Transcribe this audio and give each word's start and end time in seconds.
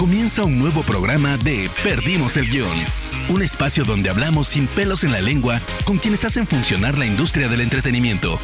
Comienza 0.00 0.44
un 0.44 0.58
nuevo 0.58 0.82
programa 0.82 1.36
de 1.36 1.68
Perdimos 1.84 2.38
el 2.38 2.46
Guión. 2.46 2.74
Un 3.28 3.42
espacio 3.42 3.84
donde 3.84 4.08
hablamos 4.08 4.48
sin 4.48 4.66
pelos 4.66 5.04
en 5.04 5.12
la 5.12 5.20
lengua 5.20 5.60
con 5.84 5.98
quienes 5.98 6.24
hacen 6.24 6.46
funcionar 6.46 6.96
la 6.96 7.04
industria 7.04 7.48
del 7.48 7.60
entretenimiento. 7.60 8.38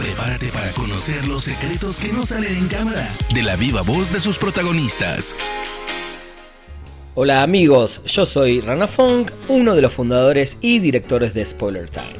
Prepárate 0.00 0.48
para 0.48 0.72
conocer 0.72 1.28
los 1.28 1.44
secretos 1.44 2.00
que 2.00 2.12
no 2.12 2.26
salen 2.26 2.56
en 2.56 2.66
cámara 2.66 3.08
de 3.32 3.42
la 3.44 3.54
viva 3.54 3.82
voz 3.82 4.12
de 4.12 4.18
sus 4.18 4.36
protagonistas. 4.36 5.36
Hola 7.14 7.44
amigos, 7.44 8.02
yo 8.06 8.26
soy 8.26 8.60
Rana 8.60 8.88
Fong, 8.88 9.30
uno 9.46 9.76
de 9.76 9.82
los 9.82 9.92
fundadores 9.92 10.58
y 10.60 10.80
directores 10.80 11.34
de 11.34 11.46
Spoiler 11.46 11.88
Time. 11.88 12.16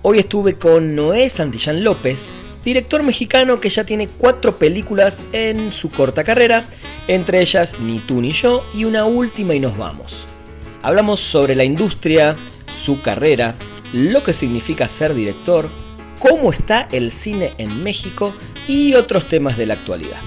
Hoy 0.00 0.18
estuve 0.18 0.54
con 0.54 0.96
Noé 0.96 1.28
Santillán 1.28 1.84
López, 1.84 2.30
director 2.68 3.02
mexicano 3.02 3.60
que 3.60 3.70
ya 3.70 3.84
tiene 3.84 4.08
cuatro 4.08 4.58
películas 4.58 5.26
en 5.32 5.72
su 5.72 5.88
corta 5.88 6.22
carrera, 6.22 6.66
entre 7.06 7.40
ellas 7.40 7.76
Ni 7.80 7.98
tú 7.98 8.20
ni 8.20 8.32
yo 8.32 8.62
y 8.74 8.84
una 8.84 9.06
última 9.06 9.54
y 9.54 9.60
nos 9.60 9.78
vamos. 9.78 10.26
Hablamos 10.82 11.18
sobre 11.18 11.54
la 11.54 11.64
industria, 11.64 12.36
su 12.66 13.00
carrera, 13.00 13.54
lo 13.94 14.22
que 14.22 14.34
significa 14.34 14.86
ser 14.86 15.14
director, 15.14 15.70
cómo 16.18 16.52
está 16.52 16.88
el 16.92 17.10
cine 17.10 17.54
en 17.56 17.82
México 17.82 18.34
y 18.66 18.92
otros 18.94 19.26
temas 19.26 19.56
de 19.56 19.64
la 19.64 19.74
actualidad. 19.74 20.20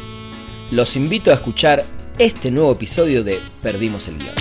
Los 0.72 0.96
invito 0.96 1.30
a 1.30 1.36
escuchar 1.36 1.84
este 2.18 2.50
nuevo 2.50 2.72
episodio 2.72 3.24
de 3.24 3.40
Perdimos 3.62 4.08
el 4.08 4.18
guion. 4.18 4.34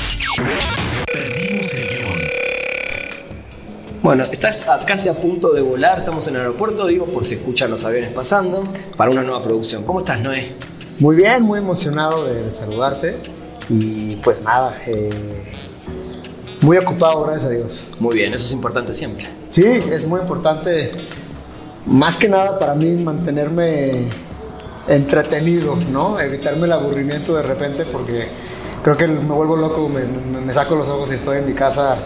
Bueno, 4.02 4.24
estás 4.24 4.68
a- 4.68 4.84
casi 4.86 5.08
a 5.08 5.14
punto 5.14 5.52
de 5.52 5.60
volar, 5.60 5.98
estamos 5.98 6.26
en 6.28 6.34
el 6.36 6.40
aeropuerto, 6.42 6.86
digo, 6.86 7.06
por 7.12 7.24
si 7.24 7.34
escuchan 7.34 7.70
los 7.70 7.84
aviones 7.84 8.12
pasando, 8.12 8.66
para 8.96 9.10
una 9.10 9.22
nueva 9.22 9.42
producción. 9.42 9.84
¿Cómo 9.84 10.00
estás, 10.00 10.20
Noé? 10.20 10.54
Muy 11.00 11.16
bien, 11.16 11.42
muy 11.42 11.58
emocionado 11.58 12.24
de, 12.24 12.50
saludarte 12.50 13.16
y 13.68 14.16
pues 14.16 14.42
nada, 14.42 14.74
eh, 14.86 15.10
muy 16.62 16.78
ocupado, 16.78 17.22
gracias 17.24 17.46
a 17.46 17.50
Dios. 17.50 17.90
Muy 18.00 18.14
bien, 18.16 18.32
eso 18.32 18.44
es 18.46 18.52
importante 18.52 18.94
siempre. 18.94 19.26
Sí, 19.50 19.64
es 19.64 20.06
muy 20.06 20.20
importante, 20.20 20.92
más 21.86 22.16
que 22.16 22.28
nada 22.28 22.58
para 22.58 22.74
mí 22.74 22.90
mantenerme 23.02 24.04
entretenido, 24.88 25.76
¿no? 25.90 26.18
Evitarme 26.20 26.66
el 26.66 26.72
aburrimiento 26.72 27.34
de 27.34 27.42
repente 27.42 27.84
porque 27.84 28.28
creo 28.82 28.96
que 28.96 29.06
me 29.06 29.34
vuelvo 29.34 29.56
loco, 29.56 29.88
me, 29.90 30.00
me- 30.04 30.40
me 30.40 30.54
saco 30.54 30.74
los 30.74 30.88
ojos 30.88 31.10
y 31.12 31.14
estoy 31.14 31.38
en 31.38 31.46
mi 31.46 31.52
casa 31.52 31.96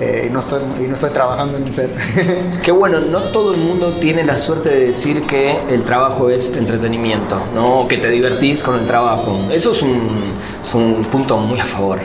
eh, 0.00 0.26
y, 0.28 0.32
no 0.32 0.40
estoy, 0.40 0.60
y 0.80 0.88
no 0.88 0.94
estoy 0.94 1.10
trabajando 1.10 1.58
en 1.58 1.64
un 1.64 1.72
set. 1.72 1.90
Qué 2.62 2.72
bueno, 2.72 3.00
no 3.00 3.20
todo 3.20 3.52
el 3.54 3.60
mundo 3.60 3.92
tiene 4.00 4.24
la 4.24 4.36
suerte 4.38 4.68
de 4.70 4.86
decir 4.88 5.22
que 5.26 5.56
el 5.70 5.84
trabajo 5.84 6.30
es 6.30 6.56
entretenimiento, 6.56 7.36
¿no? 7.54 7.86
Que 7.88 7.98
te 7.98 8.08
divertís 8.08 8.62
con 8.62 8.78
el 8.78 8.86
trabajo. 8.86 9.38
Eso 9.52 9.72
es 9.72 9.82
un, 9.82 10.34
es 10.62 10.74
un 10.74 11.02
punto 11.10 11.36
muy 11.38 11.60
a 11.60 11.64
favor. 11.64 11.98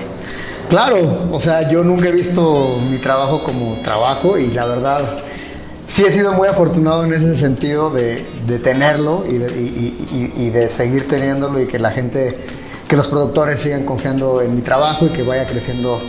Claro, 0.70 0.98
o 1.32 1.40
sea, 1.40 1.70
yo 1.70 1.84
nunca 1.84 2.10
he 2.10 2.12
visto 2.12 2.78
mi 2.92 2.98
trabajo 2.98 3.42
como 3.44 3.76
trabajo 3.84 4.38
y 4.38 4.48
la 4.48 4.66
verdad 4.66 5.02
sí 5.88 6.04
he 6.06 6.12
sido 6.12 6.34
muy 6.34 6.50
afortunado 6.50 7.06
en 7.06 7.14
ese 7.14 7.36
sentido 7.38 7.90
de, 7.90 8.26
de 8.46 8.60
tenerlo 8.60 9.24
y 9.26 9.38
de, 9.38 9.48
y- 9.58 10.34
y- 10.36 10.44
y 10.46 10.50
de 10.50 10.70
seguir 10.70 11.08
teniéndolo 11.08 11.62
y 11.62 11.68
que 11.68 11.80
la 11.80 11.92
gente, 11.92 12.38
que 12.90 12.98
los 12.98 13.08
productores 13.08 13.62
sigan 13.62 13.86
confiando 13.86 14.42
en 14.42 14.54
mi 14.56 14.62
trabajo 14.62 15.06
y 15.06 15.10
que 15.10 15.24
vaya 15.24 15.48
creciendo 15.48 16.02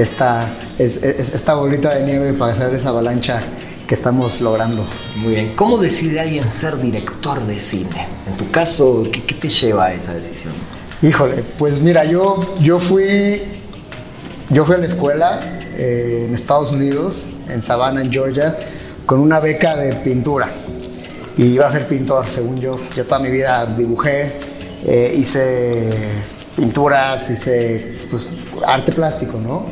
esta, 0.00 0.46
es- 0.78 1.02
es- 1.02 1.34
esta 1.34 1.54
bolita 1.54 1.94
de 1.94 2.04
nieve 2.04 2.32
para 2.32 2.52
hacer 2.52 2.74
esa 2.74 2.90
avalancha 2.90 3.40
que 3.86 3.94
estamos 3.94 4.40
logrando. 4.40 4.84
Muy 5.16 5.34
bien. 5.34 5.52
¿Cómo 5.56 5.78
decide 5.78 6.20
alguien 6.20 6.48
ser 6.48 6.80
director 6.80 7.44
de 7.46 7.58
cine? 7.60 8.06
En 8.26 8.36
tu 8.36 8.50
caso, 8.50 9.02
¿qué, 9.12 9.22
qué 9.24 9.34
te 9.34 9.48
lleva 9.48 9.86
a 9.86 9.94
esa 9.94 10.14
decisión? 10.14 10.52
Híjole, 11.02 11.42
pues 11.58 11.80
mira, 11.80 12.04
yo, 12.04 12.54
yo 12.60 12.78
fui 12.78 13.42
yo 14.50 14.64
fui 14.64 14.74
a 14.74 14.78
la 14.78 14.86
escuela 14.86 15.40
eh, 15.76 16.26
en 16.28 16.34
Estados 16.34 16.72
Unidos, 16.72 17.26
en 17.48 17.62
Savannah, 17.62 18.02
en 18.02 18.12
Georgia, 18.12 18.56
con 19.06 19.20
una 19.20 19.38
beca 19.40 19.76
de 19.76 19.92
pintura. 19.94 20.48
Y 21.38 21.44
iba 21.44 21.66
a 21.66 21.70
ser 21.70 21.86
pintor, 21.86 22.26
según 22.28 22.60
yo. 22.60 22.78
Yo 22.96 23.04
toda 23.06 23.20
mi 23.20 23.30
vida 23.30 23.64
dibujé, 23.66 24.32
eh, 24.84 25.14
hice 25.16 25.88
pinturas, 26.56 27.30
hice 27.30 27.96
pues, 28.10 28.26
arte 28.66 28.92
plástico, 28.92 29.38
¿no? 29.40 29.66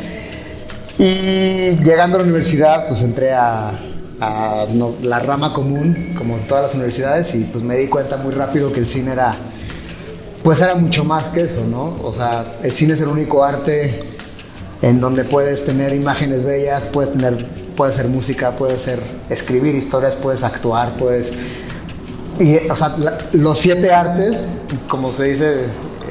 Y 0.99 1.77
llegando 1.85 2.17
a 2.17 2.21
la 2.21 2.25
universidad, 2.25 2.89
pues 2.89 3.03
entré 3.03 3.33
a, 3.33 3.73
la 5.03 5.21
rama 5.21 5.53
común, 5.53 6.15
como 6.19 6.37
en 6.37 6.43
todas 6.49 6.65
las 6.65 6.75
universidades, 6.75 7.35
y 7.37 7.45
pues 7.45 7.63
me 7.63 7.77
di 7.77 7.87
cuenta 7.87 8.17
muy 8.17 8.33
rápido 8.33 8.73
que 8.73 8.81
el 8.81 8.89
cine 8.89 9.13
era 9.13 9.37
pues 10.43 10.61
era 10.61 10.75
mucho 10.75 11.05
más 11.05 11.29
que 11.29 11.43
eso, 11.43 11.65
¿no? 11.65 11.97
O 12.03 12.13
sea, 12.15 12.59
el 12.63 12.73
cine 12.73 12.95
es 12.95 13.01
el 13.01 13.09
único 13.09 13.45
arte 13.45 14.03
en 14.83 15.01
donde 15.01 15.25
puedes 15.25 15.67
tener 15.67 15.93
imágenes 15.93 16.45
bellas, 16.45 16.89
puedes 16.93 17.13
tener, 17.13 17.47
puedes 17.77 17.97
hacer 17.97 18.09
música, 18.09 18.53
puedes 18.53 18.79
hacer, 18.79 19.01
escribir 19.29 19.75
historias, 19.75 20.17
puedes 20.17 20.43
actuar, 20.43 20.95
puedes... 20.97 21.33
Y, 22.39 22.57
o 22.71 22.77
sea, 22.77 22.97
los 23.33 23.59
siete 23.59 23.93
artes, 23.93 24.49
como 24.89 25.11
se 25.11 25.25
dice, 25.25 25.65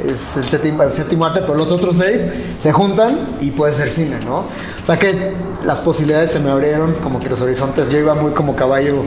es 0.05 0.37
el 0.37 0.47
séptimo, 0.49 0.83
el 0.83 1.23
arte, 1.23 1.41
pero 1.41 1.55
los 1.55 1.71
otros 1.71 1.97
seis 1.97 2.27
se 2.59 2.71
juntan 2.71 3.17
y 3.41 3.51
puede 3.51 3.73
ser 3.73 3.91
cine, 3.91 4.19
¿no? 4.25 4.39
O 4.39 4.85
sea 4.85 4.97
que 4.97 5.13
las 5.65 5.79
posibilidades 5.79 6.31
se 6.31 6.39
me 6.39 6.49
abrieron, 6.49 6.93
como 7.03 7.19
que 7.19 7.29
los 7.29 7.41
horizontes, 7.41 7.89
yo 7.89 7.97
iba 7.99 8.13
muy 8.13 8.31
como 8.31 8.55
caballo 8.55 9.03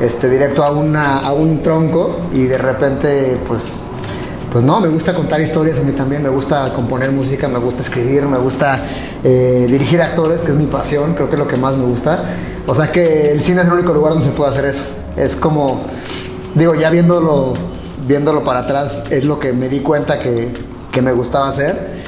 este, 0.00 0.28
directo 0.28 0.64
a, 0.64 0.70
una, 0.70 1.18
a 1.20 1.32
un 1.32 1.62
tronco 1.62 2.20
y 2.32 2.44
de 2.44 2.58
repente, 2.58 3.38
pues, 3.46 3.84
pues 4.50 4.64
no, 4.64 4.80
me 4.80 4.88
gusta 4.88 5.14
contar 5.14 5.40
historias 5.40 5.78
a 5.78 5.82
mí 5.82 5.92
también, 5.92 6.22
me 6.22 6.28
gusta 6.28 6.72
componer 6.74 7.10
música, 7.12 7.48
me 7.48 7.58
gusta 7.58 7.82
escribir, 7.82 8.24
me 8.24 8.38
gusta 8.38 8.80
eh, 9.24 9.66
dirigir 9.70 10.02
actores, 10.02 10.42
que 10.42 10.52
es 10.52 10.56
mi 10.58 10.66
pasión, 10.66 11.14
creo 11.14 11.28
que 11.28 11.36
es 11.36 11.38
lo 11.38 11.48
que 11.48 11.56
más 11.56 11.76
me 11.76 11.84
gusta. 11.84 12.24
O 12.66 12.74
sea 12.74 12.92
que 12.92 13.32
el 13.32 13.42
cine 13.42 13.62
es 13.62 13.66
el 13.66 13.72
único 13.72 13.92
lugar 13.92 14.12
donde 14.12 14.26
se 14.26 14.32
puede 14.32 14.50
hacer 14.50 14.66
eso. 14.66 14.84
Es 15.16 15.36
como, 15.36 15.82
digo, 16.54 16.74
ya 16.74 16.90
viéndolo, 16.90 17.54
viéndolo 18.06 18.44
para 18.44 18.60
atrás, 18.60 19.04
es 19.10 19.24
lo 19.24 19.38
que 19.38 19.52
me 19.52 19.68
di 19.68 19.80
cuenta 19.80 20.18
que, 20.18 20.48
que 20.90 21.02
me 21.02 21.12
gustaba 21.12 21.48
hacer. 21.48 22.02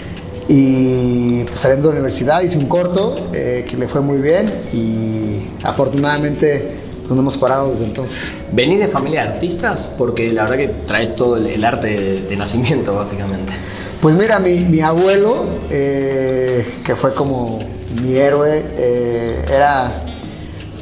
Y 0.48 1.44
pues, 1.44 1.60
saliendo 1.60 1.88
de 1.88 1.94
la 1.94 2.00
universidad 2.00 2.42
hice 2.42 2.58
un 2.58 2.66
corto 2.66 3.30
eh, 3.32 3.64
que 3.68 3.76
le 3.76 3.88
fue 3.88 4.02
muy 4.02 4.18
bien 4.18 4.52
y 4.72 5.64
afortunadamente 5.64 6.70
no 7.08 7.18
hemos 7.18 7.36
parado 7.36 7.70
desde 7.70 7.84
entonces. 7.84 8.18
¿Venís 8.52 8.80
de 8.80 8.88
familia 8.88 9.22
de 9.22 9.28
artistas? 9.34 9.94
Porque 9.96 10.32
la 10.32 10.42
verdad 10.42 10.56
que 10.56 10.68
traes 10.68 11.16
todo 11.16 11.36
el, 11.36 11.46
el 11.46 11.64
arte 11.64 11.88
de, 11.88 12.22
de 12.22 12.36
nacimiento, 12.36 12.94
básicamente. 12.94 13.52
Pues 14.00 14.14
mira, 14.16 14.38
mi, 14.38 14.60
mi 14.66 14.80
abuelo, 14.80 15.44
eh, 15.70 16.66
que 16.84 16.94
fue 16.94 17.14
como 17.14 17.58
mi 18.02 18.16
héroe, 18.16 18.62
eh, 18.76 19.44
era 19.50 20.02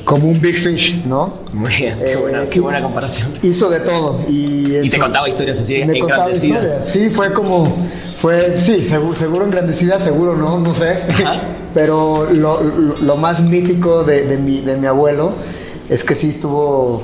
como 0.04 0.28
un 0.28 0.40
big 0.40 0.56
fish, 0.56 1.04
¿no? 1.06 1.32
Muy 1.52 1.72
bien, 1.74 1.98
qué 1.98 2.12
Eh, 2.12 2.16
buena, 2.16 2.46
qué 2.48 2.60
buena 2.60 2.82
comparación. 2.82 3.32
Hizo 3.42 3.70
de 3.70 3.80
todo. 3.80 4.20
Y, 4.28 4.78
Y 4.82 4.88
te 4.88 4.98
contaba 4.98 5.28
historias 5.28 5.60
así 5.60 5.84
me 5.84 5.98
contaba 6.00 6.30
historias. 6.30 6.80
Sí, 6.88 7.10
fue 7.10 7.32
como, 7.32 7.72
fue, 8.20 8.58
sí, 8.58 8.84
seguro, 8.84 9.14
seguro 9.16 9.44
engrandecida, 9.44 9.98
seguro 10.00 10.36
no, 10.36 10.58
no 10.58 10.74
sé. 10.74 10.98
Pero 11.74 12.28
lo, 12.30 12.62
lo- 12.62 12.96
lo 13.00 13.16
más 13.16 13.40
mítico 13.42 14.04
de, 14.04 14.26
de 14.26 14.36
mi, 14.36 14.60
de 14.60 14.76
mi 14.76 14.86
abuelo 14.86 15.32
es 15.88 16.04
que 16.04 16.14
sí 16.14 16.28
estuvo 16.30 17.02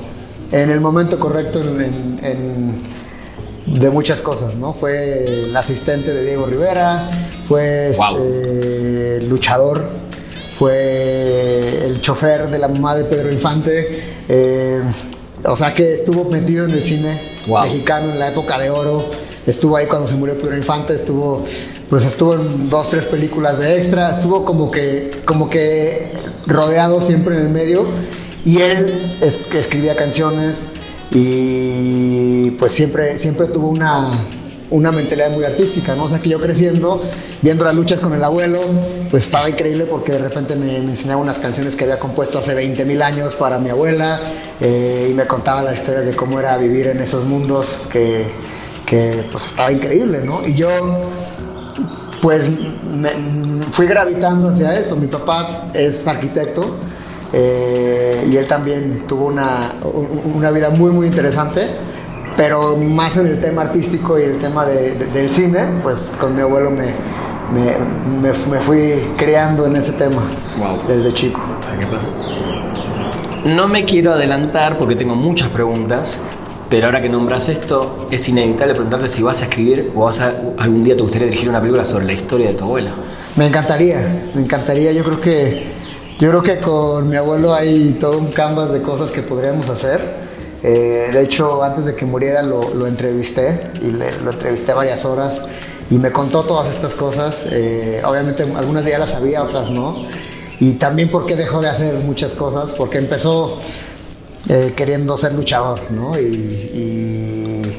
en 0.51 0.69
el 0.69 0.79
momento 0.79 1.19
correcto 1.19 1.61
en- 1.61 1.81
en- 1.81 2.19
en- 2.23 3.79
de 3.79 3.89
muchas 3.91 4.19
cosas, 4.21 4.55
¿no? 4.55 4.73
Fue 4.73 5.45
el 5.45 5.55
asistente 5.55 6.11
de 6.13 6.23
Diego 6.23 6.45
Rivera, 6.47 7.07
fue 7.45 7.93
Wow. 7.95 8.17
este, 8.17 9.21
luchador, 9.27 9.83
fue 10.59 11.85
el 11.85 12.01
chofer 12.01 12.49
de 12.49 12.59
la 12.59 12.67
mamá 12.67 12.93
de 12.95 13.05
Pedro 13.05 13.31
Infante, 13.31 14.01
eh, 14.27 14.81
o 15.45 15.55
sea 15.55 15.73
que 15.73 15.93
estuvo 15.93 16.25
metido 16.25 16.65
en 16.65 16.71
el 16.71 16.83
cine 16.83 17.17
Wow. 17.47 17.63
mexicano 17.63 18.11
en 18.11 18.19
la 18.19 18.27
época 18.27 18.59
de 18.59 18.69
oro, 18.69 19.05
estuvo 19.47 19.77
ahí 19.77 19.85
cuando 19.87 20.05
se 20.05 20.15
murió 20.15 20.37
Pedro 20.37 20.57
Infante, 20.57 20.93
estuvo, 20.93 21.45
pues 21.89 22.03
estuvo 22.05 22.33
en 22.35 22.69
dos, 22.69 22.89
tres 22.89 23.05
películas 23.05 23.57
de 23.57 23.77
extra, 23.77 24.11
estuvo 24.11 24.43
como 24.43 24.69
que, 24.69 25.11
como 25.25 25.49
que 25.49 26.11
rodeado 26.45 26.99
siempre 27.01 27.35
en 27.35 27.41
el 27.43 27.49
medio. 27.49 27.85
Y 28.45 28.59
él 28.61 29.17
es- 29.21 29.39
escribía 29.53 29.95
canciones 29.95 30.69
y 31.11 32.51
pues 32.51 32.71
siempre, 32.73 33.17
siempre 33.17 33.47
tuvo 33.47 33.69
una, 33.69 34.09
una 34.71 34.91
mentalidad 34.91 35.31
muy 35.31 35.43
artística, 35.45 35.95
¿no? 35.95 36.03
O 36.05 36.09
sea 36.09 36.19
que 36.19 36.29
yo 36.29 36.39
creciendo, 36.39 37.01
viendo 37.41 37.65
las 37.65 37.73
luchas 37.75 37.99
con 37.99 38.13
el 38.13 38.23
abuelo, 38.23 38.59
pues 39.09 39.23
estaba 39.23 39.49
increíble 39.49 39.85
porque 39.85 40.11
de 40.13 40.19
repente 40.19 40.55
me, 40.55 40.77
enseñaba 40.77 41.21
unas 41.21 41.39
canciones 41.39 41.75
que 41.75 41.85
había 41.85 41.97
compuesto 41.99 42.37
hace 42.39 42.53
20 42.53 42.85
mil 42.85 43.01
años 43.01 43.33
para 43.35 43.57
mi 43.59 43.69
abuela 43.69 44.19
eh, 44.61 45.07
y 45.09 45.13
me 45.13 45.25
contaba 45.25 45.63
las 45.63 45.75
historias 45.75 46.05
de 46.05 46.15
cómo 46.15 46.39
era 46.39 46.55
vivir 46.57 46.87
en 46.87 46.99
esos 46.99 47.25
mundos 47.25 47.81
que, 47.91 48.27
que 48.85 49.25
pues 49.31 49.45
estaba 49.45 49.71
increíble, 49.71 50.21
¿no? 50.23 50.41
Y 50.47 50.53
yo 50.55 50.69
pues 52.21 52.49
me- 52.83 53.63
fui 53.71 53.87
gravitando 53.87 54.49
hacia 54.49 54.77
eso. 54.79 54.95
Mi 54.97 55.07
papá 55.07 55.69
es 55.73 56.07
arquitecto 56.07 56.75
eh, 57.33 58.27
y 58.29 58.35
él 58.35 58.45
también 58.47 59.05
tuvo 59.07 59.27
una, 59.27 59.71
un- 59.83 60.33
una 60.35 60.51
vida 60.51 60.69
muy, 60.69 60.91
muy 60.91 61.07
interesante, 61.07 61.67
pero 62.39 62.77
más 62.77 63.17
en 63.17 63.27
el 63.27 63.41
tema 63.41 63.63
artístico 63.63 64.17
y 64.17 64.23
el 64.23 64.37
tema 64.39 64.65
de- 64.65 64.91
de- 64.91 65.07
del 65.07 65.29
cine, 65.29 65.59
pues 65.83 66.15
con 66.17 66.33
mi 66.33 66.39
abuelo 66.41 66.71
me, 66.71 66.85
me, 67.53 67.75
me- 68.21 68.37
me 68.49 68.59
fui 68.61 68.93
creando 69.17 69.65
en 69.65 69.75
ese 69.75 69.91
tema 69.91 70.21
Wow. 70.57 70.79
desde 70.87 71.13
chico. 71.13 71.41
No 73.43 73.67
me 73.67 73.83
quiero 73.83 74.13
adelantar 74.13 74.77
porque 74.77 74.95
tengo 74.95 75.15
muchas 75.15 75.49
preguntas, 75.49 76.21
pero 76.69 76.85
ahora 76.85 77.01
que 77.01 77.09
nombras 77.09 77.49
esto, 77.49 78.07
es 78.09 78.29
inevitable 78.29 78.73
preguntarte 78.73 79.09
si 79.09 79.21
vas 79.21 79.41
a 79.41 79.45
escribir 79.45 79.91
o 79.93 80.05
vas 80.05 80.21
a, 80.21 80.33
algún 80.57 80.81
día 80.81 80.95
te 80.95 81.03
gustaría 81.03 81.27
dirigir 81.27 81.49
una 81.49 81.59
película 81.59 81.83
sobre 81.83 82.05
la 82.05 82.13
historia 82.13 82.47
de 82.47 82.53
tu 82.53 82.63
abuela. 82.63 82.91
Me 83.35 83.47
encantaría, 83.47 84.29
me 84.33 84.41
encantaría. 84.43 84.93
Yo 84.93 85.03
creo 85.03 85.19
que, 85.19 85.67
yo 86.19 86.29
creo 86.29 86.41
que 86.43 86.57
con 86.59 87.09
mi 87.09 87.17
abuelo 87.17 87.53
hay 87.53 87.97
todo 87.99 88.17
un 88.17 88.27
canvas 88.31 88.71
de 88.71 88.81
cosas 88.81 89.11
que 89.11 89.23
podríamos 89.23 89.67
hacer. 89.69 90.28
Eh, 90.63 91.09
de 91.13 91.21
hecho, 91.21 91.63
antes 91.63 91.85
de 91.85 91.95
que 91.95 92.05
muriera 92.05 92.41
lo, 92.41 92.85
entrevisté 92.87 93.71
y 93.81 93.91
le- 93.91 94.19
lo 94.23 94.31
entrevisté 94.31 94.73
varias 94.73 95.05
horas 95.05 95.41
y 95.89 95.97
me 95.97 96.11
contó 96.11 96.43
todas 96.43 96.67
estas 96.67 96.93
cosas. 96.95 97.45
Eh, 97.51 98.01
obviamente 98.05 98.43
algunas 98.43 98.83
de 98.83 98.89
ellas 98.91 98.99
las 99.01 99.09
sabía, 99.11 99.43
otras 99.43 99.69
no. 99.69 100.05
Y 100.59 100.73
también 100.73 101.09
porque 101.09 101.35
dejó 101.37 101.61
de 101.61 101.69
hacer 101.69 101.93
muchas 101.95 102.33
cosas, 102.33 102.73
porque 102.73 102.97
empezó 102.97 103.57
eh, 104.49 104.73
queriendo 104.75 105.15
ser 105.15 105.33
luchador, 105.33 105.79
¿no? 105.91 106.19
Y, 106.19 107.75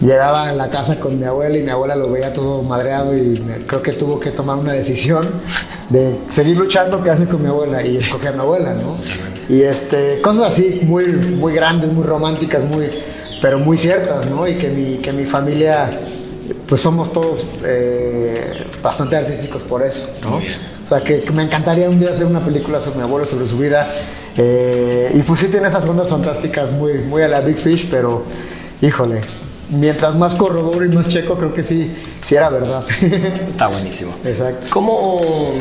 llegaba 0.00 0.48
a 0.48 0.52
la 0.52 0.70
casa 0.70 1.00
con 1.00 1.18
mi 1.18 1.24
abuela 1.24 1.56
y 1.58 1.62
mi 1.64 1.70
abuela 1.70 1.96
lo 1.96 2.08
veía 2.08 2.32
todo 2.32 2.62
madreado 2.62 3.16
y 3.16 3.40
me- 3.40 3.66
creo 3.66 3.82
que 3.82 3.92
tuvo 3.92 4.20
que 4.20 4.30
tomar 4.30 4.56
una 4.56 4.72
decisión 4.72 5.28
de 5.90 6.16
seguir 6.32 6.56
luchando, 6.56 7.02
¿qué 7.02 7.10
hace 7.10 7.26
con 7.26 7.42
mi 7.42 7.48
abuela? 7.48 7.82
Y 7.84 7.96
escoger 7.96 8.28
a 8.28 8.32
mi 8.32 8.38
abuela, 8.40 8.74
¿no? 8.74 8.96
Y 9.48 9.62
este, 9.62 10.20
cosas 10.20 10.52
así 10.52 10.80
muy, 10.84 11.06
muy 11.06 11.54
grandes, 11.54 11.92
muy 11.92 12.04
románticas, 12.04 12.64
muy, 12.64 12.86
pero 13.40 13.58
muy 13.58 13.78
ciertas, 13.78 14.26
¿no? 14.26 14.46
Y 14.46 14.56
que 14.56 14.68
mi, 14.68 14.96
que 14.98 15.12
mi 15.12 15.24
familia, 15.24 15.90
pues 16.66 16.80
somos 16.80 17.12
todos 17.12 17.46
eh, 17.64 18.64
bastante 18.82 19.16
artísticos 19.16 19.62
por 19.62 19.82
eso, 19.82 20.10
¿no? 20.22 20.36
O 20.36 20.88
sea, 20.88 21.00
que, 21.02 21.20
que 21.20 21.32
me 21.32 21.42
encantaría 21.42 21.88
un 21.88 21.98
día 22.00 22.10
hacer 22.10 22.26
una 22.26 22.44
película 22.44 22.80
sobre 22.80 22.98
mi 22.98 23.02
abuelo, 23.04 23.26
sobre 23.26 23.46
su 23.46 23.58
vida. 23.58 23.90
eh, 24.36 25.12
y 25.14 25.22
pues 25.22 25.40
sí 25.40 25.46
tiene 25.48 25.68
esas 25.68 25.84
ondas 25.86 26.10
fantásticas 26.10 26.72
muy, 26.72 26.94
muy 26.98 27.22
a 27.22 27.28
la 27.28 27.40
Big 27.40 27.56
Fish, 27.56 27.88
pero 27.90 28.24
híjole, 28.82 29.20
mientras 29.70 30.16
más 30.16 30.34
corroboro 30.34 30.84
y 30.84 30.88
más 30.88 31.08
checo, 31.08 31.36
creo 31.36 31.52
que 31.54 31.62
sí, 31.62 31.94
sí 32.22 32.34
era 32.36 32.48
verdad. 32.50 32.84
Está 33.50 33.66
buenísimo. 33.68 34.12
Exacto. 34.24 34.66
¿Cómo, 34.70 35.52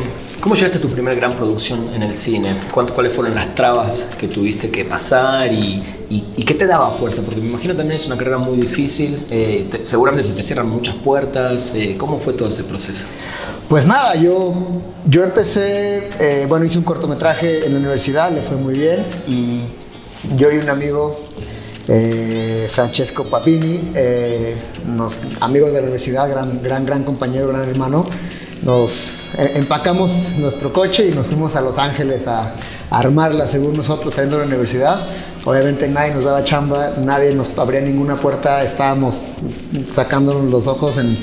¿Cómo 0.41 0.55
llegaste 0.55 0.77
a 0.77 0.81
tu 0.81 0.87
primera 0.87 1.15
gran 1.15 1.35
producción 1.35 1.89
en 1.93 2.03
el 2.03 2.15
cine? 2.15 2.59
¿Cuánto- 2.71 2.93
¿Cuáles 2.93 3.13
fueron 3.13 3.35
las 3.35 3.53
trabas 3.55 4.09
que 4.17 4.27
tuviste 4.27 4.69
que 4.69 4.85
pasar 4.85 5.51
y, 5.51 5.83
y- 6.09 6.43
qué 6.43 6.53
te 6.53 6.65
daba 6.67 6.91
fuerza? 6.91 7.21
Porque 7.23 7.41
me 7.41 7.49
imagino 7.49 7.75
también 7.75 7.97
es 7.99 8.05
una 8.05 8.17
carrera 8.17 8.37
muy 8.37 8.57
difícil, 8.57 9.25
eh, 9.29 9.67
te- 9.69 9.85
seguramente 9.85 10.29
se 10.29 10.35
te 10.35 10.43
cierran 10.43 10.69
muchas 10.69 10.95
puertas. 10.95 11.73
eh, 11.75 11.95
¿Cómo 11.97 12.19
fue 12.19 12.33
todo 12.33 12.47
ese 12.49 12.63
proceso? 12.63 13.07
Pues 13.67 13.85
nada, 13.87 14.15
yo, 14.15 14.53
yo 15.09 15.23
empecé, 15.25 16.09
eh, 16.19 16.45
bueno, 16.47 16.63
hice 16.65 16.77
un 16.77 16.85
cortometraje 16.85 17.65
en 17.65 17.73
la 17.73 17.79
universidad, 17.79 18.31
le 18.31 18.41
fue 18.41 18.55
muy 18.55 18.75
bien 18.75 19.03
y 19.27 19.61
yo 20.37 20.49
y 20.51 20.57
un 20.57 20.69
amigo, 20.69 21.19
eh, 21.89 22.69
Francesco 22.71 23.25
Papini, 23.25 23.91
amigos 25.41 25.69
de 25.71 25.77
la 25.77 25.81
universidad, 25.83 26.29
gran, 26.29 26.61
gran, 26.63 26.85
gran 26.85 27.03
compañero, 27.03 27.47
gran 27.49 27.67
hermano, 27.67 28.05
nos 28.63 29.29
eh, 29.37 29.53
empacamos 29.55 30.35
nuestro 30.37 30.73
coche 30.73 31.07
y 31.07 31.11
nos 31.11 31.27
fuimos 31.27 31.55
a 31.55 31.61
Los 31.61 31.77
Ángeles 31.77 32.27
a, 32.27 32.53
armarla 32.89 33.47
según 33.47 33.75
nosotros 33.75 34.13
saliendo 34.13 34.37
de 34.37 34.43
la 34.43 34.47
universidad. 34.47 35.07
Obviamente 35.43 35.87
nadie 35.89 36.13
nos 36.13 36.23
daba 36.23 36.43
chamba, 36.43 36.93
nadie 37.03 37.33
nos 37.33 37.49
abría 37.57 37.81
ninguna 37.81 38.15
puerta, 38.15 38.63
estábamos 38.63 39.27
sacándonos 39.91 40.49
los 40.49 40.67
ojos 40.67 40.97
en, 40.97 41.17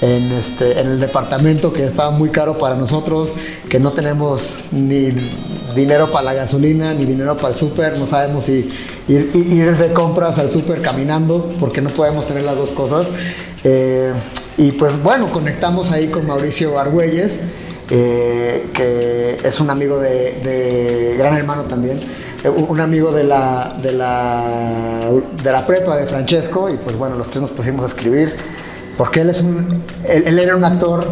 en, 0.00 0.32
este, 0.32 0.80
en 0.80 0.88
el 0.88 1.00
departamento 1.00 1.72
que 1.72 1.84
estaba 1.84 2.10
muy 2.10 2.30
caro 2.30 2.58
para 2.58 2.74
nosotros, 2.74 3.30
que 3.68 3.78
no 3.78 3.92
tenemos 3.92 4.60
ni 4.72 5.12
dinero 5.74 6.10
para 6.10 6.24
la 6.24 6.34
gasolina, 6.34 6.94
ni 6.94 7.04
dinero 7.04 7.36
para 7.36 7.50
el 7.50 7.58
súper, 7.58 7.98
no 7.98 8.06
sabemos 8.06 8.44
si 8.44 8.70
ir 9.08 9.76
de 9.76 9.92
compras 9.92 10.38
al 10.38 10.50
súper 10.50 10.82
caminando, 10.82 11.52
porque 11.58 11.80
no 11.80 11.90
podemos 11.90 12.26
tener 12.26 12.44
las 12.44 12.56
dos 12.56 12.72
cosas. 12.72 13.06
Eh, 13.64 14.12
y 14.56 14.72
pues 14.72 15.02
bueno, 15.02 15.30
conectamos 15.32 15.90
ahí 15.90 16.08
con 16.08 16.26
Mauricio 16.26 16.78
Argüelles, 16.78 17.40
eh, 17.90 18.70
que 18.72 19.38
es 19.42 19.60
un 19.60 19.70
amigo 19.70 19.98
de, 19.98 21.14
Gran 21.18 21.36
Hermano 21.36 21.62
también, 21.64 22.00
eh, 22.42 22.48
un 22.48 22.80
amigo 22.80 23.12
de 23.12 23.24
la, 23.24 23.76
de, 23.82 23.92
la, 23.92 25.10
de 25.42 25.52
la 25.52 25.66
prepa 25.66 25.96
de 25.96 26.06
Francesco, 26.06 26.70
y 26.70 26.76
pues 26.76 26.96
bueno, 26.96 27.16
los 27.16 27.28
tres 27.28 27.40
nos 27.40 27.50
pusimos 27.50 27.84
a 27.84 27.86
escribir, 27.88 28.34
porque 28.96 29.20
él, 29.20 29.30
es 29.30 29.42
un, 29.42 29.82
él 30.08 30.38
era 30.38 30.56
un 30.56 30.64
actor 30.64 31.06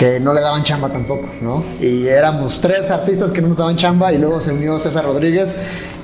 que 0.00 0.18
no 0.18 0.32
le 0.32 0.40
daban 0.40 0.62
chamba 0.64 0.88
tampoco, 0.88 1.28
¿no? 1.42 1.62
Y 1.78 2.08
éramos 2.08 2.58
tres 2.62 2.90
artistas 2.90 3.32
que 3.32 3.42
no 3.42 3.48
nos 3.48 3.58
daban 3.58 3.76
chamba 3.76 4.10
y 4.14 4.16
luego 4.18 4.40
se 4.40 4.50
unió 4.50 4.80
César 4.80 5.04
Rodríguez, 5.04 5.54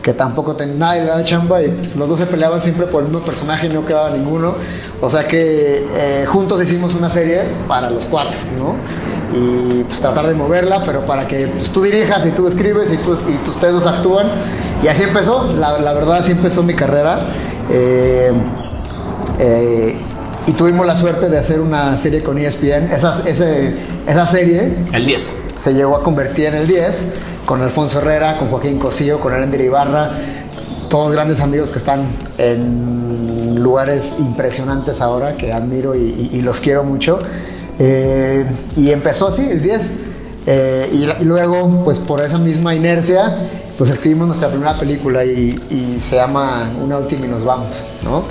que 0.02 0.12
tampoco 0.12 0.54
ten- 0.54 0.78
nadie 0.78 1.00
le 1.00 1.06
daba 1.08 1.24
chamba 1.24 1.62
y 1.62 1.68
pues, 1.68 1.96
los 1.96 2.06
dos 2.06 2.18
se 2.18 2.26
peleaban 2.26 2.60
siempre 2.60 2.84
por 2.88 3.02
el 3.04 3.08
mismo 3.08 3.24
personaje 3.24 3.68
y 3.68 3.70
no 3.70 3.86
quedaba 3.86 4.10
ninguno. 4.10 4.54
O 5.00 5.08
sea 5.08 5.26
que 5.26 5.86
eh, 5.94 6.26
juntos 6.26 6.60
hicimos 6.62 6.94
una 6.94 7.08
serie 7.08 7.40
para 7.66 7.88
los 7.88 8.04
cuatro, 8.04 8.38
¿no? 8.58 8.74
Y 9.34 9.82
pues 9.84 9.98
tratar 9.98 10.26
de 10.26 10.34
moverla, 10.34 10.82
pero 10.84 11.06
para 11.06 11.26
que 11.26 11.46
pues, 11.46 11.70
tú 11.70 11.80
dirijas 11.80 12.26
y 12.26 12.32
tú 12.32 12.46
escribes 12.46 12.92
y, 12.92 12.98
tú, 12.98 13.16
y 13.26 13.48
ustedes 13.48 13.72
dos 13.72 13.86
actúan. 13.86 14.26
Y 14.82 14.88
así 14.88 15.04
empezó, 15.04 15.54
la, 15.54 15.78
la 15.78 15.94
verdad 15.94 16.16
así 16.18 16.32
empezó 16.32 16.62
mi 16.62 16.74
carrera. 16.74 17.20
Eh, 17.70 18.30
eh, 19.38 19.96
y 20.46 20.52
tuvimos 20.52 20.86
la 20.86 20.96
suerte 20.96 21.28
de 21.28 21.38
hacer 21.38 21.60
una 21.60 21.96
serie 21.96 22.22
con 22.22 22.38
ESPN. 22.38 22.90
Esa, 22.92 23.20
ese- 23.28 23.74
esa 24.06 24.26
serie 24.26 24.76
El 24.92 25.04
10. 25.06 25.36
se 25.56 25.74
llegó 25.74 25.96
a 25.96 26.02
convertir 26.02 26.46
en 26.46 26.54
el 26.54 26.66
10 26.66 27.06
con 27.44 27.62
Alfonso 27.62 27.98
Herrera, 27.98 28.38
con 28.38 28.48
Joaquín 28.48 28.78
Cosío, 28.78 29.20
con 29.20 29.32
Arendira 29.32 29.64
Ibarra, 29.64 30.10
todos 30.88 31.12
grandes 31.12 31.40
amigos 31.40 31.70
que 31.70 31.78
están 31.78 32.06
en 32.38 33.60
lugares 33.62 34.14
impresionantes 34.18 35.00
ahora, 35.00 35.36
que 35.36 35.52
admiro 35.52 35.94
y, 35.94 36.00
y- 36.32 36.38
y 36.38 36.42
los 36.42 36.60
quiero 36.60 36.84
mucho. 36.84 37.18
Eh, 37.78 38.46
y 38.76 38.90
empezó 38.90 39.28
así, 39.28 39.48
el 39.50 39.62
10. 39.62 39.94
Eh, 40.46 40.88
y, 40.92 41.22
y 41.22 41.24
luego, 41.24 41.82
pues 41.84 41.98
por 41.98 42.20
esa 42.20 42.38
misma 42.38 42.74
inercia, 42.74 43.36
pues 43.76 43.90
escribimos 43.90 44.28
nuestra 44.28 44.48
primera 44.48 44.78
película 44.78 45.24
y, 45.24 45.60
y 45.70 46.00
se 46.02 46.16
llama 46.16 46.70
Una 46.82 46.98
última 46.98 47.26
y 47.26 47.28
nos 47.28 47.44
vamos, 47.44 47.66
¿no? 48.04 48.24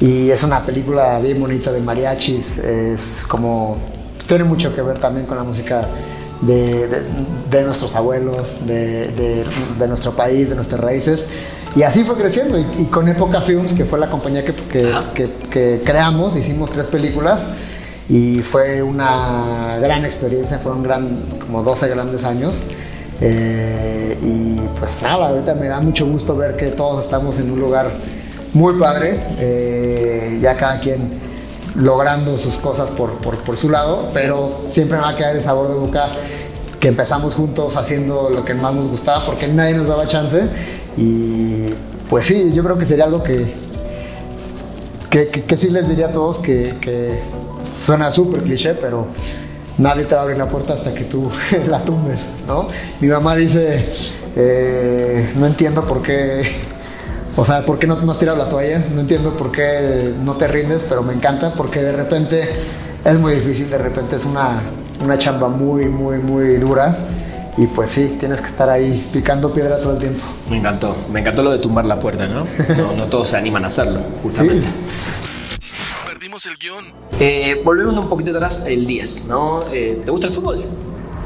Y 0.00 0.30
es 0.30 0.42
una 0.42 0.64
película 0.64 1.18
bien 1.20 1.38
bonita 1.40 1.70
de 1.72 1.80
mariachis, 1.80 2.58
es 2.58 3.24
como 3.28 3.76
tiene 4.26 4.44
mucho 4.44 4.74
que 4.74 4.80
ver 4.80 4.98
también 4.98 5.26
con 5.26 5.36
la 5.36 5.44
música 5.44 5.86
de, 6.40 6.88
de- 6.88 7.02
de 7.50 7.64
nuestros 7.64 7.94
abuelos, 7.96 8.64
de, 8.66 9.08
de- 9.08 9.88
nuestro 9.88 10.12
país, 10.12 10.48
de 10.50 10.56
nuestras 10.56 10.80
raíces. 10.80 11.26
Y 11.76 11.82
así 11.82 12.04
fue 12.04 12.14
creciendo. 12.16 12.56
Y, 12.58 12.64
y 12.78 12.84
con 12.86 13.08
Época 13.08 13.40
Films, 13.42 13.72
que 13.74 13.84
fue 13.84 13.98
la 13.98 14.08
compañía 14.08 14.44
que, 14.44 14.54
que- 14.54 15.30
que 15.50 15.82
creamos, 15.84 16.36
hicimos 16.36 16.70
tres 16.70 16.86
películas. 16.86 17.42
Y 18.08 18.38
fue 18.40 18.82
una 18.82 19.76
gran 19.80 20.04
experiencia, 20.04 20.58
fueron 20.58 20.82
gran, 20.82 21.24
como 21.44 21.62
12 21.62 21.88
grandes 21.88 22.24
años. 22.24 22.56
Eh, 23.20 24.16
y 24.22 24.60
pues 24.78 25.02
nada, 25.02 25.28
ahorita 25.28 25.54
me 25.56 25.68
da 25.68 25.80
mucho 25.80 26.06
gusto 26.06 26.36
ver 26.36 26.56
que 26.56 26.66
todos 26.68 27.04
estamos 27.04 27.38
en 27.38 27.50
un 27.50 27.60
lugar 27.60 27.90
muy 28.52 28.78
padre, 28.78 29.20
eh, 29.38 30.38
ya 30.42 30.56
cada 30.56 30.80
quien 30.80 30.98
logrando 31.76 32.36
sus 32.36 32.56
cosas 32.56 32.90
por, 32.90 33.12
por, 33.18 33.56
su 33.56 33.70
lado, 33.70 34.10
pero 34.12 34.62
siempre 34.66 34.96
me 34.96 35.04
va 35.04 35.10
a 35.10 35.16
quedar 35.16 35.36
el 35.36 35.42
sabor 35.42 35.68
de 35.68 35.74
boca 35.74 36.08
que 36.80 36.88
empezamos 36.88 37.34
juntos 37.34 37.76
haciendo 37.76 38.28
lo 38.30 38.44
que 38.44 38.54
más 38.54 38.74
nos 38.74 38.88
gustaba 38.88 39.24
porque 39.24 39.46
nadie 39.46 39.74
nos 39.74 39.86
daba 39.86 40.08
chance 40.08 40.42
y 40.96 41.66
pues 42.08 42.26
sí, 42.26 42.52
yo 42.52 42.64
creo 42.64 42.76
que 42.76 42.84
sería 42.84 43.04
algo 43.04 43.22
que, 43.22 43.52
que, 45.10 45.28
que- 45.28 45.42
que 45.44 45.56
sí 45.56 45.70
les 45.70 45.88
diría 45.88 46.06
a 46.06 46.12
todos 46.12 46.38
que, 46.38 46.74
que 46.80 47.20
suena 47.76 48.10
súper 48.10 48.42
cliché, 48.42 48.74
pero 48.74 49.06
nadie 49.78 50.04
te 50.04 50.14
va 50.14 50.22
a 50.22 50.24
abrir 50.24 50.38
la 50.38 50.48
puerta 50.48 50.72
hasta 50.72 50.92
que 50.94 51.04
tú 51.04 51.30
la 51.68 51.78
tumbes, 51.84 52.26
¿no? 52.48 52.66
Mi 53.00 53.08
mamá 53.08 53.36
dice, 53.36 53.86
eh, 54.36 55.32
no 55.36 55.46
entiendo 55.46 55.84
por 55.86 56.02
qué, 56.02 56.42
o 57.36 57.44
sea, 57.44 57.64
por 57.64 57.78
qué 57.78 57.86
no 57.86 57.96
nos 57.96 58.18
tiras 58.18 58.36
la 58.36 58.48
toalla, 58.48 58.84
no 58.94 59.00
entiendo 59.00 59.36
por 59.36 59.52
qué 59.52 60.14
no 60.22 60.34
te 60.34 60.48
rindes, 60.48 60.84
pero 60.88 61.02
me 61.02 61.12
encanta 61.12 61.54
porque 61.54 61.80
de 61.80 61.92
repente 61.92 62.48
es 63.04 63.18
muy 63.18 63.34
difícil, 63.34 63.70
de 63.70 63.78
repente 63.78 64.16
es 64.16 64.24
una, 64.24 64.60
una 65.02 65.16
chamba 65.16 65.48
muy, 65.48 65.86
muy, 65.86 66.18
muy 66.18 66.56
dura. 66.56 66.96
Y 67.56 67.66
pues 67.66 67.90
sí, 67.90 68.16
tienes 68.18 68.40
que 68.40 68.46
estar 68.46 68.70
ahí 68.70 69.06
picando 69.12 69.52
piedra 69.52 69.78
todo 69.78 69.94
el 69.94 69.98
tiempo. 69.98 70.24
Me 70.48 70.58
encantó. 70.58 70.96
Me 71.12 71.20
encantó 71.20 71.42
lo 71.42 71.50
de 71.50 71.58
tumbar 71.58 71.84
la 71.84 71.98
puerta, 71.98 72.26
¿no? 72.26 72.46
No, 72.76 72.96
no 72.96 73.06
todos 73.06 73.28
se 73.28 73.36
animan 73.36 73.64
a 73.64 73.66
hacerlo, 73.66 74.00
justamente. 74.22 74.66
Perdimos 76.06 76.46
el 76.46 76.56
guion. 76.56 76.86
Eh, 77.18 77.60
volviendo 77.64 78.00
un 78.00 78.08
poquito 78.08 78.30
atrás, 78.30 78.64
el 78.66 78.86
10, 78.86 79.26
¿no? 79.28 79.64
Eh, 79.72 80.00
¿Te 80.04 80.10
gusta 80.10 80.28
el 80.28 80.32
fútbol? 80.32 80.64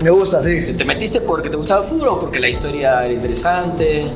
Me 0.00 0.10
gusta, 0.10 0.42
sí. 0.42 0.74
¿Te 0.76 0.84
metiste 0.84 1.20
porque 1.20 1.50
te 1.50 1.56
gustaba 1.56 1.82
el 1.82 1.86
fútbol 1.86 2.08
o 2.08 2.20
porque 2.20 2.40
la 2.40 2.48
historia 2.48 3.04
era 3.04 3.12
interesante? 3.12 4.06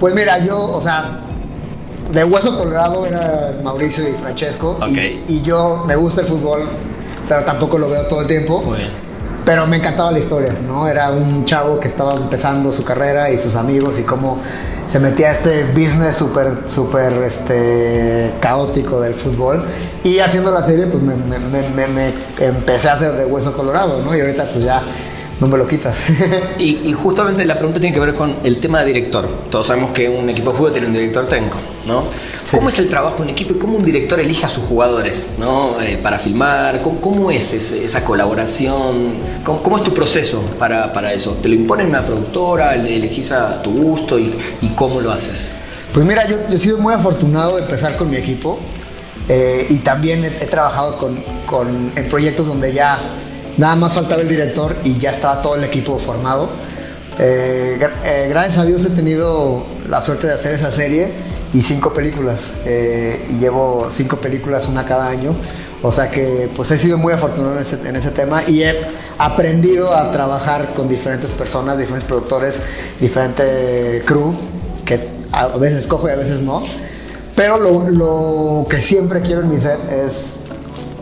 Pues 0.00 0.14
mira, 0.14 0.38
yo, 0.44 0.72
o 0.72 0.80
sea, 0.80 1.25
de 2.10 2.24
Hueso 2.24 2.56
Colorado 2.56 3.06
era 3.06 3.54
Mauricio 3.62 4.08
y 4.08 4.12
Francesco. 4.12 4.78
Y, 4.88 5.22
y, 5.26 5.42
yo 5.42 5.84
me 5.86 5.96
gusta 5.96 6.22
el 6.22 6.26
fútbol, 6.26 6.68
pero 7.28 7.44
tampoco 7.44 7.78
lo 7.78 7.88
veo 7.88 8.06
todo 8.06 8.22
el 8.22 8.26
tiempo. 8.26 8.62
Muy 8.62 8.78
bien. 8.78 8.90
Pero 9.44 9.66
me 9.66 9.76
encantaba 9.76 10.10
la 10.10 10.18
historia, 10.18 10.52
¿no? 10.66 10.88
Era 10.88 11.10
un 11.12 11.44
chavo 11.44 11.78
que 11.78 11.86
estaba 11.86 12.14
empezando 12.16 12.72
su 12.72 12.82
carrera 12.82 13.30
y 13.30 13.38
sus 13.38 13.54
amigos 13.54 13.96
y 14.00 14.02
cómo 14.02 14.38
se 14.88 14.98
metía 14.98 15.28
a 15.28 15.32
este 15.32 15.64
business 15.72 16.16
súper, 16.16 16.64
súper 16.66 17.12
este, 17.22 18.32
caótico 18.40 19.00
del 19.00 19.14
fútbol. 19.14 19.64
Y 20.02 20.18
haciendo 20.18 20.50
la 20.50 20.62
serie, 20.62 20.86
pues 20.86 21.02
me, 21.02 21.14
me, 21.14 21.38
me, 21.38 21.86
me, 21.86 22.12
empecé 22.38 22.88
a 22.88 22.94
hacer 22.94 23.12
de 23.12 23.24
hueso 23.24 23.52
colorado, 23.52 24.02
¿no? 24.02 24.16
Y 24.16 24.20
ahorita 24.20 24.46
pues 24.52 24.64
ya 24.64 24.82
no 25.40 25.46
me 25.46 25.58
lo 25.58 25.66
quitas. 25.66 25.96
y, 26.58 26.92
justamente 26.92 27.44
la 27.44 27.54
pregunta 27.54 27.78
tiene 27.78 27.92
que 27.92 28.00
ver 28.00 28.14
con 28.14 28.36
el 28.42 28.58
tema 28.58 28.80
de 28.80 28.86
director. 28.86 29.28
Todos 29.50 29.66
sabemos 29.66 29.90
que 29.90 30.08
un 30.08 30.28
equipo 30.30 30.50
de 30.50 30.56
fútbol 30.56 30.72
tiene 30.72 30.86
un 30.86 30.94
director 30.94 31.26
técnico, 31.26 31.58
¿no? 31.86 32.04
¿Cómo 32.50 32.68
es 32.68 32.78
el 32.78 32.88
trabajo 32.88 33.22
en 33.22 33.30
equipo 33.30 33.54
y 33.54 33.58
cómo 33.58 33.76
un 33.76 33.84
director 33.84 34.18
elige 34.20 34.46
a 34.46 34.48
sus 34.48 34.64
jugadores, 34.64 35.34
¿no? 35.38 35.80
Eh, 35.80 35.98
para 36.02 36.18
filmar, 36.18 36.80
¿cómo, 36.82 37.30
es 37.30 37.52
esa 37.52 38.04
colaboración? 38.04 39.14
¿Cómo, 39.44 39.76
es 39.76 39.84
tu 39.84 39.92
proceso 39.92 40.40
para, 40.58 40.92
para, 40.92 41.12
eso? 41.12 41.38
¿Te 41.42 41.48
lo 41.48 41.54
impone 41.54 41.84
una 41.84 42.04
productora? 42.04 42.74
¿Elegís 42.74 43.32
a 43.32 43.62
tu 43.62 43.72
gusto 43.72 44.18
y, 44.18 44.34
y 44.62 44.68
cómo 44.70 45.00
lo 45.00 45.12
haces? 45.12 45.52
Pues 45.92 46.04
mira, 46.04 46.26
yo, 46.26 46.36
he 46.50 46.58
sido 46.58 46.78
muy 46.78 46.94
afortunado 46.94 47.56
de 47.56 47.62
empezar 47.62 47.96
con 47.96 48.10
mi 48.10 48.16
equipo 48.16 48.58
eh, 49.28 49.66
y 49.70 49.76
también 49.76 50.24
he, 50.24 50.30
trabajado 50.46 50.98
con, 50.98 51.16
con, 51.46 51.90
en 51.96 52.08
proyectos 52.08 52.46
donde 52.46 52.72
ya 52.72 52.98
Nada 53.56 53.74
más 53.74 53.94
faltaba 53.94 54.20
el 54.20 54.28
director 54.28 54.76
y 54.84 54.98
ya 54.98 55.12
estaba 55.12 55.40
todo 55.40 55.54
el 55.54 55.64
equipo 55.64 55.98
formado. 55.98 56.50
Eh, 57.18 57.78
eh, 58.04 58.26
gracias 58.28 58.58
a 58.58 58.64
Dios 58.66 58.84
he 58.84 58.90
tenido 58.90 59.64
la 59.88 60.02
suerte 60.02 60.26
de 60.26 60.34
hacer 60.34 60.54
esa 60.54 60.70
serie 60.70 61.08
y 61.54 61.62
cinco 61.62 61.94
películas. 61.94 62.52
Eh, 62.66 63.26
y 63.30 63.38
llevo 63.38 63.86
cinco 63.90 64.18
películas, 64.18 64.68
una 64.68 64.84
cada 64.84 65.08
año. 65.08 65.34
O 65.82 65.90
sea 65.90 66.10
que 66.10 66.50
pues 66.54 66.70
he 66.70 66.78
sido 66.78 66.98
muy 66.98 67.14
afortunado 67.14 67.54
en 67.54 67.62
ese, 67.62 67.88
en 67.88 67.96
ese, 67.96 68.10
tema 68.10 68.42
y 68.46 68.62
he 68.62 68.74
aprendido 69.18 69.94
a 69.94 70.10
trabajar 70.12 70.74
con 70.74 70.88
diferentes 70.88 71.30
personas, 71.30 71.78
diferentes 71.78 72.06
productores, 72.06 72.60
diferente 73.00 74.02
crew, 74.04 74.34
que 74.84 75.08
a 75.32 75.48
veces 75.56 75.80
escojo 75.80 76.08
y 76.08 76.12
a 76.12 76.16
veces 76.16 76.42
no. 76.42 76.62
Pero 77.34 77.58
lo, 77.58 77.88
lo 77.88 78.66
que 78.68 78.82
siempre 78.82 79.22
quiero 79.22 79.42
en 79.42 79.50
mi 79.50 79.58
set 79.58 79.78
es 79.90 80.40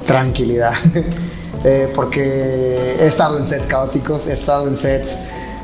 tranquilidad. 0.07 0.75
Eh, 1.65 1.91
porque 1.95 2.97
he 3.01 3.07
estado 3.07 3.39
en 3.39 3.47
sets 3.47 3.67
caóticos, 3.67 4.27
he 4.27 4.35
estado 4.35 4.69
en 4.69 4.77
sets 4.77 5.21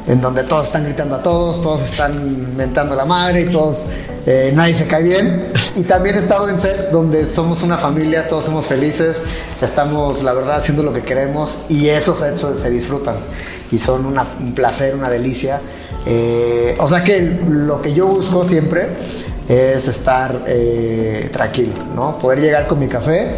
en 0.06 0.18
donde 0.22 0.44
todos 0.44 0.68
están 0.68 0.84
gritando 0.84 1.16
a 1.16 1.22
todos, 1.22 1.60
todos 1.60 1.82
están 1.82 2.56
mentando 2.56 2.94
a 2.94 2.96
la 2.96 3.04
madre 3.04 3.42
y 3.42 3.52
todos, 3.52 3.88
eh, 4.24 4.50
nadie 4.54 4.74
se 4.74 4.86
cae 4.86 5.02
bien. 5.02 5.52
Y 5.76 5.82
también 5.82 6.16
he 6.16 6.18
estado 6.18 6.48
en 6.48 6.58
sets 6.58 6.90
donde 6.90 7.26
somos 7.26 7.62
una 7.62 7.76
familia, 7.76 8.26
todos 8.28 8.46
somos 8.46 8.66
felices, 8.66 9.20
estamos, 9.60 10.22
la 10.22 10.32
verdad, 10.32 10.56
haciendo 10.56 10.82
lo 10.82 10.94
que 10.94 11.02
queremos 11.02 11.58
y 11.68 11.88
esos 11.90 12.18
sets 12.18 12.46
se 12.56 12.70
disfrutan 12.70 13.16
y 13.70 13.78
son 13.78 14.06
un 14.06 14.54
placer, 14.54 14.94
una 14.94 15.10
delicia. 15.10 15.60
Eh, 16.06 16.76
o 16.80 16.88
sea 16.88 17.04
que 17.04 17.40
lo 17.46 17.82
que 17.82 17.92
yo 17.92 18.06
busco 18.06 18.46
siempre 18.46 18.88
es 19.46 19.86
estar 19.86 20.46
tranquilo, 21.30 21.74
¿no? 21.94 22.18
Poder 22.18 22.40
llegar 22.40 22.66
con 22.66 22.78
mi 22.78 22.88
café 22.88 23.36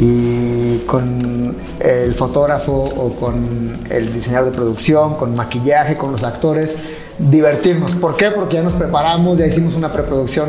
y 0.00 0.78
con 0.86 1.54
el 1.78 2.14
fotógrafo 2.14 2.72
o 2.72 3.14
con 3.14 3.80
el 3.90 4.12
diseñador 4.14 4.50
de 4.50 4.56
producción, 4.56 5.16
con 5.16 5.36
maquillaje, 5.36 5.98
con 5.98 6.10
los 6.10 6.24
actores, 6.24 6.78
divertirnos. 7.18 7.92
¿Por 7.92 8.16
qué? 8.16 8.30
Porque 8.30 8.56
ya 8.56 8.62
nos 8.62 8.74
preparamos, 8.74 9.38
ya 9.38 9.46
hicimos 9.46 9.74
una 9.74 9.92
preproducción 9.92 10.48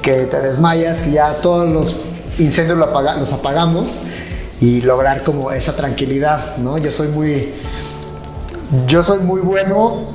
que 0.00 0.24
te 0.24 0.40
desmayas, 0.40 0.98
que 1.00 1.12
ya 1.12 1.34
todos 1.42 1.68
los 1.68 1.96
incendios 2.38 2.78
los 2.78 3.32
apagamos 3.32 3.96
y 4.62 4.80
lograr 4.80 5.24
como 5.24 5.52
esa 5.52 5.76
tranquilidad, 5.76 6.56
¿no? 6.56 6.78
Yo 6.78 6.90
soy 6.90 7.08
muy 7.08 7.52
yo 8.86 9.02
soy 9.02 9.18
muy 9.18 9.42
bueno 9.42 10.06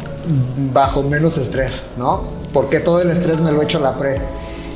bajo 0.74 1.04
menos 1.04 1.38
estrés, 1.38 1.84
¿no? 1.98 2.24
Porque 2.52 2.80
todo 2.80 3.00
el 3.02 3.12
estrés 3.12 3.42
me 3.42 3.52
lo 3.52 3.62
echo 3.62 3.78
a 3.78 3.82
la 3.82 3.94
pre. 3.94 4.20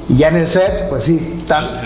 Y 0.07 0.17
ya 0.17 0.29
en 0.29 0.37
el 0.37 0.47
set, 0.47 0.89
pues 0.89 1.03
sí, 1.03 1.43
tal 1.47 1.81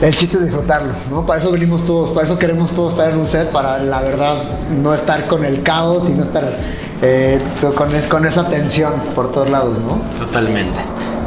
el 0.00 0.16
chiste 0.16 0.38
es 0.38 0.44
disfrutarlo, 0.44 0.92
¿no? 1.10 1.24
Para 1.26 1.40
eso 1.40 1.52
venimos 1.52 1.84
todos, 1.86 2.10
para 2.10 2.24
eso 2.24 2.38
queremos 2.38 2.72
todos 2.72 2.92
estar 2.92 3.10
en 3.10 3.18
un 3.18 3.26
set, 3.26 3.50
para 3.50 3.78
la 3.78 4.00
verdad 4.02 4.34
no 4.70 4.94
estar 4.94 5.26
con 5.26 5.44
el 5.44 5.62
caos 5.62 6.08
y 6.08 6.14
no 6.14 6.24
estar 6.24 6.44
eh, 7.02 7.40
con, 7.76 7.90
con, 8.08 8.26
esa 8.26 8.48
tensión 8.48 8.92
por 9.14 9.30
todos 9.30 9.48
lados, 9.48 9.78
¿no? 9.78 10.00
Totalmente. 10.24 10.80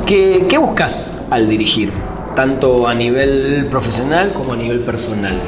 ¿Qué, 0.05 0.45
¿Qué, 0.49 0.57
buscas 0.57 1.15
al 1.29 1.47
dirigir? 1.47 1.91
Tanto 2.35 2.87
a 2.87 2.93
nivel 2.93 3.67
profesional 3.71 4.33
como 4.33 4.53
a 4.53 4.57
nivel 4.57 4.81
personal. 4.81 5.41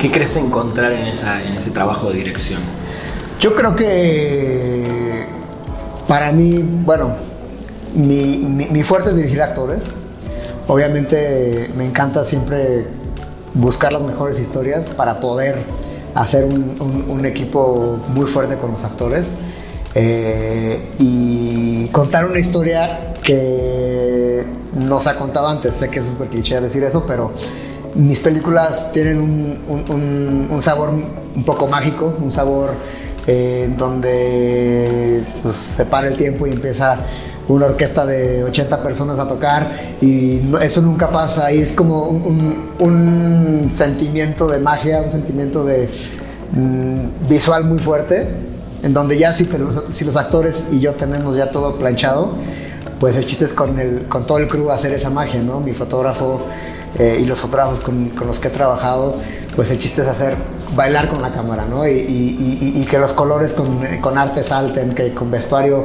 ¿Qué 0.00 0.10
crees 0.10 0.36
encontrar 0.36 0.92
en, 0.92 1.06
esa, 1.06 1.42
en 1.42 1.54
ese 1.54 1.70
trabajo 1.70 2.10
de 2.10 2.18
dirección? 2.18 2.60
Yo 3.40 3.56
creo 3.56 3.74
que 3.74 5.26
para 6.06 6.30
mí, 6.30 6.64
bueno, 6.84 7.10
mi, 7.94 8.38
mi, 8.38 8.66
mi 8.66 8.82
fuerte 8.84 9.10
es 9.10 9.16
dirigir 9.16 9.42
actores 9.42 9.94
Obviamente 10.68 11.70
me 11.76 11.84
encanta 11.84 12.24
siempre 12.24 12.86
buscar 13.54 13.92
las 13.92 14.02
mejores 14.02 14.40
historias 14.40 14.84
para 14.84 15.20
poder 15.20 15.56
hacer 16.14 16.44
un, 16.44 17.24
equipo 17.26 17.98
muy 18.08 18.26
fuerte 18.26 18.56
con 18.56 18.70
los 18.72 18.84
actores 18.84 19.26
eh, 19.94 20.92
y 20.98 21.88
contar 21.88 22.26
una 22.26 22.38
historia 22.38 23.14
que 23.22 24.44
no 24.74 25.00
se 25.00 25.10
ha 25.10 25.16
contado 25.16 25.48
antes. 25.48 25.74
Sé 25.74 25.88
que 25.88 26.00
es 26.00 26.06
súper 26.06 26.28
cliché 26.28 26.60
decir 26.60 26.82
eso, 26.84 27.04
pero 27.06 27.32
mis 27.94 28.20
películas 28.20 28.92
tienen 28.92 29.18
un, 29.18 30.58
sabor 30.60 30.90
un 30.90 31.44
poco 31.44 31.66
mágico, 31.66 32.14
un 32.20 32.30
sabor 32.30 32.74
eh, 33.26 33.68
donde 33.76 35.24
pues, 35.42 35.54
se 35.54 35.84
para 35.84 36.08
el 36.08 36.16
tiempo 36.16 36.46
y 36.46 36.50
empieza 36.50 36.98
una 37.48 37.66
orquesta 37.66 38.04
de 38.04 38.44
80 38.44 38.82
personas 38.82 39.18
a 39.18 39.28
tocar 39.28 39.70
y 40.00 40.40
eso 40.60 40.82
nunca 40.82 41.10
pasa 41.10 41.52
y 41.52 41.60
es 41.60 41.72
como 41.72 42.04
un, 42.04 43.70
sentimiento 43.72 44.46
de 44.48 44.58
magia, 44.58 45.02
un 45.02 45.10
sentimiento 45.10 45.64
de 45.64 45.88
mm, 46.52 47.28
visual 47.28 47.64
muy 47.64 47.78
fuerte, 47.78 48.26
en 48.82 48.94
donde 48.94 49.18
ya 49.18 49.34
si, 49.34 49.48
los 50.04 50.16
actores 50.16 50.68
y 50.72 50.80
yo 50.80 50.94
tenemos 50.94 51.36
ya 51.36 51.50
todo 51.50 51.76
planchado, 51.76 52.30
pues 53.00 53.16
el 53.16 53.26
chiste 53.26 53.44
es 53.44 53.52
con, 53.52 53.78
el, 53.78 54.06
con 54.08 54.26
todo 54.26 54.38
el 54.38 54.48
crew 54.48 54.70
hacer 54.70 54.92
esa 54.92 55.10
magia, 55.10 55.42
¿no? 55.42 55.60
Mi 55.60 55.72
fotógrafo 55.72 56.42
eh, 56.98 57.18
y 57.20 57.26
los 57.26 57.40
fotógrafos 57.40 57.80
con, 57.80 58.10
con, 58.10 58.26
los 58.26 58.38
que 58.38 58.48
he 58.48 58.50
trabajado, 58.50 59.16
pues 59.54 59.70
el 59.70 59.78
chiste 59.78 60.02
es 60.02 60.08
hacer 60.08 60.36
bailar 60.74 61.08
con 61.08 61.20
la 61.20 61.30
cámara, 61.30 61.64
¿no? 61.68 61.86
Y, 61.86 61.90
y, 61.90 62.72
y, 62.76 62.84
que 62.84 62.98
los 62.98 63.12
colores 63.12 63.52
con, 63.52 63.80
con 64.00 64.16
arte 64.16 64.42
salten, 64.42 64.94
que 64.94 65.12
con 65.12 65.30
vestuario 65.30 65.84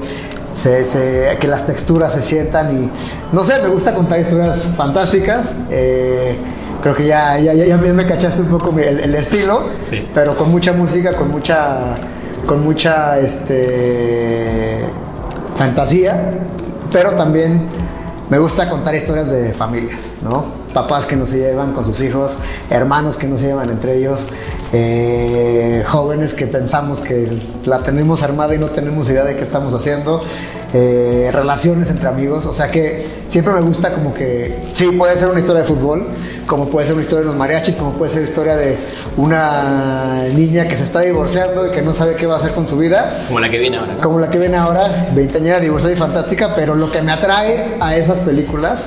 que 1.39 1.48
las 1.48 1.65
texturas 1.65 2.13
se 2.13 2.22
sientan 2.22 2.75
y 2.75 2.89
no 3.34 3.43
sé, 3.43 3.62
me 3.62 3.70
gusta 3.70 3.93
contar 3.93 4.20
historias 4.20 4.74
fantásticas. 4.75 5.58
Eh, 5.70 6.38
creo 6.81 6.96
que 6.96 7.05
ya, 7.05 7.39
ya, 7.39 7.53
ya, 7.53 7.77
me 7.77 8.05
cachaste 8.05 8.41
un 8.41 8.48
poco 8.48 8.77
el, 8.79 9.15
estilo, 9.15 9.63
pero 10.13 10.36
con 10.36 10.51
mucha 10.51 10.74
música, 10.74 11.15
con 11.15 11.31
mucha, 11.31 11.98
con 12.46 12.63
mucha 12.63 13.20
este, 13.20 14.79
fantasía, 15.55 16.39
pero 16.91 17.12
también 17.12 17.67
me 18.29 18.39
gusta 18.39 18.70
contar 18.70 18.96
historias 18.96 19.29
de 19.29 19.53
familias, 19.53 20.13
¿no? 20.22 20.46
Papás 20.74 21.05
que 21.05 21.15
no 21.15 21.27
se 21.27 21.39
llevan 21.39 21.74
con 21.74 21.86
sus 21.86 22.01
hijos, 22.01 22.38
hermanos 22.70 23.17
que 23.17 23.27
no 23.27 23.38
se 23.38 23.48
llevan 23.48 23.70
entre 23.70 23.98
ellos, 23.98 24.27
eh, 24.73 25.83
jóvenes 25.87 26.33
que 26.33 26.47
pensamos 26.47 27.01
que 27.01 27.27
la 27.65 27.79
tenemos 27.79 28.23
armada 28.23 28.55
y 28.55 28.57
no 28.57 28.67
tenemos 28.67 29.09
idea 29.09 29.23
de 29.23 29.35
qué 29.35 29.43
estamos 29.43 29.73
haciendo, 29.73 30.21
eh, 30.73 31.29
relaciones 31.33 31.89
entre 31.89 32.07
amigos, 32.07 32.45
o 32.45 32.53
sea 32.53 32.71
que 32.71 33.05
siempre 33.27 33.53
me 33.53 33.61
gusta 33.61 33.93
como 33.93 34.13
que, 34.13 34.63
sí, 34.71 34.87
puede 34.87 35.17
ser 35.17 35.27
una 35.27 35.39
historia 35.39 35.63
de 35.63 35.67
fútbol, 35.67 36.07
como 36.47 36.67
puede 36.67 36.87
ser 36.87 36.93
una 36.93 37.03
historia 37.03 37.21
de 37.21 37.27
los 37.27 37.35
mariachis, 37.35 37.75
como 37.75 37.91
puede 37.91 38.11
ser 38.11 38.23
historia 38.23 38.55
de 38.55 38.77
una 39.17 40.23
niña 40.33 40.67
que 40.67 40.77
se 40.77 40.85
está 40.85 41.01
divorciando 41.01 41.67
y 41.67 41.71
que 41.71 41.81
no 41.81 41.93
sabe 41.93 42.15
qué 42.15 42.25
va 42.25 42.35
a 42.35 42.37
hacer 42.37 42.51
con 42.51 42.65
su 42.65 42.77
vida. 42.77 43.25
Como 43.27 43.41
la 43.41 43.49
que 43.49 43.59
viene 43.59 43.77
ahora. 43.77 43.95
Como 44.01 44.19
la 44.19 44.29
que 44.29 44.39
viene 44.39 44.55
ahora, 44.55 45.07
veinteañera, 45.13 45.59
divorciada 45.59 45.93
y 45.93 45.97
fantástica, 45.97 46.55
pero 46.55 46.75
lo 46.75 46.89
que 46.91 47.01
me 47.01 47.11
atrae 47.11 47.75
a 47.81 47.97
esas 47.97 48.19
películas 48.19 48.85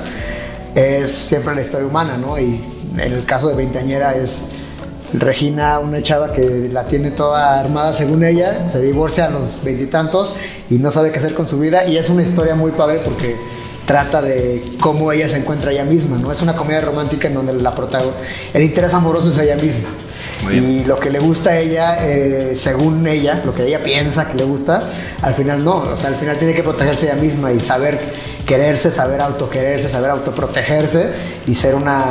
es 0.73 1.11
siempre 1.11 1.53
la 1.53 1.61
historia 1.61 1.85
humana, 1.85 2.17
¿no? 2.17 2.39
Y 2.39 2.59
en 2.97 3.13
el 3.13 3.25
caso 3.25 3.47
de 3.49 3.55
veinteañera 3.55 4.15
es 4.15 4.49
Regina, 5.19 5.79
una 5.79 6.01
chava 6.01 6.33
que 6.33 6.69
la 6.71 6.83
tiene 6.85 7.11
toda 7.11 7.59
armada 7.59 7.93
según 7.93 8.23
ella, 8.23 8.65
se 8.65 8.81
divorcia 8.81 9.25
a 9.25 9.29
los 9.29 9.63
veintitantos 9.63 10.33
y, 10.69 10.75
no 10.75 10.91
sabe 10.91 11.11
qué 11.11 11.19
hacer 11.19 11.33
con 11.33 11.47
su 11.47 11.59
vida 11.59 11.85
y 11.85 11.97
es 11.97 12.09
una 12.09 12.23
historia 12.23 12.55
muy 12.55 12.71
padre 12.71 12.99
porque 13.03 13.35
trata 13.85 14.21
de 14.21 14.63
cómo 14.79 15.11
ella 15.11 15.29
se 15.29 15.37
encuentra 15.37 15.71
ella 15.71 15.85
misma, 15.85 16.17
¿no? 16.17 16.31
Es 16.31 16.41
una 16.41 16.55
comedia 16.55 16.81
romántica 16.81 17.27
en 17.27 17.35
donde 17.35 17.53
la 17.53 17.73
el 18.53 18.63
interés 18.63 18.93
amoroso 18.93 19.29
es 19.29 19.37
ella 19.37 19.55
misma. 19.55 19.89
Y 20.51 20.83
lo 20.85 20.97
que 20.97 21.09
le 21.09 21.19
gusta 21.19 21.51
a 21.51 21.59
ella, 21.59 21.97
eh, 22.07 22.55
según 22.57 23.05
ella, 23.07 23.41
lo 23.43 23.53
que 23.53 23.65
ella 23.65 23.83
piensa 23.83 24.27
que 24.29 24.37
le 24.37 24.43
gusta, 24.43 24.87
al 25.21 25.33
final 25.33 25.63
no. 25.63 25.77
O 25.77 25.97
sea, 25.97 26.09
al 26.09 26.15
final 26.15 26.37
tiene 26.37 26.53
que 26.53 26.63
protegerse 26.63 27.07
ella 27.07 27.15
misma 27.15 27.51
y 27.51 27.59
saber 27.59 27.99
quererse, 28.45 28.91
saber 28.91 29.21
autoquererse, 29.21 29.89
saber 29.89 30.11
autoprotegerse 30.11 31.09
y 31.47 31.55
ser 31.55 31.75
una 31.75 32.05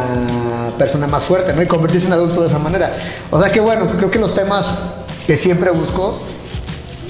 persona 0.78 1.06
más 1.06 1.24
fuerte, 1.24 1.52
¿no? 1.52 1.62
Y 1.62 1.66
convertirse 1.66 2.08
en 2.08 2.14
adulto 2.14 2.40
de 2.40 2.48
esa 2.48 2.58
manera. 2.58 2.92
O 3.30 3.40
sea 3.40 3.50
que 3.52 3.60
bueno, 3.60 3.86
creo 3.96 4.10
que 4.10 4.18
los 4.18 4.34
temas 4.34 4.84
que 5.26 5.36
siempre 5.36 5.70
busco 5.70 6.20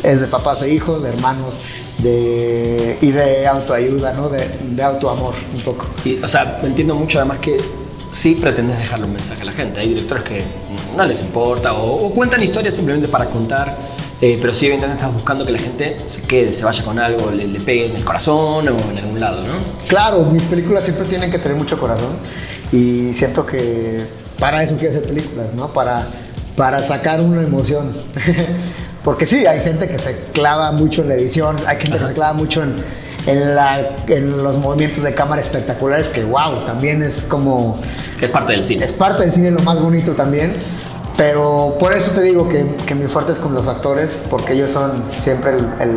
es 0.03 0.21
de 0.21 0.27
papás 0.27 0.63
e 0.63 0.69
hijos, 0.69 1.03
de 1.03 1.09
hermanos, 1.09 1.61
de, 1.99 2.99
y 3.01 3.11
de 3.11 3.47
autoayuda, 3.47 4.13
¿no? 4.13 4.29
De, 4.29 4.47
de 4.63 4.83
autoamor, 4.83 5.35
un 5.55 5.61
poco. 5.63 5.87
Y, 6.05 6.23
o 6.23 6.29
sea, 6.29 6.61
entiendo 6.63 6.95
mucho 6.95 7.19
además 7.19 7.39
que 7.39 7.57
sí 8.15 8.37
pretendes 8.37 8.79
dejarle 8.79 9.07
un 9.07 9.13
mensaje 9.13 9.43
a 9.43 9.45
la 9.45 9.53
gente. 9.53 9.81
Hay 9.81 9.89
directores 9.89 10.23
que 10.23 10.45
no 10.97 11.05
les 11.05 11.21
importa 11.23 11.75
o, 11.75 12.11
cuentan 12.13 12.43
historias 12.43 12.75
simplemente 12.75 13.09
para 13.09 13.27
contar, 13.27 13.77
eh, 14.21 14.39
pero 14.41 14.55
sí 14.55 14.67
evidentemente 14.67 15.03
estás 15.03 15.13
buscando 15.13 15.45
que 15.45 15.51
la 15.51 15.59
gente 15.59 15.97
se 16.07 16.23
quede, 16.23 16.53
se 16.53 16.65
vaya 16.65 16.85
con 16.85 16.99
algo, 16.99 17.31
le, 17.33 17.49
le, 17.49 17.61
pegue 17.61 17.87
en 17.87 17.97
el 17.97 18.05
corazón 18.05 18.69
o 18.69 18.91
en 18.91 18.99
algún 18.99 19.19
lado, 19.19 19.43
¿no? 19.43 19.55
Claro, 19.89 20.25
mis 20.27 20.45
películas 20.45 20.85
siempre 20.85 21.07
tienen 21.07 21.31
que 21.31 21.41
tener 21.41 21.57
mucho 21.57 21.79
corazón 21.79 22.17
y 22.71 23.13
siento 23.15 23.45
que 23.45 24.05
para 24.39 24.63
eso 24.63 24.77
quiero 24.77 24.91
hacer 24.91 25.07
películas, 25.09 25.53
¿no? 25.55 25.73
Para, 25.73 26.07
para 26.57 26.83
sacar 26.85 27.21
una 27.21 27.43
emoción. 27.43 27.93
Porque 29.05 29.27
sí, 29.27 29.45
hay 29.45 29.61
gente 29.61 29.89
que 29.89 29.99
se 29.99 30.17
clava 30.33 30.71
mucho 30.71 31.03
en 31.03 31.09
la 31.09 31.15
edición, 31.15 31.57
hay 31.67 31.79
gente 31.79 31.99
que 31.99 32.07
se 32.07 32.15
clava 32.15 32.33
mucho 32.33 32.63
en 32.63 32.77
en, 33.27 33.55
la, 33.55 33.97
en 34.09 34.43
los 34.43 34.59
movimientos 34.59 35.03
de 35.03 35.15
cámara 35.15 35.41
espectaculares 35.41 36.09
que, 36.09 36.25
wow, 36.25 36.65
también 36.67 37.03
es 37.03 37.25
como... 37.25 37.81
Es 38.21 38.31
parte 38.31 38.53
del 38.53 38.65
cine. 38.65 38.85
Es 38.85 38.93
parte 38.93 39.23
del 39.23 39.33
cine 39.33 39.51
lo 39.51 39.61
más 39.61 39.81
bonito 39.81 40.13
también. 40.13 40.55
Pero 41.17 41.77
por 41.79 41.93
eso 41.93 42.21
te 42.21 42.23
digo 42.23 42.49
que, 42.49 42.67
que 42.87 42.95
mi 42.95 43.07
fuerte 43.07 43.33
es 43.33 43.39
con 43.39 43.55
los 43.55 43.69
actores, 43.69 44.25
porque 44.29 44.55
ellos 44.55 44.71
son 44.71 45.05
siempre 45.21 45.53
el, 45.53 45.97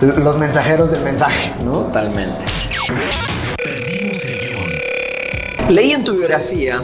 los 0.00 0.38
mensajeros 0.38 0.90
del 0.90 1.02
mensaje, 1.02 1.52
¿no? 1.64 1.72
Totalmente. 1.82 2.44
Leí 5.68 5.92
en 5.92 6.02
tu 6.02 6.14
biografía 6.14 6.82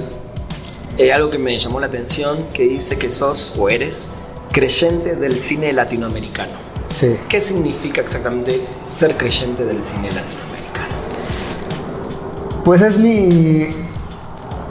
eh, 0.99 1.13
algo 1.13 1.29
que 1.29 1.39
me 1.39 1.59
llamó 1.59 1.81
la 1.81 1.87
atención, 1.87 2.47
que 2.53 2.65
dice 2.65 2.97
que 2.97 3.11
sos 3.11 3.55
o 3.59 3.69
eres 3.69 4.11
creyente 4.53 5.17
del 5.17 5.41
cine 5.41 5.73
latinoamericano. 5.73 6.66
¿Qué 7.29 7.41
significa 7.43 8.01
exactamente 8.01 8.67
ser 8.89 9.19
creyente 9.19 9.67
del 9.67 9.85
cine 9.85 10.11
latinoamericano? 10.13 10.95
Pues 12.65 12.81
es 12.81 12.99
mi, 12.99 13.67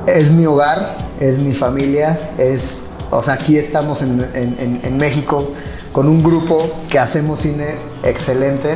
es 0.08 0.32
mi 0.32 0.48
hogar, 0.48 0.98
es 1.20 1.38
mi 1.38 1.54
familia, 1.54 2.18
es, 2.40 2.86
o 3.12 3.22
sea, 3.22 3.36
aquí 3.36 3.60
estamos 3.60 4.02
en, 4.02 4.20
en, 4.34 4.98
México 4.98 5.52
con 5.92 6.10
un 6.10 6.24
grupo 6.24 6.72
que 6.90 6.98
hacemos 6.98 7.42
cine 7.42 7.76
excelente, 8.04 8.76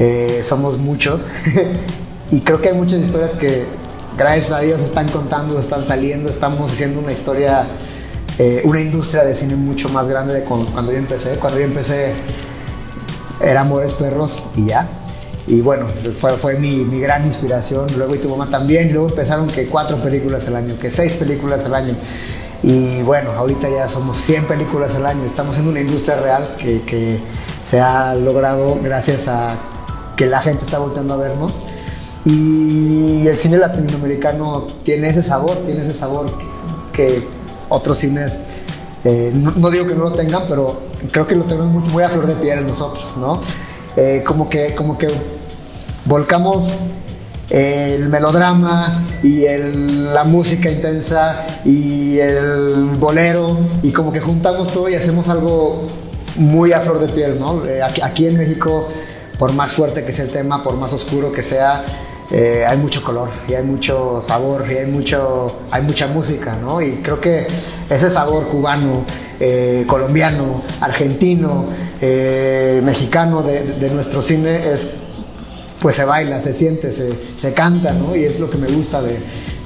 eh, 0.00 0.40
somos 0.42 0.76
muchos 0.76 1.32
y 2.32 2.40
creo 2.40 2.60
que 2.60 2.70
hay 2.70 2.76
muchas 2.76 2.98
historias 2.98 3.34
que 3.34 3.66
gracias 4.18 4.50
a 4.50 4.60
Dios 4.60 4.82
están 4.82 5.08
contando, 5.08 5.60
están 5.60 5.84
saliendo, 5.84 6.28
estamos 6.28 6.72
haciendo 6.72 6.98
una 6.98 7.12
historia, 7.12 7.66
eh, 8.36 8.62
una 8.64 8.80
industria 8.80 9.22
de 9.22 9.36
cine 9.36 9.54
mucho 9.54 9.88
más 9.90 10.08
grande 10.08 10.34
de 10.34 10.42
cuando 10.42 10.90
yo 10.90 10.98
empecé. 10.98 11.36
Cuando 11.36 11.60
yo 11.60 11.66
empecé 11.66 12.14
era 13.40 13.62
Amores 13.62 13.94
Perros 13.94 14.48
y 14.56 14.66
ya. 14.66 14.88
Y 15.46 15.60
bueno, 15.60 15.86
fue, 16.20 16.32
fue 16.36 16.58
mi, 16.58 16.76
mi, 16.84 17.00
gran 17.00 17.26
inspiración. 17.26 17.86
Luego 17.96 18.14
y 18.14 18.18
tu 18.18 18.30
mamá 18.30 18.48
también. 18.50 18.92
luego 18.92 19.08
empezaron 19.08 19.46
que 19.46 19.66
cuatro 19.66 19.98
películas 19.98 20.46
al 20.48 20.56
año, 20.56 20.78
que 20.78 20.90
seis 20.90 21.12
películas 21.12 21.64
al 21.66 21.74
año. 21.74 21.94
Y 22.62 23.02
bueno, 23.02 23.30
ahorita 23.32 23.68
ya 23.68 23.88
somos 23.90 24.18
100 24.22 24.46
películas 24.46 24.94
al 24.94 25.04
año. 25.04 25.24
Estamos 25.24 25.58
en 25.58 25.68
una 25.68 25.80
industria 25.80 26.16
real 26.16 26.56
que, 26.58 26.80
que 26.82 27.18
se 27.62 27.78
ha 27.78 28.14
logrado 28.14 28.78
gracias 28.82 29.28
a 29.28 29.58
que 30.16 30.26
la 30.26 30.40
gente 30.40 30.64
está 30.64 30.78
volteando 30.78 31.12
a 31.12 31.16
vernos. 31.18 31.60
Y 32.24 33.26
el 33.26 33.38
cine 33.38 33.58
latinoamericano 33.58 34.66
tiene 34.82 35.08
ese 35.08 35.22
sabor, 35.22 35.58
tiene 35.66 35.82
ese 35.82 35.92
sabor 35.92 36.26
que 36.92 37.28
otros 37.68 37.98
cines, 37.98 38.46
eh, 39.04 39.32
no, 39.34 39.70
digo 39.70 39.86
que 39.86 39.94
no 39.94 40.04
lo 40.04 40.12
tengan, 40.12 40.44
pero 40.48 40.80
creo 41.10 41.26
que 41.26 41.36
lo 41.36 41.44
tenemos 41.44 41.68
muy, 41.68 41.82
muy 41.90 42.02
a 42.02 42.08
flor 42.08 42.26
de 42.26 42.34
piel 42.34 42.66
nosotros, 42.66 43.16
¿no? 43.18 43.40
Eh, 43.96 44.22
como, 44.26 44.48
que, 44.48 44.74
como 44.74 44.98
que 44.98 45.08
volcamos 46.06 46.80
el 47.50 48.08
melodrama 48.08 49.02
y 49.22 49.44
la 50.12 50.24
música 50.24 50.70
intensa 50.70 51.46
y 51.64 52.18
el 52.18 52.92
bolero 52.98 53.58
y 53.82 53.92
como 53.92 54.12
que 54.12 54.20
juntamos 54.20 54.72
todo 54.72 54.88
y 54.88 54.94
hacemos 54.94 55.28
algo 55.28 55.86
muy 56.36 56.72
a 56.72 56.80
flor 56.80 57.00
de 57.00 57.08
piel, 57.08 57.38
¿no? 57.38 57.64
Eh, 57.66 57.80
aquí, 57.82 58.26
en 58.26 58.38
México, 58.38 58.88
por 59.38 59.52
más 59.52 59.72
fuerte 59.72 60.04
que 60.04 60.12
sea 60.12 60.24
el 60.24 60.30
tema, 60.30 60.62
por 60.62 60.76
más 60.76 60.92
oscuro 60.92 61.32
que 61.32 61.42
sea, 61.42 61.84
eh, 62.30 62.64
hay 62.66 62.78
mucho 62.78 63.02
color 63.02 63.28
y 63.48 63.54
hay 63.54 63.64
mucho 63.64 64.20
sabor 64.22 64.64
y 64.70 64.76
hay, 64.76 64.86
mucho, 64.86 65.60
hay 65.70 65.82
mucha 65.82 66.06
música, 66.06 66.56
¿no? 66.60 66.80
Y 66.80 66.96
creo 67.02 67.20
que 67.20 67.46
ese 67.90 68.10
sabor 68.10 68.48
cubano, 68.48 69.04
eh, 69.38 69.84
colombiano, 69.86 70.62
argentino, 70.80 71.66
eh, 72.00 72.80
mexicano 72.82 73.42
de, 73.42 73.90
nuestro 73.90 74.22
cine 74.22 74.72
es, 74.72 74.92
pues 75.80 75.96
se 75.96 76.04
baila, 76.04 76.40
se 76.40 76.54
siente, 76.54 76.92
se, 76.92 77.12
se 77.36 77.52
canta, 77.52 77.92
¿no? 77.92 78.16
Y 78.16 78.24
es 78.24 78.40
lo 78.40 78.48
que 78.48 78.56
me 78.56 78.68
gusta 78.68 79.02
de, 79.02 79.18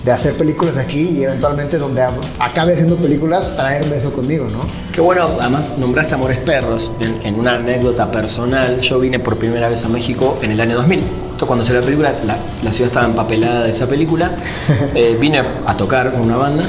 de 0.04 0.12
hacer 0.12 0.34
películas 0.34 0.76
aquí 0.76 1.18
y 1.18 1.24
eventualmente 1.24 1.78
donde 1.78 2.02
acabe 2.38 2.72
haciendo 2.74 2.96
películas, 2.96 3.56
traerme 3.56 3.96
eso 3.96 4.12
conmigo, 4.12 4.46
¿no? 4.48 4.60
Qué 4.92 5.00
bueno, 5.00 5.28
además 5.40 5.78
nombraste 5.78 6.14
Amores 6.14 6.38
Perros 6.38 6.96
en, 7.00 7.34
una 7.34 7.56
anécdota 7.56 8.10
personal. 8.10 8.80
Yo 8.80 8.98
vine 8.98 9.18
por 9.18 9.36
primera 9.36 9.68
vez 9.68 9.84
a 9.84 9.88
México 9.88 10.38
en 10.42 10.52
el 10.52 10.60
año 10.60 10.76
2000. 10.76 11.02
Justo 11.30 11.46
cuando 11.46 11.64
salió 11.64 11.80
la 11.80 11.86
película, 11.86 12.14
la, 12.62 12.72
ciudad 12.72 12.88
estaba 12.88 13.06
empapelada 13.06 13.64
de 13.64 13.70
esa 13.70 13.88
película. 13.88 14.36
Eh, 14.94 15.16
vine 15.20 15.40
a 15.66 15.76
tocar 15.76 16.12
con 16.12 16.22
una 16.22 16.36
banda. 16.36 16.64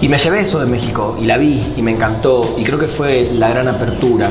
Y 0.00 0.08
me 0.08 0.16
llevé 0.16 0.40
eso 0.40 0.60
de 0.60 0.66
México 0.66 1.16
y 1.20 1.24
la 1.24 1.38
vi 1.38 1.72
y 1.76 1.82
me 1.82 1.90
encantó 1.90 2.54
y 2.56 2.62
creo 2.62 2.78
que 2.78 2.86
fue 2.86 3.30
la 3.32 3.48
gran 3.48 3.66
apertura. 3.66 4.30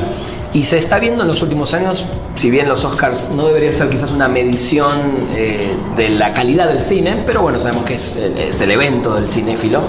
Y 0.58 0.64
se 0.64 0.76
está 0.76 0.98
viendo 0.98 1.22
en 1.22 1.28
los 1.28 1.40
últimos 1.40 1.72
años, 1.72 2.08
si 2.34 2.50
bien 2.50 2.68
los 2.68 2.84
Oscars 2.84 3.30
no 3.30 3.46
debería 3.46 3.72
ser 3.72 3.88
quizás 3.90 4.10
una 4.10 4.26
medición 4.26 5.28
eh, 5.32 5.72
de 5.96 6.08
la 6.08 6.34
calidad 6.34 6.66
del 6.66 6.82
cine, 6.82 7.22
pero 7.24 7.42
bueno, 7.42 7.60
sabemos 7.60 7.84
que 7.84 7.94
es, 7.94 8.16
el 8.16 8.70
evento 8.72 9.14
del 9.14 9.28
cinéfilo. 9.28 9.82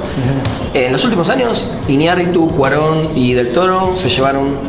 En 0.76 0.92
los 0.92 1.04
últimos 1.04 1.32
años, 1.32 1.74
Iñárritu, 1.88 2.50
Cuarón 2.50 3.18
y 3.18 3.34
Del 3.34 3.52
Toro 3.52 3.96
se 3.96 4.12
llevaron 4.12 4.60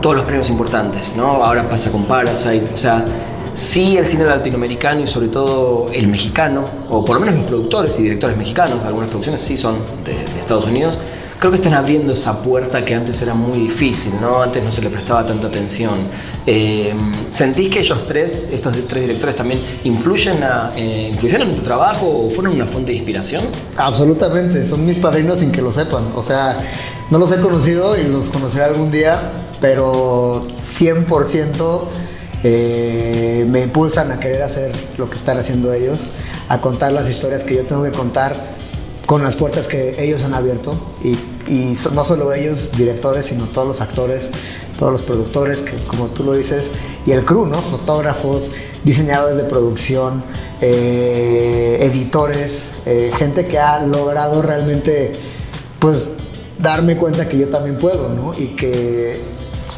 todos 0.00 0.16
los 0.16 0.24
premios 0.24 0.48
importantes, 0.48 1.16
¿no? 1.18 1.44
Ahora 1.44 1.68
pasa 1.68 1.92
con 1.92 2.06
Parasite, 2.06 2.70
o 2.72 2.76
sea, 2.78 3.04
sí 3.52 3.98
el 3.98 4.06
cine 4.06 4.24
latinoamericano 4.24 5.02
y 5.02 5.06
sobre 5.06 5.28
todo 5.28 5.88
el 5.92 6.08
mexicano, 6.08 6.64
o 6.88 7.04
por 7.04 7.16
lo 7.16 7.20
menos 7.20 7.34
los 7.34 7.44
productores 7.44 8.00
y 8.00 8.04
directores 8.04 8.38
mexicanos, 8.38 8.86
algunas 8.86 9.10
producciones 9.10 9.42
sí 9.42 9.58
son 9.58 9.80
de 10.02 10.24
Estados 10.40 10.64
Unidos, 10.64 10.98
creo 11.42 11.50
que 11.50 11.56
están 11.56 11.74
abriendo 11.74 12.12
esa 12.12 12.40
puerta 12.40 12.84
que 12.84 12.94
antes 12.94 13.20
era 13.20 13.34
muy 13.34 13.58
difícil, 13.58 14.12
¿no? 14.20 14.44
Antes 14.44 14.62
no 14.62 14.70
se 14.70 14.80
le 14.80 14.90
prestaba 14.90 15.26
tanta 15.26 15.48
atención. 15.48 16.06
Eh, 16.46 16.94
¿Sentís 17.30 17.68
que 17.68 17.80
ellos 17.80 18.06
tres, 18.06 18.48
estos 18.52 18.72
tres 18.86 19.02
directores 19.02 19.34
también 19.34 19.60
influyen, 19.82 20.36
eh, 20.76 21.08
influyeron 21.10 21.50
en 21.50 21.56
tu 21.56 21.62
trabajo 21.62 22.06
o 22.06 22.30
fueron 22.30 22.54
una 22.54 22.68
fuente 22.68 22.92
de 22.92 22.98
inspiración? 22.98 23.42
Absolutamente, 23.76 24.64
son 24.64 24.86
mis 24.86 24.98
padrinos 24.98 25.40
sin 25.40 25.50
que 25.50 25.60
lo 25.60 25.72
sepan. 25.72 26.12
O 26.14 26.22
sea, 26.22 26.60
no 27.10 27.18
los 27.18 27.32
he 27.32 27.40
conocido 27.40 27.98
y 27.98 28.04
los 28.04 28.28
conoceré 28.28 28.62
algún 28.62 28.92
día, 28.92 29.18
pero 29.60 30.40
100% 30.42 31.80
eh, 32.44 33.44
me 33.48 33.62
impulsan 33.62 34.12
a 34.12 34.20
querer 34.20 34.44
hacer 34.44 34.70
lo 34.96 35.10
que 35.10 35.16
están 35.16 35.38
haciendo 35.38 35.72
ellos, 35.72 36.02
a 36.48 36.60
contar 36.60 36.92
las 36.92 37.10
historias 37.10 37.42
que 37.42 37.56
yo 37.56 37.64
tengo 37.64 37.82
que 37.82 37.90
contar 37.90 38.61
con 39.12 39.22
las 39.22 39.36
puertas 39.36 39.68
que 39.68 40.02
ellos 40.02 40.22
han 40.22 40.32
abierto 40.32 40.74
y 41.04 41.14
y 41.46 41.76
no 41.92 42.02
solo 42.02 42.32
ellos, 42.32 42.72
directores, 42.72 43.26
sino 43.26 43.44
todos 43.44 43.66
los 43.68 43.80
actores, 43.82 44.30
todos 44.78 44.90
los 44.90 45.02
productores, 45.02 45.60
que, 45.60 45.76
como 45.86 46.06
tú 46.06 46.24
lo 46.24 46.32
dices, 46.32 46.70
y 47.04 47.10
el 47.10 47.26
crew, 47.26 47.44
¿no? 47.44 47.60
Fotógrafos, 47.60 48.52
diseñadores 48.84 49.36
de 49.36 49.44
producción, 49.44 50.24
eh, 50.62 51.78
editores, 51.82 52.72
eh, 52.86 53.12
gente 53.18 53.46
que 53.46 53.58
ha 53.58 53.84
logrado 53.84 54.40
realmente, 54.40 55.12
pues, 55.78 56.14
darme 56.58 56.96
cuenta 56.96 57.28
que 57.28 57.36
yo 57.36 57.48
también 57.48 57.76
puedo, 57.76 58.08
¿no? 58.08 58.32
Y 58.38 58.54
que 58.56 59.20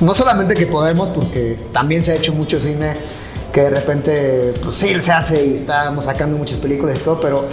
no 0.02 0.14
solamente 0.14 0.54
que 0.54 0.66
podemos, 0.66 1.08
porque 1.08 1.58
también 1.72 2.04
se 2.04 2.12
ha 2.12 2.14
hecho 2.14 2.32
mucho 2.32 2.60
cine 2.60 2.94
que 3.52 3.62
de 3.62 3.70
repente, 3.70 4.54
pues 4.62 4.74
sí, 4.74 4.92
se 5.00 5.12
hace 5.12 5.46
y 5.46 5.54
estamos 5.54 6.04
sacando 6.04 6.36
muchas 6.36 6.58
películas 6.58 6.98
y 6.98 7.02
todo, 7.02 7.20
pero 7.20 7.46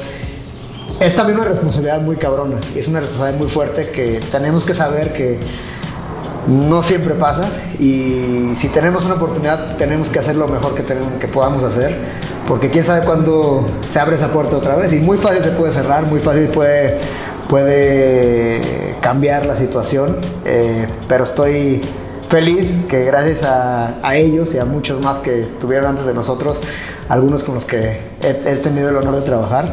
es 1.01 1.15
también 1.15 1.39
una 1.39 1.47
responsabilidad 1.47 2.01
muy 2.01 2.15
cabrona 2.15 2.57
y 2.75 2.79
es 2.79 2.87
una 2.87 2.99
responsabilidad 2.99 3.39
muy 3.39 3.49
fuerte 3.49 3.89
que 3.89 4.19
tenemos 4.31 4.65
que 4.65 4.73
saber 4.73 5.13
que 5.13 5.39
no 6.47 6.81
siempre 6.81 7.13
pasa 7.15 7.43
y 7.79 8.53
si 8.57 8.67
tenemos 8.69 9.05
una 9.05 9.15
oportunidad 9.15 9.77
tenemos 9.77 10.09
que 10.09 10.19
hacer 10.19 10.35
lo 10.35 10.47
mejor 10.47 10.75
que, 10.75 10.83
tenemos, 10.83 11.13
que 11.19 11.27
podamos 11.27 11.63
hacer 11.63 11.97
porque 12.47 12.69
quién 12.69 12.83
sabe 12.83 13.05
cuándo 13.05 13.65
se 13.87 13.99
abre 13.99 14.15
esa 14.15 14.29
puerta 14.29 14.57
otra 14.57 14.75
vez 14.75 14.93
y 14.93 14.99
muy 14.99 15.17
fácil 15.17 15.43
se 15.43 15.51
puede 15.51 15.71
cerrar, 15.71 16.03
muy 16.03 16.19
fácil 16.19 16.47
puede, 16.47 16.97
puede 17.47 18.61
cambiar 19.01 19.45
la 19.45 19.55
situación, 19.55 20.17
eh, 20.45 20.87
pero 21.07 21.23
estoy 21.23 21.81
feliz 22.29 22.83
que 22.87 23.03
gracias 23.03 23.43
a, 23.43 24.15
ellos 24.15 24.55
y 24.55 24.59
a 24.59 24.65
muchos 24.65 25.01
más 25.03 25.19
que 25.19 25.43
estuvieron 25.43 25.87
antes 25.87 26.05
de 26.05 26.13
nosotros, 26.13 26.61
algunos 27.09 27.43
con 27.43 27.55
los 27.55 27.65
que 27.65 27.99
he, 28.21 28.33
tenido 28.55 28.89
el 28.89 28.95
honor 28.95 29.15
de 29.15 29.21
trabajar, 29.21 29.71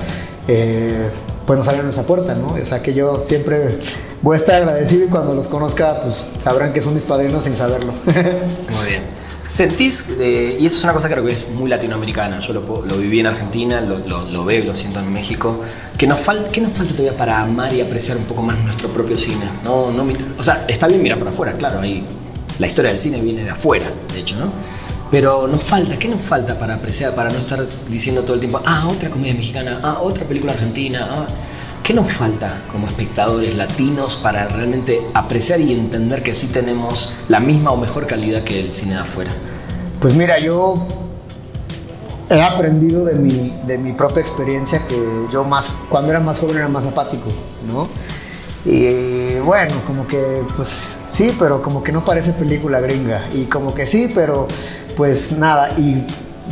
eh, 0.48 1.10
pues 1.46 1.58
nos 1.58 1.68
abrieron 1.68 1.90
esa 1.90 2.06
puerta, 2.06 2.34
¿no? 2.34 2.54
O 2.54 2.66
sea 2.66 2.82
que 2.82 2.94
yo 2.94 3.22
siempre 3.24 3.78
voy 4.22 4.34
a 4.34 4.38
estar 4.38 4.56
agradecido 4.56 5.04
y 5.04 5.08
cuando 5.08 5.34
los 5.34 5.46
conozca, 5.48 6.00
pues 6.02 6.30
sabrán 6.42 6.72
que 6.72 6.80
son 6.80 6.94
mis 6.94 7.04
padrinos 7.04 7.44
sin 7.44 7.54
saberlo. 7.54 7.92
Muy 8.04 8.86
bien. 8.88 9.02
¿Sentís, 9.46 10.10
eh, 10.18 10.58
y 10.60 10.66
esto 10.66 10.78
es 10.78 10.84
una 10.84 10.92
cosa 10.92 11.08
que 11.08 11.14
creo 11.14 11.26
que 11.26 11.32
es 11.32 11.50
muy 11.52 11.70
latinoamericana, 11.70 12.38
yo 12.38 12.52
lo, 12.52 12.84
lo 12.84 12.98
viví 12.98 13.20
en 13.20 13.28
Argentina, 13.28 13.80
lo, 13.80 13.98
lo, 13.98 14.26
lo, 14.26 14.44
veo, 14.44 14.62
lo 14.62 14.76
siento 14.76 15.00
en 15.00 15.10
México, 15.10 15.62
que 15.96 16.06
nos 16.06 16.20
falta, 16.20 16.50
¿qué 16.50 16.60
nos 16.60 16.74
falta 16.74 16.92
todavía 16.92 17.16
para 17.16 17.40
amar 17.40 17.72
y 17.72 17.80
apreciar 17.80 18.18
un 18.18 18.24
poco 18.24 18.42
más 18.42 18.58
nuestro 18.58 18.90
propio 18.90 19.16
cine? 19.18 19.48
No, 19.64 19.90
no, 19.90 20.06
o 20.38 20.42
sea, 20.42 20.66
está 20.68 20.86
bien 20.86 21.02
mirar 21.02 21.18
para 21.18 21.30
afuera, 21.30 21.54
claro, 21.54 21.80
ahí 21.80 22.04
la 22.58 22.66
historia 22.66 22.90
del 22.90 22.98
cine 22.98 23.22
viene 23.22 23.42
de 23.42 23.48
afuera, 23.48 23.90
de 24.12 24.20
hecho, 24.20 24.36
¿no? 24.36 24.52
Pero 25.10 25.46
nos 25.46 25.62
falta, 25.62 25.98
¿qué 25.98 26.08
nos 26.08 26.20
falta 26.20 26.58
para 26.58 26.74
apreciar, 26.74 27.14
para 27.14 27.30
no 27.30 27.38
estar 27.38 27.66
diciendo 27.88 28.22
todo 28.22 28.34
el 28.34 28.40
tiempo, 28.40 28.60
ah, 28.64 28.88
otra 28.90 29.08
comedia 29.08 29.34
mexicana, 29.34 29.80
ah, 29.82 29.98
otra 30.02 30.24
película 30.26 30.52
argentina, 30.52 31.08
ah, 31.10 31.26
¿Qué 31.88 31.94
nos 31.94 32.12
falta 32.12 32.64
como 32.70 32.86
espectadores 32.86 33.56
latinos 33.56 34.16
para 34.16 34.46
realmente 34.46 35.00
apreciar 35.14 35.58
y 35.62 35.72
entender 35.72 36.22
que 36.22 36.34
sí 36.34 36.48
tenemos 36.48 37.14
la 37.28 37.40
misma 37.40 37.70
o 37.70 37.78
mejor 37.78 38.06
calidad 38.06 38.44
que 38.44 38.60
el 38.60 38.76
cine 38.76 38.96
de 38.96 39.00
afuera? 39.00 39.30
Pues 39.98 40.12
mira, 40.12 40.38
yo 40.38 40.86
he 42.28 42.42
aprendido 42.42 43.06
de 43.06 43.14
mi, 43.14 43.54
de 43.66 43.78
mi 43.78 43.92
propia 43.92 44.20
experiencia 44.20 44.86
que 44.86 45.02
yo 45.32 45.44
más, 45.44 45.78
cuando 45.88 46.10
era 46.10 46.20
más 46.20 46.38
joven 46.38 46.58
era 46.58 46.68
más 46.68 46.84
apático, 46.84 47.30
¿no? 47.66 47.88
Y 48.64 49.38
bueno, 49.38 49.74
como 49.86 50.06
que, 50.06 50.42
pues 50.56 50.98
sí, 51.06 51.34
pero 51.38 51.62
como 51.62 51.82
que 51.82 51.92
no 51.92 52.04
parece 52.04 52.32
película 52.32 52.80
gringa. 52.80 53.22
Y 53.32 53.44
como 53.44 53.74
que 53.74 53.86
sí, 53.86 54.10
pero 54.14 54.46
pues 54.96 55.32
nada. 55.32 55.72
Y 55.78 56.04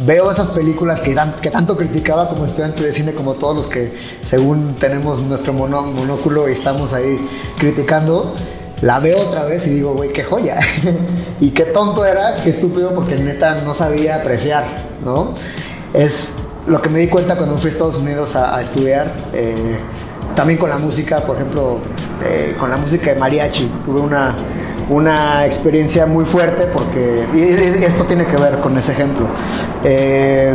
veo 0.05 0.31
esas 0.31 0.51
películas 0.51 1.01
que, 1.01 1.15
tanto 1.51 1.77
criticaba 1.77 2.29
como 2.29 2.45
estudiante 2.45 2.83
de 2.83 2.93
cine, 2.93 3.13
como 3.13 3.35
todos 3.35 3.57
los 3.57 3.67
que 3.67 3.93
según 4.23 4.75
tenemos 4.75 5.23
nuestro 5.23 5.53
monóculo 5.53 6.49
y 6.49 6.53
estamos 6.53 6.93
ahí 6.93 7.19
criticando, 7.59 8.35
la 8.83 9.01
veo 9.01 9.19
otra 9.21 9.45
vez 9.45 9.67
y 9.67 9.71
digo, 9.71 9.95
güey, 9.95 10.13
qué 10.13 10.23
joya. 10.23 10.59
y 11.41 11.51
qué 11.51 11.65
tonto 11.65 12.05
era, 12.05 12.43
qué 12.45 12.51
estúpido, 12.51 12.95
porque 12.95 13.17
neta 13.17 13.63
no 13.63 13.75
sabía 13.75 14.17
apreciar, 14.17 14.65
¿no? 15.05 15.35
Es 15.95 16.35
lo 16.67 16.83
que 16.83 16.89
me 16.89 16.99
di 16.99 17.09
cuenta 17.09 17.37
cuando 17.37 17.57
fui 17.57 17.69
a 17.69 17.73
Estados 17.73 17.97
Unidos 17.97 18.37
a, 18.37 18.61
estudiar. 18.61 19.11
Eh, 19.33 19.79
también 20.37 20.59
con 20.59 20.71
la 20.71 20.79
música, 20.79 21.19
por 21.19 21.35
ejemplo, 21.35 21.81
eh, 22.25 22.55
con 22.57 22.71
la 22.71 22.77
música 22.77 23.13
de 23.13 23.19
mariachi. 23.19 23.69
Tuve 23.85 24.01
una 24.01 24.37
una 24.89 25.45
experiencia 25.45 26.07
muy 26.07 26.25
fuerte 26.25 26.65
porque 26.73 27.25
esto 27.85 28.05
tiene 28.05 28.25
que 28.25 28.37
ver 28.37 28.61
con 28.61 28.77
ese 28.79 28.93
ejemplo. 28.93 29.27
Eh, 29.83 30.55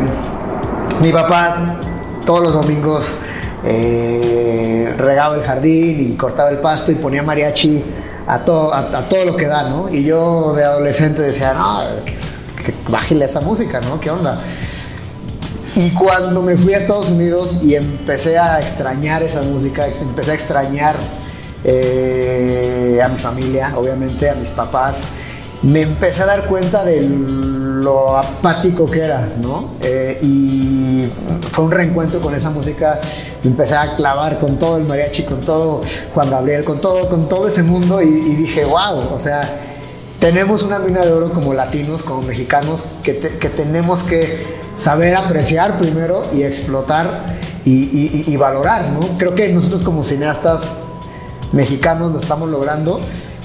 mi 1.01 1.11
papá 1.11 1.79
todos 2.25 2.41
los 2.41 2.53
domingos 2.53 3.05
eh, 3.65 4.93
regaba 4.97 5.35
el 5.35 5.43
jardín 5.43 6.11
y 6.11 6.15
cortaba 6.15 6.49
el 6.49 6.57
pasto 6.57 6.91
y 6.91 6.95
ponía 6.95 7.23
mariachi 7.23 7.83
a 8.27 8.39
todo, 8.39 8.73
a, 8.73 9.05
lo 9.25 9.35
que 9.35 9.47
da, 9.47 9.63
¿no? 9.67 9.89
Y 9.89 10.05
yo 10.05 10.53
de 10.53 10.63
adolescente 10.63 11.21
decía, 11.21 11.53
no, 11.53 11.81
que, 12.63 12.73
bájale 12.89 13.25
esa 13.25 13.41
música, 13.41 13.81
¿no? 13.81 13.99
¿Qué 13.99 14.09
onda? 14.09 14.39
Y 15.81 15.89
cuando 15.89 16.43
me 16.43 16.55
fui 16.57 16.75
a 16.75 16.77
Estados 16.77 17.09
Unidos 17.09 17.63
y 17.63 17.73
empecé 17.73 18.37
a 18.37 18.59
extrañar 18.59 19.23
esa 19.23 19.41
música, 19.41 19.87
empecé 19.87 20.29
a 20.29 20.33
extrañar 20.35 20.95
eh, 21.63 23.01
a 23.03 23.07
mi 23.07 23.17
familia, 23.17 23.73
obviamente, 23.75 24.29
a 24.29 24.35
mis 24.35 24.51
papás, 24.51 25.05
me 25.63 25.81
empecé 25.81 26.21
a 26.21 26.27
dar 26.27 26.45
cuenta 26.45 26.85
de 26.85 27.01
lo 27.01 28.15
apático 28.15 28.85
que 28.91 28.99
era, 28.99 29.27
¿no? 29.41 29.71
Eh, 29.81 30.19
y 30.21 31.09
fue 31.51 31.65
un 31.65 31.71
reencuentro 31.71 32.21
con 32.21 32.35
esa 32.35 32.51
música, 32.51 33.01
empecé 33.43 33.75
a 33.75 33.95
clavar 33.95 34.37
con 34.37 34.59
todo 34.59 34.77
el 34.77 34.83
mariachi, 34.83 35.23
con 35.23 35.41
todo 35.41 35.81
Juan 36.13 36.29
Gabriel, 36.29 36.63
con 36.63 36.79
todo, 36.79 37.09
con 37.09 37.27
todo 37.27 37.47
ese 37.47 37.63
mundo 37.63 38.03
y, 38.03 38.05
dije, 38.05 38.65
wow, 38.65 38.99
o 39.15 39.17
sea, 39.17 39.41
tenemos 40.19 40.61
una 40.61 40.77
mina 40.77 41.01
de 41.01 41.11
oro 41.11 41.33
como 41.33 41.55
latinos, 41.55 42.03
como 42.03 42.21
mexicanos, 42.21 42.85
que, 43.01 43.13
tenemos 43.13 44.03
que 44.03 44.60
saber 44.77 45.15
apreciar 45.15 45.77
primero 45.77 46.25
y 46.33 46.43
explotar 46.43 47.41
y, 47.65 48.35
valorar, 48.37 48.89
¿no? 48.89 49.17
Creo 49.17 49.35
que 49.35 49.49
nosotros 49.49 49.83
como 49.83 50.03
cineastas 50.03 50.77
mexicanos 51.51 52.11
lo 52.11 52.17
estamos 52.17 52.49
logrando, 52.49 52.99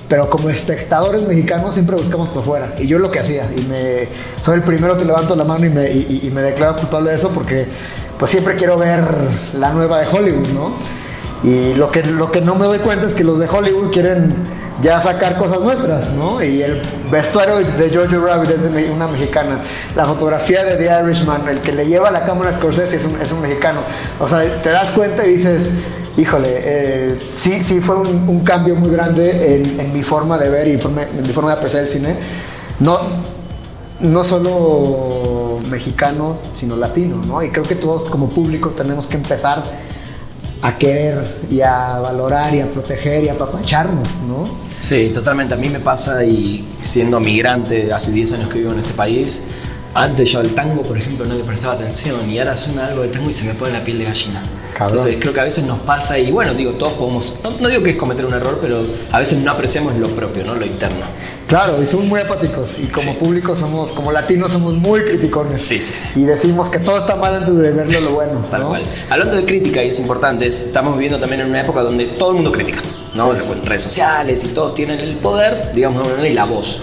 pero 0.09 0.31
como 0.31 0.49
espectadores 0.49 1.27
mexicanos 1.27 1.75
siempre 1.75 1.97
buscamos 1.97 2.29
por 2.31 2.45
fuera. 2.45 2.75
Y 2.79 2.87
yo 2.87 2.99
lo 2.99 3.11
que 3.11 3.21
hacía, 3.21 3.49
y 3.57 3.63
me, 3.63 4.09
soy 4.41 4.57
el 4.57 4.63
primero 4.63 4.97
que 4.97 5.05
levanto 5.05 5.37
la 5.37 5.45
mano 5.45 5.67
y 5.67 5.71
me, 5.71 5.91
y, 5.91 6.31
me 6.35 6.43
declaro 6.43 6.77
culpable 6.77 7.11
de 7.11 7.17
eso 7.17 7.31
porque 7.31 7.67
pues 8.19 8.31
siempre 8.31 8.57
quiero 8.57 8.79
ver 8.79 9.05
la 9.53 9.73
nueva 9.73 9.99
de 9.99 10.07
Hollywood, 10.07 10.49
¿no? 10.49 10.73
Y 11.43 11.75
lo 11.75 11.91
que, 11.91 12.03
lo 12.03 12.33
que 12.33 12.41
no 12.41 12.55
me 12.55 12.65
doy 12.65 12.79
cuenta 12.79 13.07
es 13.07 13.13
que 13.13 13.23
los 13.23 13.39
de 13.39 13.49
Hollywood 13.49 13.91
quieren 13.93 14.35
ya 14.83 15.01
sacar 15.01 15.37
cosas 15.37 15.61
nuestras, 15.61 16.13
¿no? 16.13 16.43
Y 16.43 16.63
el 16.63 16.83
vestuario 17.11 17.57
de 17.57 17.91
Jojo 17.95 18.25
Rabbit 18.25 18.51
es 18.51 18.73
de 18.73 18.91
una 18.91 19.07
mexicana. 19.07 19.59
La 19.95 20.05
fotografía 20.05 20.65
de 20.65 20.77
The 20.77 21.03
Irishman, 21.03 21.49
el 21.49 21.61
que 21.61 21.73
le 21.73 21.87
lleva 21.87 22.11
la 22.11 22.25
cámara 22.25 22.51
a 22.51 22.53
Scorsese 22.53 22.97
es 22.97 23.05
un, 23.05 23.21
es 23.21 23.33
un 23.33 23.41
mexicano. 23.41 23.81
O 24.21 24.29
sea, 24.29 24.41
te 24.63 24.69
das 24.71 24.91
cuenta 24.91 25.27
y 25.27 25.33
dices, 25.33 25.71
híjole, 26.17 26.49
eh, 26.51 27.31
sí, 27.35 27.63
sí 27.63 27.81
fue 27.81 27.97
un, 27.97 28.41
cambio 28.41 28.75
muy 28.75 28.91
grande 28.91 29.65
en, 29.79 29.93
mi 29.93 30.03
forma 30.03 30.39
de 30.39 30.51
ver 30.51 30.69
y 30.69 30.73
en 30.73 31.23
mi 31.23 31.33
forma 31.33 31.51
de 31.51 31.57
apreciar 31.57 31.85
el 31.85 31.89
cine. 31.89 32.17
No, 32.81 32.99
no 34.01 34.25
solo 34.25 35.59
mexicano, 35.71 36.37
sino 36.53 36.77
latino, 36.77 37.17
¿no? 37.27 37.43
Y 37.43 37.51
creo 37.51 37.65
que 37.65 37.77
todos 37.77 38.05
como 38.05 38.29
público 38.29 38.71
tenemos 38.71 39.07
que 39.07 39.17
empezar 39.17 39.65
a 40.63 40.77
querer 40.77 41.23
y 41.51 41.61
a 41.61 41.99
valorar 41.99 42.55
y 42.55 42.61
a 42.61 42.67
proteger 42.67 43.25
y 43.25 43.29
a 43.29 43.33
apapacharnos, 43.33 44.09
¿no? 44.29 44.66
Sí, 44.87 45.11
totalmente. 45.13 45.53
A 45.53 45.57
mí 45.57 45.69
me 45.69 45.81
pasa 45.81 46.25
y 46.25 46.65
siendo 46.81 47.19
migrante, 47.19 47.93
hace 47.93 48.13
10 48.13 48.35
años 48.35 48.49
que 48.49 48.61
vivo 48.61 48.71
en 48.71 48.79
este 48.79 48.93
país, 48.93 49.43
antes 49.93 50.31
yo 50.31 50.39
al 50.39 50.51
tango, 50.51 50.85
por 50.85 50.97
ejemplo, 50.97 51.27
no 51.27 51.35
le 51.35 51.43
prestaba 51.43 51.75
atención 51.75 52.31
y 52.31 52.39
ahora 52.39 52.55
suena 52.55 52.87
algo 52.87 53.03
de 53.03 53.09
tango 53.09 53.29
y 53.29 53.33
se 53.33 53.47
me 53.47 53.55
pone 53.55 53.73
la 53.73 53.83
piel 53.83 53.99
de 53.99 54.05
gallina. 54.05 54.45
Entonces 54.79 55.17
creo 55.19 55.33
que 55.33 55.41
a 55.41 55.43
veces 55.43 55.65
nos 55.65 55.81
pasa 55.81 56.21
y 56.21 56.31
bueno, 56.31 56.55
digo, 56.55 56.75
todos 56.75 56.93
podemos, 56.93 57.41
no, 57.43 57.69
digo 57.69 57.83
que 57.83 57.91
es 57.91 57.97
cometer 57.97 58.27
un 58.27 58.35
error, 58.35 58.61
pero 58.63 58.85
a 59.11 59.19
veces 59.19 59.41
no 59.41 59.51
apreciamos 59.51 59.97
lo 59.97 60.07
propio, 60.11 60.45
¿no? 60.45 60.55
Lo 60.55 60.65
interno. 60.65 61.05
Claro, 61.49 61.83
y 61.83 61.87
somos 61.87 62.07
muy 62.07 62.21
apáticos 62.21 62.79
y 62.79 62.87
como 62.87 63.15
público 63.15 63.57
somos, 63.57 63.91
como 63.91 64.13
latinos 64.13 64.53
somos 64.53 64.75
muy 64.75 65.01
criticones. 65.01 65.63
Sí, 65.63 65.81
sí, 65.81 65.95
sí. 65.95 66.21
Y 66.21 66.23
decimos 66.23 66.69
que 66.71 66.79
todo 66.79 66.97
está 66.97 67.17
mal 67.17 67.35
antes 67.35 67.57
de 67.57 67.73
verlo 67.73 68.01
lo 68.03 68.11
bueno. 68.11 68.39
Tal 68.51 68.63
cual. 68.63 68.83
Hablando 69.11 69.35
de 69.35 69.45
crítica, 69.45 69.83
y 69.83 69.89
es 69.89 69.99
importante, 69.99 70.47
estamos 70.47 70.93
viviendo 70.95 71.19
también 71.19 71.41
en 71.41 71.49
una 71.49 71.63
época 71.63 71.83
donde 71.83 72.07
todo 72.07 72.31
el 72.31 72.37
mundo 72.37 72.53
critica, 72.53 72.81
¿no? 73.17 73.35
En 73.35 73.65
redes 73.65 73.83
sociales 73.83 74.45
y 74.45 74.49
todos 74.49 74.75
tienen 74.75 75.01
el 75.01 75.17
poder, 75.17 75.73
digamos, 75.75 76.07
y 76.25 76.33
la 76.33 76.45
voz. 76.45 76.83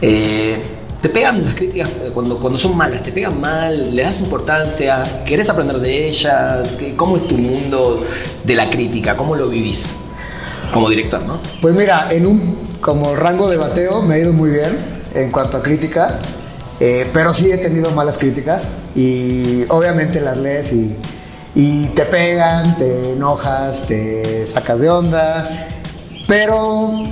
Eh, 0.00 0.62
te 1.00 1.08
pegan 1.08 1.44
las 1.44 1.54
críticas 1.54 1.88
cuando, 2.12 2.38
cuando 2.38 2.58
son 2.58 2.76
malas, 2.76 3.02
te 3.02 3.12
pegan 3.12 3.40
mal, 3.40 3.94
le 3.94 4.02
das 4.02 4.20
importancia, 4.22 5.22
querés 5.24 5.48
aprender 5.48 5.78
de 5.78 6.08
ellas, 6.08 6.80
¿cómo 6.96 7.16
es 7.16 7.28
tu 7.28 7.36
mundo 7.36 8.04
de 8.42 8.54
la 8.54 8.68
crítica? 8.70 9.16
¿Cómo 9.16 9.36
lo 9.36 9.48
vivís 9.48 9.94
como 10.72 10.88
director, 10.88 11.22
no? 11.22 11.38
Pues 11.60 11.74
mira, 11.74 12.08
en 12.10 12.26
un 12.26 12.56
como 12.80 13.14
rango 13.14 13.48
de 13.48 13.56
bateo 13.56 14.02
me 14.02 14.14
ha 14.14 14.18
ido 14.18 14.32
muy 14.32 14.50
bien 14.50 14.76
en 15.14 15.30
cuanto 15.30 15.58
a 15.58 15.62
críticas, 15.62 16.14
eh, 16.80 17.08
pero 17.12 17.32
sí 17.32 17.50
he 17.50 17.58
tenido 17.58 17.90
malas 17.92 18.18
críticas 18.18 18.64
y 18.94 19.64
obviamente 19.68 20.20
las 20.20 20.36
lees 20.38 20.72
y, 20.72 20.96
y 21.56 21.86
te 21.86 22.02
pegan, 22.02 22.76
te 22.76 23.12
enojas, 23.12 23.86
te 23.86 24.46
sacas 24.46 24.78
de 24.78 24.90
onda, 24.90 25.48
pero 26.28 27.02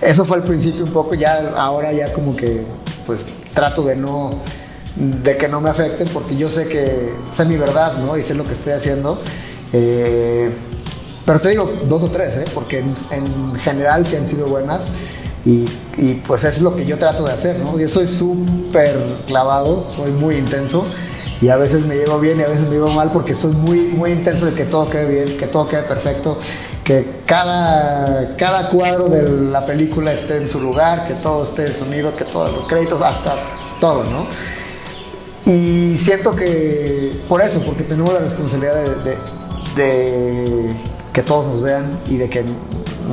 eso 0.00 0.24
fue 0.24 0.38
al 0.38 0.42
principio 0.42 0.84
un 0.84 0.90
poco, 0.90 1.14
ya 1.14 1.52
ahora 1.56 1.92
ya 1.92 2.12
como 2.12 2.34
que 2.34 2.62
pues 3.06 3.26
trato 3.54 3.84
de 3.84 3.94
no 3.94 4.32
de 4.96 5.36
que 5.36 5.46
no 5.46 5.60
me 5.60 5.70
afecten 5.70 6.08
porque 6.08 6.36
yo 6.36 6.50
sé 6.50 6.66
que 6.66 7.14
sé 7.30 7.44
mi 7.44 7.56
verdad, 7.56 7.98
¿no? 7.98 8.18
Y 8.18 8.24
sé 8.24 8.34
lo 8.34 8.44
que 8.44 8.52
estoy 8.52 8.72
haciendo. 8.72 9.20
Eh, 9.72 10.50
pero 11.24 11.40
te 11.40 11.50
digo 11.50 11.70
dos 11.88 12.02
o 12.02 12.08
tres, 12.08 12.36
¿eh? 12.36 12.46
Porque 12.52 12.80
en, 12.80 13.54
general 13.60 14.04
sí 14.08 14.16
han 14.16 14.26
sido 14.26 14.48
buenas 14.48 14.86
y, 15.44 15.66
y, 15.96 16.14
pues 16.26 16.42
eso 16.42 16.56
es 16.56 16.62
lo 16.62 16.74
que 16.74 16.84
yo 16.84 16.98
trato 16.98 17.24
de 17.24 17.32
hacer, 17.32 17.60
¿no? 17.60 17.78
Yo 17.78 17.88
soy 17.88 18.08
súper 18.08 18.98
clavado, 19.28 19.86
soy 19.86 20.10
muy 20.10 20.34
intenso 20.34 20.84
y 21.40 21.48
a 21.48 21.56
veces 21.56 21.86
me 21.86 21.94
llevo 21.94 22.18
bien 22.18 22.40
y 22.40 22.42
a 22.42 22.48
veces 22.48 22.68
me 22.68 22.76
llevo 22.76 22.90
mal 22.90 23.10
porque 23.12 23.34
soy 23.34 23.52
muy, 23.52 23.80
muy 23.80 24.12
intenso 24.12 24.46
de 24.46 24.54
que 24.54 24.64
todo 24.64 24.88
quede 24.90 25.24
bien, 25.24 25.38
que 25.38 25.46
todo 25.46 25.68
quede 25.68 25.82
perfecto 25.82 26.38
que 26.88 27.06
cada, 27.26 28.34
cada 28.38 28.70
cuadro 28.70 29.10
de 29.10 29.50
la 29.50 29.66
película 29.66 30.10
esté 30.10 30.38
en 30.38 30.48
su 30.48 30.58
lugar, 30.58 31.06
que 31.06 31.12
todo 31.12 31.42
esté 31.42 31.66
el 31.66 31.74
sonido, 31.74 32.16
que 32.16 32.24
todos 32.24 32.50
los 32.50 32.66
créditos, 32.66 33.02
hasta 33.02 33.34
todo, 33.78 34.04
¿no? 34.04 34.26
Y 35.44 35.98
siento 35.98 36.34
que 36.34 37.20
por 37.28 37.42
eso, 37.42 37.60
porque 37.66 37.82
tenemos 37.82 38.14
la 38.14 38.20
responsabilidad 38.20 38.74
de, 39.76 40.74
que 41.12 41.22
todos 41.22 41.46
nos 41.46 41.60
vean 41.60 41.84
y 42.08 42.16
de 42.16 42.30
que 42.30 42.42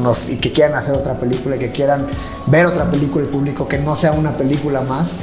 nos, 0.02 0.30
y 0.30 0.38
que 0.38 0.54
quieran 0.54 0.76
hacer 0.76 0.96
otra 0.96 1.20
película, 1.20 1.58
y 1.58 1.60
que 1.60 1.74
quieran 1.74 2.08
ver 2.46 2.68
otra 2.68 2.90
película 2.90 3.26
el 3.26 3.30
público, 3.30 3.68
que 3.68 3.80
no 3.80 3.98
sea 3.98 4.14
una 4.14 4.38
película 4.38 4.80
más. 4.80 5.18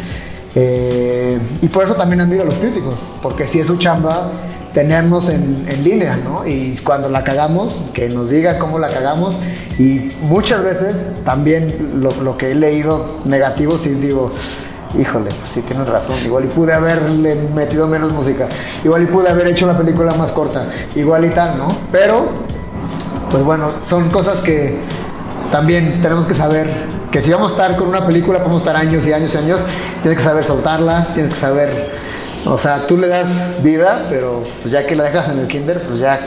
Eh, 0.54 1.38
y 1.62 1.68
por 1.68 1.84
eso 1.84 1.94
también 1.94 2.20
admiro 2.20 2.42
a 2.42 2.46
los 2.46 2.56
críticos, 2.56 2.96
porque 3.22 3.48
si 3.48 3.60
es 3.60 3.66
su 3.66 3.76
chamba 3.78 4.30
tenernos 4.72 5.28
en, 5.28 5.66
línea, 5.82 6.16
¿no? 6.16 6.46
Y 6.46 6.76
cuando 6.82 7.08
la 7.08 7.24
cagamos, 7.24 7.90
que 7.92 8.08
nos 8.08 8.30
diga 8.30 8.58
cómo 8.58 8.78
la 8.78 8.88
cagamos. 8.88 9.38
Y 9.78 10.12
muchas 10.22 10.62
veces 10.62 11.12
también 11.24 12.00
lo, 12.00 12.36
que 12.36 12.52
he 12.52 12.54
leído 12.54 13.20
negativo, 13.24 13.78
sí 13.78 13.90
digo, 13.90 14.30
híjole, 14.98 15.30
pues 15.30 15.50
sí 15.50 15.62
tienes 15.62 15.88
razón, 15.88 16.16
igual 16.24 16.44
y 16.44 16.48
pude 16.48 16.72
haberle 16.72 17.34
metido 17.54 17.86
menos 17.86 18.12
música, 18.12 18.48
igual 18.84 19.02
y 19.02 19.06
pude 19.06 19.28
haber 19.28 19.46
hecho 19.48 19.66
la 19.66 19.76
película 19.76 20.14
más 20.14 20.32
corta, 20.32 20.66
igual 20.94 21.24
y 21.24 21.30
tal, 21.30 21.58
¿no? 21.58 21.68
Pero, 21.90 22.26
pues 23.30 23.42
bueno, 23.42 23.70
son 23.84 24.10
cosas 24.10 24.38
que 24.38 24.78
también 25.50 26.00
tenemos 26.02 26.26
que 26.26 26.34
saber 26.34 26.70
que 27.10 27.22
si 27.22 27.30
vamos 27.30 27.52
a 27.52 27.54
estar 27.56 27.76
con 27.76 27.88
una 27.88 28.06
película, 28.06 28.42
a 28.42 28.56
estar 28.56 28.76
años 28.76 29.06
y 29.06 29.12
años 29.12 29.34
y 29.34 29.38
años, 29.38 29.60
tienes 30.02 30.18
que 30.18 30.24
saber 30.24 30.44
soltarla, 30.44 31.08
tienes 31.14 31.32
que 31.32 31.40
saber, 31.40 31.90
o 32.44 32.58
sea, 32.58 32.86
tú 32.86 32.98
le 32.98 33.08
das 33.08 33.62
vida, 33.62 34.06
pero 34.10 34.44
pues 34.60 34.72
ya 34.72 34.86
que 34.86 34.96
la 34.96 35.04
dejas 35.04 35.28
en 35.30 35.38
el 35.38 35.46
kinder, 35.46 35.80
pues 35.82 36.00
ya 36.00 36.20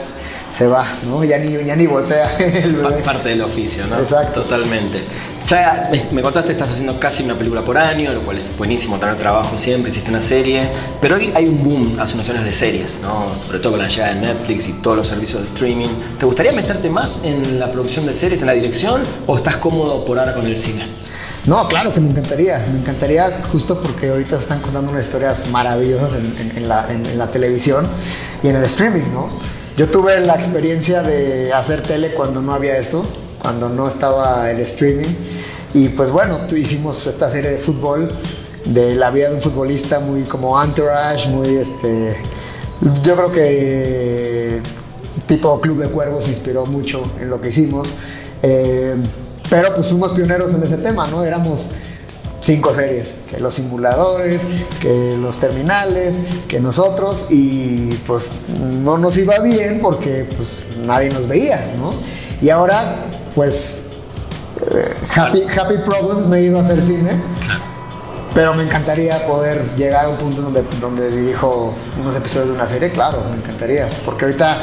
se 0.56 0.66
va, 0.66 0.86
¿no? 1.06 1.22
Ya 1.22 1.38
ni, 1.38 1.52
ya 1.64 1.76
ni 1.76 1.86
voltea 1.86 2.34
el 2.38 2.76
bebé. 2.76 3.02
Parte 3.04 3.28
del 3.28 3.42
oficio, 3.42 3.86
¿no? 3.86 3.98
Exacto. 3.98 4.42
Totalmente. 4.42 5.02
Ya 5.46 5.90
me, 5.92 6.00
me 6.12 6.22
contaste, 6.22 6.52
estás 6.52 6.72
haciendo 6.72 6.98
casi 6.98 7.22
una 7.22 7.36
película 7.36 7.62
por 7.62 7.76
año, 7.76 8.12
lo 8.12 8.22
cual 8.22 8.38
es 8.38 8.56
buenísimo, 8.56 8.98
tener 8.98 9.16
trabajo 9.16 9.56
siempre, 9.56 9.90
hiciste 9.90 10.10
una 10.10 10.22
serie, 10.22 10.68
pero 11.00 11.16
hoy 11.16 11.30
hay 11.34 11.46
un 11.46 11.62
boom 11.62 12.00
hace 12.00 12.14
unos 12.14 12.28
años 12.30 12.44
de 12.44 12.52
series, 12.52 13.00
¿no? 13.00 13.26
Sobre 13.46 13.58
todo 13.58 13.72
con 13.72 13.82
la 13.82 13.88
llegada 13.88 14.14
de 14.14 14.20
Netflix 14.20 14.68
y 14.68 14.72
todos 14.72 14.96
los 14.96 15.06
servicios 15.06 15.42
de 15.42 15.46
streaming. 15.46 15.88
¿Te 16.18 16.24
gustaría 16.26 16.52
meterte 16.52 16.88
más 16.88 17.22
en 17.22 17.60
la 17.60 17.70
producción 17.70 18.06
de 18.06 18.14
series, 18.14 18.40
en 18.40 18.46
la 18.46 18.54
dirección, 18.54 19.02
o 19.26 19.36
estás 19.36 19.56
cómodo 19.58 20.04
por 20.04 20.18
ahora 20.18 20.34
con 20.34 20.46
el 20.46 20.56
cine? 20.56 20.86
No, 21.46 21.68
claro 21.68 21.94
que 21.94 22.00
me 22.00 22.10
encantaría. 22.10 22.58
Me 22.72 22.80
encantaría 22.80 23.44
justo 23.52 23.80
porque 23.80 24.08
ahorita 24.08 24.36
están 24.36 24.60
contando 24.60 24.90
unas 24.90 25.06
historias 25.06 25.48
maravillosas 25.48 26.14
en, 26.14 26.68
la, 26.68 26.90
en, 26.90 27.16
la, 27.16 27.28
televisión 27.28 27.86
y 28.42 28.48
en 28.48 28.56
el 28.56 28.64
streaming, 28.64 29.12
¿no? 29.12 29.28
Yo 29.76 29.88
tuve 29.88 30.18
la 30.20 30.34
experiencia 30.34 31.02
de 31.02 31.52
hacer 31.52 31.82
tele 31.82 32.10
cuando 32.14 32.42
no 32.42 32.52
había 32.52 32.76
esto, 32.78 33.04
cuando 33.40 33.68
no 33.68 33.86
estaba 33.86 34.50
el 34.50 34.58
streaming. 34.60 35.14
Y 35.72 35.88
pues 35.90 36.10
bueno, 36.10 36.40
hicimos 36.56 37.06
esta 37.06 37.30
serie 37.30 37.52
de 37.52 37.58
fútbol, 37.58 38.10
de 38.64 38.96
la 38.96 39.10
vida 39.10 39.28
de 39.28 39.36
un 39.36 39.42
futbolista, 39.42 40.00
muy 40.00 40.22
como 40.22 40.60
entourage, 40.60 41.28
muy 41.28 41.56
este... 41.56 42.16
Yo 43.02 43.14
creo 43.14 43.32
que 43.32 44.60
tipo 45.28 45.60
Club 45.60 45.78
de 45.78 45.88
Cuervos 45.88 46.28
inspiró 46.28 46.66
mucho 46.66 47.02
en 47.20 47.30
lo 47.30 47.40
que 47.40 47.50
hicimos. 47.50 47.88
Eh, 48.42 48.96
pero 49.50 49.74
pues 49.74 49.88
fuimos 49.88 50.12
pioneros 50.12 50.54
en 50.54 50.62
ese 50.62 50.78
tema, 50.78 51.06
¿no? 51.06 51.24
Éramos 51.24 51.70
cinco 52.40 52.74
series, 52.74 53.20
que 53.30 53.40
los 53.40 53.54
simuladores, 53.54 54.42
que 54.80 55.16
los 55.20 55.38
terminales, 55.38 56.18
que 56.46 56.60
nosotros 56.60 57.26
y 57.30 57.98
pues 58.06 58.30
no 58.48 58.98
nos 58.98 59.16
iba 59.16 59.38
bien 59.40 59.80
porque 59.82 60.28
pues 60.36 60.68
nadie 60.84 61.10
nos 61.10 61.26
veía, 61.26 61.72
¿no? 61.78 61.94
Y 62.40 62.50
ahora 62.50 63.04
pues 63.34 63.78
eh, 64.70 64.94
happy, 65.14 65.42
happy 65.42 65.74
Problems 65.84 66.28
me 66.28 66.38
he 66.38 66.42
ido 66.44 66.58
a 66.58 66.62
hacer 66.62 66.80
cine, 66.82 67.10
pero 68.34 68.54
me 68.54 68.62
encantaría 68.62 69.26
poder 69.26 69.62
llegar 69.76 70.06
a 70.06 70.08
un 70.08 70.16
punto 70.16 70.42
donde, 70.42 70.64
donde 70.80 71.10
dirijo 71.10 71.74
unos 72.00 72.14
episodios 72.14 72.48
de 72.48 72.54
una 72.54 72.68
serie, 72.68 72.90
claro, 72.92 73.22
me 73.30 73.36
encantaría, 73.36 73.88
porque 74.04 74.26
ahorita 74.26 74.56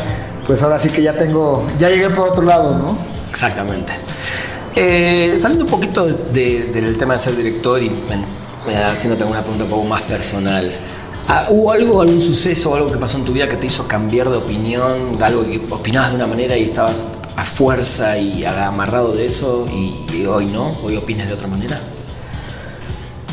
pues 0.48 0.62
ahora 0.62 0.80
sí 0.80 0.90
que 0.90 1.02
ya 1.02 1.14
tengo, 1.14 1.66
ya 1.80 1.90
llegué 1.90 2.10
por 2.10 2.30
otro 2.30 2.44
lado, 2.44 2.78
¿no? 2.78 2.98
Exactamente. 3.30 3.94
Eh, 4.76 5.36
saliendo 5.38 5.66
un 5.66 5.72
poquito 5.72 6.06
de, 6.08 6.14
de, 6.32 6.82
del 6.82 6.98
tema 6.98 7.14
de 7.14 7.20
ser 7.20 7.36
director 7.36 7.82
y 7.82 7.92
haciéndote 8.72 9.24
alguna 9.24 9.42
pregunta 9.42 9.66
un 9.66 9.70
poco 9.70 9.84
más 9.84 10.02
personal. 10.04 10.72
Ah, 11.28 11.48
¿Hubo 11.50 11.72
algo, 11.72 12.02
algún 12.02 12.20
suceso 12.20 12.72
o 12.72 12.76
algo 12.76 12.92
que 12.92 12.98
pasó 12.98 13.18
en 13.18 13.24
tu 13.24 13.34
vida 13.34 13.48
que 13.48 13.56
te 13.56 13.68
hizo 13.68 13.88
cambiar 13.88 14.30
de 14.30 14.38
opinión? 14.38 15.22
Algo 15.22 15.44
que 15.46 15.62
opinabas 15.70 16.10
de 16.12 16.18
una 16.18 16.28
manera 16.28 16.58
y 16.58 16.64
estabas 16.64 17.10
a 17.36 17.46
fuerza 17.46 18.18
y 18.18 18.46
amarrado 18.46 19.14
de 19.14 19.26
eso 19.26 19.66
y, 19.72 20.06
y 20.14 20.26
hoy 20.26 20.46
no? 20.46 20.76
¿Hoy 20.84 20.98
opinas 20.98 21.28
de 21.28 21.34
otra 21.34 21.48
manera? 21.48 21.80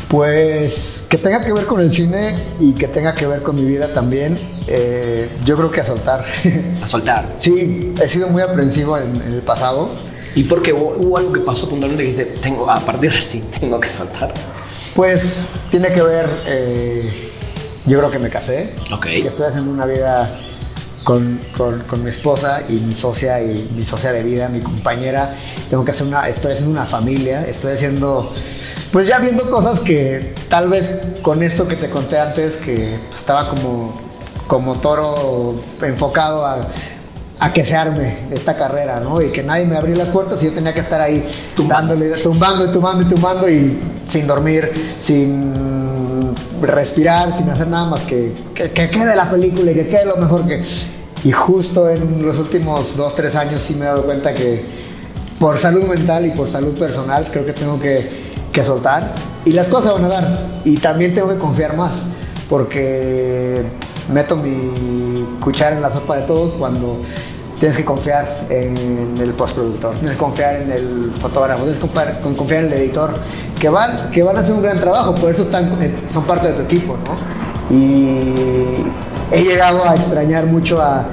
Pues 0.07 1.07
que 1.09 1.17
tenga 1.17 1.41
que 1.41 1.53
ver 1.53 1.65
con 1.65 1.79
el 1.79 1.89
cine 1.89 2.35
y 2.59 2.73
que 2.73 2.87
tenga 2.87 3.15
que 3.15 3.25
ver 3.25 3.41
con 3.43 3.55
mi 3.55 3.63
vida 3.63 3.93
también, 3.93 4.37
eh, 4.67 5.29
yo 5.45 5.55
creo 5.55 5.71
que 5.71 5.81
a 5.81 5.85
soltar. 5.85 6.25
A 6.83 6.87
soltar. 6.87 7.33
Sí, 7.37 7.93
he 8.01 8.07
sido 8.07 8.27
muy 8.27 8.41
aprensivo 8.41 8.97
en, 8.97 9.15
en 9.15 9.33
el 9.33 9.41
pasado. 9.41 9.91
¿Y 10.35 10.43
por 10.43 10.61
qué 10.61 10.73
hubo, 10.73 10.95
hubo, 10.97 11.17
algo 11.17 11.33
que 11.33 11.41
pasó 11.41 11.67
puntualmente 11.67 12.03
que 12.03 12.11
dijiste, 12.11 12.39
tengo, 12.39 12.69
a 12.69 12.79
partir 12.79 13.11
de 13.11 13.17
así 13.17 13.43
tengo 13.59 13.79
que 13.79 13.89
soltar? 13.89 14.33
Pues 14.95 15.49
tiene 15.69 15.93
que 15.93 16.01
ver, 16.01 16.29
eh, 16.45 17.31
yo 17.85 17.97
creo 17.97 18.11
que 18.11 18.19
me 18.19 18.29
casé. 18.29 18.73
Ok. 18.91 19.05
Que 19.05 19.27
estoy 19.27 19.47
haciendo 19.47 19.71
una 19.71 19.85
vida 19.85 20.37
con, 21.03 21.39
con, 21.57 21.79
con, 21.81 22.03
mi 22.03 22.09
esposa 22.09 22.61
y 22.67 22.73
mi 22.73 22.93
socia 22.93 23.41
y 23.41 23.71
mi 23.75 23.85
socia 23.85 24.11
de 24.11 24.23
vida, 24.23 24.49
mi 24.49 24.59
compañera. 24.59 25.33
Tengo 25.69 25.83
que 25.85 25.91
hacer 25.91 26.07
una, 26.07 26.27
estoy 26.27 26.53
haciendo 26.53 26.71
una 26.71 26.85
familia, 26.85 27.45
estoy 27.45 27.73
haciendo, 27.73 28.33
pues 28.91 29.07
ya 29.07 29.19
viendo 29.19 29.49
cosas 29.49 29.79
que 29.79 30.33
tal 30.49 30.69
vez 30.69 31.01
con 31.21 31.41
esto 31.41 31.67
que 31.67 31.75
te 31.75 31.89
conté 31.89 32.19
antes, 32.19 32.57
que 32.57 32.99
estaba 33.15 33.49
como, 33.49 33.99
como 34.47 34.75
toro 34.75 35.55
enfocado 35.81 36.45
a 36.45 36.67
a 37.41 37.51
que 37.51 37.65
se 37.65 37.75
arme 37.75 38.27
esta 38.29 38.55
carrera, 38.55 38.99
¿no? 38.99 39.19
Y 39.19 39.31
que 39.31 39.41
nadie 39.41 39.65
me 39.65 39.75
abriera 39.75 40.03
las 40.03 40.09
puertas 40.09 40.43
y 40.43 40.45
yo 40.45 40.53
tenía 40.53 40.75
que 40.75 40.79
estar 40.79 41.01
ahí 41.01 41.27
dándole, 41.67 42.09
tumbando 42.17 42.65
y 42.65 42.71
tumbando 42.71 43.01
y 43.01 43.05
tumbando 43.05 43.49
y 43.49 43.79
sin 44.07 44.27
dormir, 44.27 44.71
sin 44.99 46.35
respirar, 46.61 47.33
sin 47.33 47.49
hacer 47.49 47.67
nada 47.67 47.89
más 47.89 48.01
que, 48.03 48.31
que, 48.53 48.69
que 48.69 48.91
quede 48.91 49.15
la 49.15 49.27
película 49.27 49.71
y 49.71 49.73
que 49.73 49.87
quede 49.89 50.05
lo 50.05 50.17
mejor 50.17 50.47
que... 50.47 50.61
Y 51.23 51.31
justo 51.31 51.89
en 51.89 52.21
los 52.21 52.37
últimos 52.37 52.95
dos, 52.95 53.15
tres 53.15 53.35
años 53.35 53.63
sí 53.63 53.73
me 53.73 53.85
he 53.85 53.87
dado 53.87 54.03
cuenta 54.03 54.35
que 54.35 54.63
por 55.39 55.57
salud 55.57 55.85
mental 55.85 56.27
y 56.27 56.31
por 56.31 56.47
salud 56.47 56.77
personal 56.77 57.27
creo 57.31 57.43
que 57.43 57.53
tengo 57.53 57.79
que, 57.79 58.07
que 58.53 58.63
soltar 58.63 59.11
y 59.45 59.53
las 59.53 59.67
cosas 59.67 59.93
van 59.93 60.05
a 60.05 60.09
dar. 60.09 60.39
Y 60.63 60.77
también 60.77 61.15
tengo 61.15 61.29
que 61.29 61.39
confiar 61.39 61.75
más 61.75 61.93
porque 62.47 63.63
meto 64.11 64.35
mi 64.35 65.37
cuchara 65.39 65.75
en 65.75 65.81
la 65.81 65.89
sopa 65.89 66.17
de 66.17 66.23
todos 66.23 66.51
cuando 66.51 66.99
tienes 67.61 67.77
que 67.77 67.85
confiar 67.85 68.27
en 68.49 69.17
el 69.19 69.33
postproductor, 69.33 69.93
tienes 69.93 70.11
que 70.11 70.17
confiar 70.17 70.55
en 70.55 70.71
el 70.71 71.13
fotógrafo, 71.21 71.59
tienes 71.59 71.77
que 71.77 71.87
confiar, 72.35 72.63
en 72.63 72.71
el 72.71 72.73
editor, 72.73 73.11
que 73.59 73.69
van, 73.69 74.09
que 74.09 74.23
van 74.23 74.35
a 74.35 74.39
hacer 74.39 74.55
un 74.55 74.63
gran 74.63 74.79
trabajo, 74.79 75.13
por 75.13 75.29
eso 75.29 75.43
están, 75.43 75.69
son 76.09 76.23
parte 76.23 76.47
de 76.47 76.53
tu 76.53 76.61
equipo, 76.63 76.97
¿no? 77.05 77.75
Y 77.75 78.83
he 79.31 79.43
llegado 79.43 79.87
a 79.87 79.93
extrañar 79.93 80.47
mucho 80.47 80.81
a, 80.81 81.05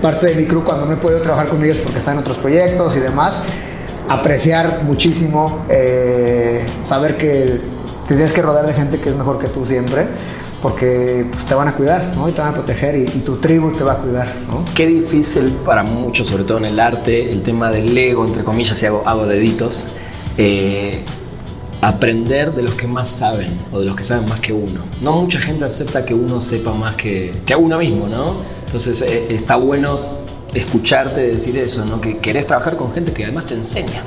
parte 0.00 0.28
de 0.28 0.36
mi 0.36 0.46
crew 0.46 0.64
cuando 0.64 0.86
no 0.86 0.94
he 0.94 0.96
podido 0.96 1.20
trabajar 1.20 1.48
con 1.48 1.62
ellos 1.62 1.76
porque 1.78 1.98
están 1.98 2.14
en 2.14 2.20
otros 2.20 2.38
proyectos 2.38 2.96
y 2.96 3.00
demás. 3.00 3.34
Apreciar 4.08 4.84
muchísimo, 4.84 5.66
eh, 5.68 6.64
saber 6.82 7.18
que 7.18 7.60
tienes 8.08 8.32
que 8.32 8.40
rodear 8.40 8.66
de 8.66 8.72
gente 8.72 9.00
que 9.00 9.10
es 9.10 9.16
mejor 9.16 9.38
que 9.38 9.48
tú 9.48 9.66
siempre 9.66 10.06
porque 10.62 11.26
pues, 11.30 11.44
te 11.44 11.54
van 11.54 11.68
a 11.68 11.74
cuidar, 11.74 12.14
¿no? 12.14 12.28
Y 12.28 12.32
te 12.32 12.40
van 12.40 12.50
a 12.50 12.54
proteger 12.54 12.94
y, 12.94 13.02
y, 13.02 13.22
tu 13.24 13.36
tribu 13.36 13.72
te 13.72 13.82
va 13.82 13.94
a 13.94 13.96
cuidar, 13.96 14.28
¿no? 14.48 14.64
Qué 14.74 14.86
difícil 14.86 15.48
para 15.66 15.82
muchos, 15.82 16.28
sobre 16.28 16.44
todo 16.44 16.58
en 16.58 16.66
el 16.66 16.78
arte, 16.78 17.32
el 17.32 17.42
tema 17.42 17.70
del 17.70 17.96
ego, 17.98 18.24
entre 18.24 18.44
comillas, 18.44 18.78
si 18.78 18.86
hago, 18.86 19.02
hago 19.04 19.26
deditos, 19.26 19.88
eh, 20.38 21.02
aprender 21.80 22.54
de 22.54 22.62
los 22.62 22.76
que 22.76 22.86
más 22.86 23.08
saben 23.08 23.60
o 23.72 23.80
de 23.80 23.86
los 23.86 23.96
que 23.96 24.04
saben 24.04 24.28
más 24.28 24.38
que 24.38 24.52
uno. 24.52 24.80
No 25.00 25.20
mucha 25.20 25.40
gente 25.40 25.64
acepta 25.64 26.06
que 26.06 26.14
uno 26.14 26.40
sepa 26.40 26.72
más 26.72 26.94
que, 26.94 27.34
que 27.44 27.56
uno 27.56 27.76
mismo, 27.78 28.06
¿no? 28.06 28.36
Entonces 28.66 29.02
eh, 29.02 29.26
está 29.30 29.56
bueno 29.56 29.96
escucharte 30.54 31.22
decir 31.22 31.58
eso, 31.58 31.84
¿no? 31.84 32.00
Que 32.00 32.18
querés 32.18 32.46
trabajar 32.46 32.76
con 32.76 32.92
gente 32.92 33.12
que 33.12 33.24
además 33.24 33.46
te 33.46 33.54
enseña. 33.54 34.04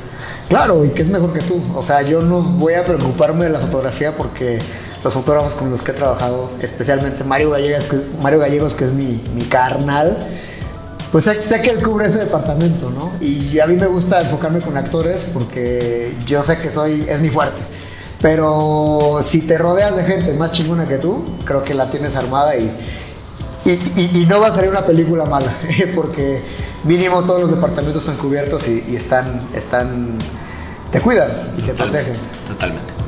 Claro, 0.47 0.85
y 0.85 0.89
que 0.89 1.01
es 1.01 1.09
mejor 1.09 1.33
que 1.33 1.41
tú. 1.41 1.59
O 1.75 1.83
sea, 1.83 2.01
yo 2.03 2.21
no 2.21 2.41
voy 2.41 2.75
a 2.75 2.85
preocuparme 2.85 3.45
de 3.45 3.51
la 3.51 3.59
fotografía 3.59 4.15
porque 4.15 4.59
los 5.05 5.13
fotógrafos 5.13 5.53
con 5.53 5.69
los 5.69 5.83
que 5.83 5.91
he 5.91 5.93
trabajado, 5.93 6.49
especialmente 6.59 7.23
Mario 7.23 7.51
Gallegos, 7.51 7.83
que, 7.83 7.97
Mario 8.23 8.39
Gallegos, 8.39 8.73
que 8.73 8.85
es 8.85 8.91
mi, 8.91 9.21
mi 9.35 9.43
carnal, 9.43 10.17
pues 11.11 11.25
sé, 11.25 11.35
sé, 11.35 11.61
que 11.61 11.69
él 11.69 11.83
cubre 11.83 12.07
ese 12.07 12.25
departamento, 12.25 12.89
¿no? 12.89 13.11
Y 13.21 13.59
a 13.59 13.67
mí 13.67 13.75
me 13.75 13.85
gusta 13.85 14.19
enfocarme 14.19 14.61
con 14.61 14.75
actores 14.77 15.29
porque 15.31 16.17
yo 16.25 16.41
sé 16.41 16.57
que 16.59 16.71
soy, 16.71 17.05
es 17.07 17.21
mi 17.21 17.29
fuerte. 17.29 17.61
Pero 18.19 19.19
si 19.23 19.41
te 19.41 19.59
rodeas 19.59 19.95
de 19.95 20.05
gente 20.05 20.33
más 20.33 20.53
chingona 20.53 20.87
que 20.87 20.97
tú, 20.97 21.23
creo 21.45 21.63
que 21.63 21.75
la 21.75 21.91
tienes 21.91 22.15
armada 22.15 22.55
y, 22.55 22.63
y, 23.63 23.71
y, 23.95 24.21
y 24.23 24.25
no 24.25 24.39
va 24.39 24.47
a 24.47 24.51
salir 24.51 24.71
una 24.71 24.87
película 24.87 25.25
mala, 25.25 25.53
porque 25.95 26.41
mínimo 26.83 27.21
todos 27.21 27.41
los 27.41 27.51
departamentos 27.51 28.01
están 28.01 28.17
cubiertos 28.17 28.67
y, 28.67 28.83
y 28.89 28.95
están, 28.95 29.49
están, 29.53 30.17
te 30.91 30.99
cuidan 30.99 31.29
y 31.59 31.61
te 31.61 31.73
Totalmente. 31.73 32.11
protegen. 32.11 32.47
Totalmente. 32.47 33.04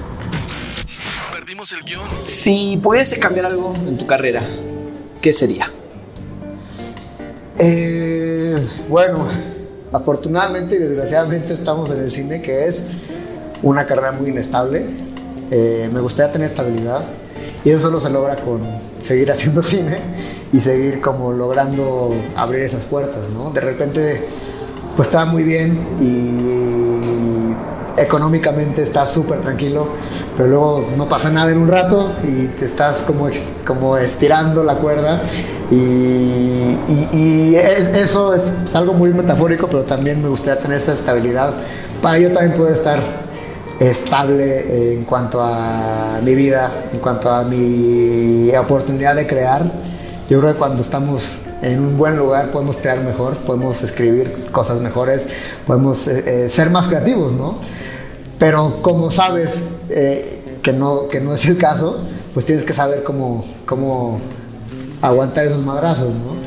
Perdimos 1.57 1.71
el 1.71 1.83
guion. 1.85 2.07
Si 2.27 2.77
pudiese 2.83 3.19
cambiar 3.19 3.47
algo 3.47 3.73
en 3.73 3.97
tu 3.97 4.05
carrera, 4.05 4.41
¿qué 5.23 5.33
sería? 5.33 5.71
Eh, 7.57 8.61
bueno, 8.87 9.25
afortunadamente 9.91 10.75
y 10.75 10.77
desgraciadamente 10.77 11.55
estamos 11.55 11.89
en 11.89 12.03
el 12.03 12.11
cine, 12.11 12.43
que 12.43 12.67
es 12.67 12.91
una 13.63 13.87
carrera 13.87 14.11
muy 14.11 14.29
inestable. 14.29 14.85
Eh, 15.49 15.89
me 15.91 15.99
gustaría 15.99 16.31
tener 16.31 16.47
estabilidad 16.47 17.05
y 17.65 17.71
eso 17.71 17.79
solo 17.79 17.99
se 17.99 18.11
logra 18.11 18.35
con 18.35 18.61
seguir 18.99 19.31
haciendo 19.31 19.63
cine 19.63 19.97
y 20.53 20.59
seguir 20.59 21.01
como 21.01 21.33
logrando 21.33 22.13
abrir 22.35 22.61
esas 22.61 22.85
puertas, 22.85 23.29
¿no? 23.29 23.49
De 23.49 23.61
repente, 23.61 24.27
pues 24.95 25.07
estaba 25.07 25.25
muy 25.25 25.41
bien 25.41 25.75
y 25.99 26.76
económicamente 27.97 28.83
estás 28.83 29.11
súper 29.11 29.41
tranquilo, 29.41 29.87
pero 30.35 30.49
luego 30.49 30.89
no 30.95 31.09
pasa 31.09 31.29
nada 31.31 31.51
en 31.51 31.57
un 31.57 31.67
rato 31.67 32.11
y 32.23 32.45
te 32.45 32.65
estás 32.65 32.99
como, 32.99 33.29
como 33.65 33.97
estirando 33.97 34.63
la 34.63 34.75
cuerda 34.75 35.21
y, 35.71 37.55
eso 37.55 38.33
es, 38.33 38.53
es, 38.63 38.75
algo 38.75 38.93
muy 38.93 39.11
metafórico, 39.13 39.67
pero 39.67 39.83
también 39.83 40.21
me 40.21 40.29
gustaría 40.29 40.61
tener 40.61 40.77
esa 40.77 40.93
estabilidad 40.93 41.53
para 42.01 42.19
yo 42.19 42.31
también 42.31 42.55
poder 42.57 42.73
estar 42.73 42.99
estable 43.79 44.93
en 44.93 45.03
cuanto 45.03 45.41
a 45.41 46.19
mi 46.23 46.35
vida, 46.35 46.71
en 46.93 46.99
cuanto 46.99 47.29
a 47.29 47.43
mi 47.43 48.55
oportunidad 48.55 49.15
de 49.15 49.27
crear. 49.27 49.63
Yo 50.29 50.39
creo 50.39 50.53
que 50.53 50.59
cuando 50.59 50.81
estamos 50.81 51.39
en 51.61 51.79
un 51.79 51.97
buen 51.97 52.17
lugar 52.17 52.51
podemos 52.51 52.77
crear 52.77 52.99
mejor, 53.03 53.37
podemos 53.37 53.81
escribir 53.83 54.45
cosas 54.51 54.79
mejores, 54.79 55.25
podemos 55.65 56.07
eh, 56.07 56.23
eh, 56.25 56.49
ser 56.49 56.69
más 56.69 56.87
creativos, 56.87 57.33
¿no? 57.33 57.59
Pero 58.37 58.81
como 58.81 59.09
sabes 59.09 59.69
eh, 59.89 60.59
que, 60.61 60.71
no, 60.71 61.07
que 61.07 61.19
no 61.19 61.33
es 61.33 61.45
el 61.45 61.57
caso, 61.57 61.99
pues 62.33 62.45
tienes 62.45 62.63
que 62.63 62.73
saber 62.73 63.03
cómo, 63.03 63.43
cómo 63.65 64.19
aguantar 65.01 65.45
esos 65.45 65.65
madrazos, 65.65 66.13
¿no? 66.13 66.37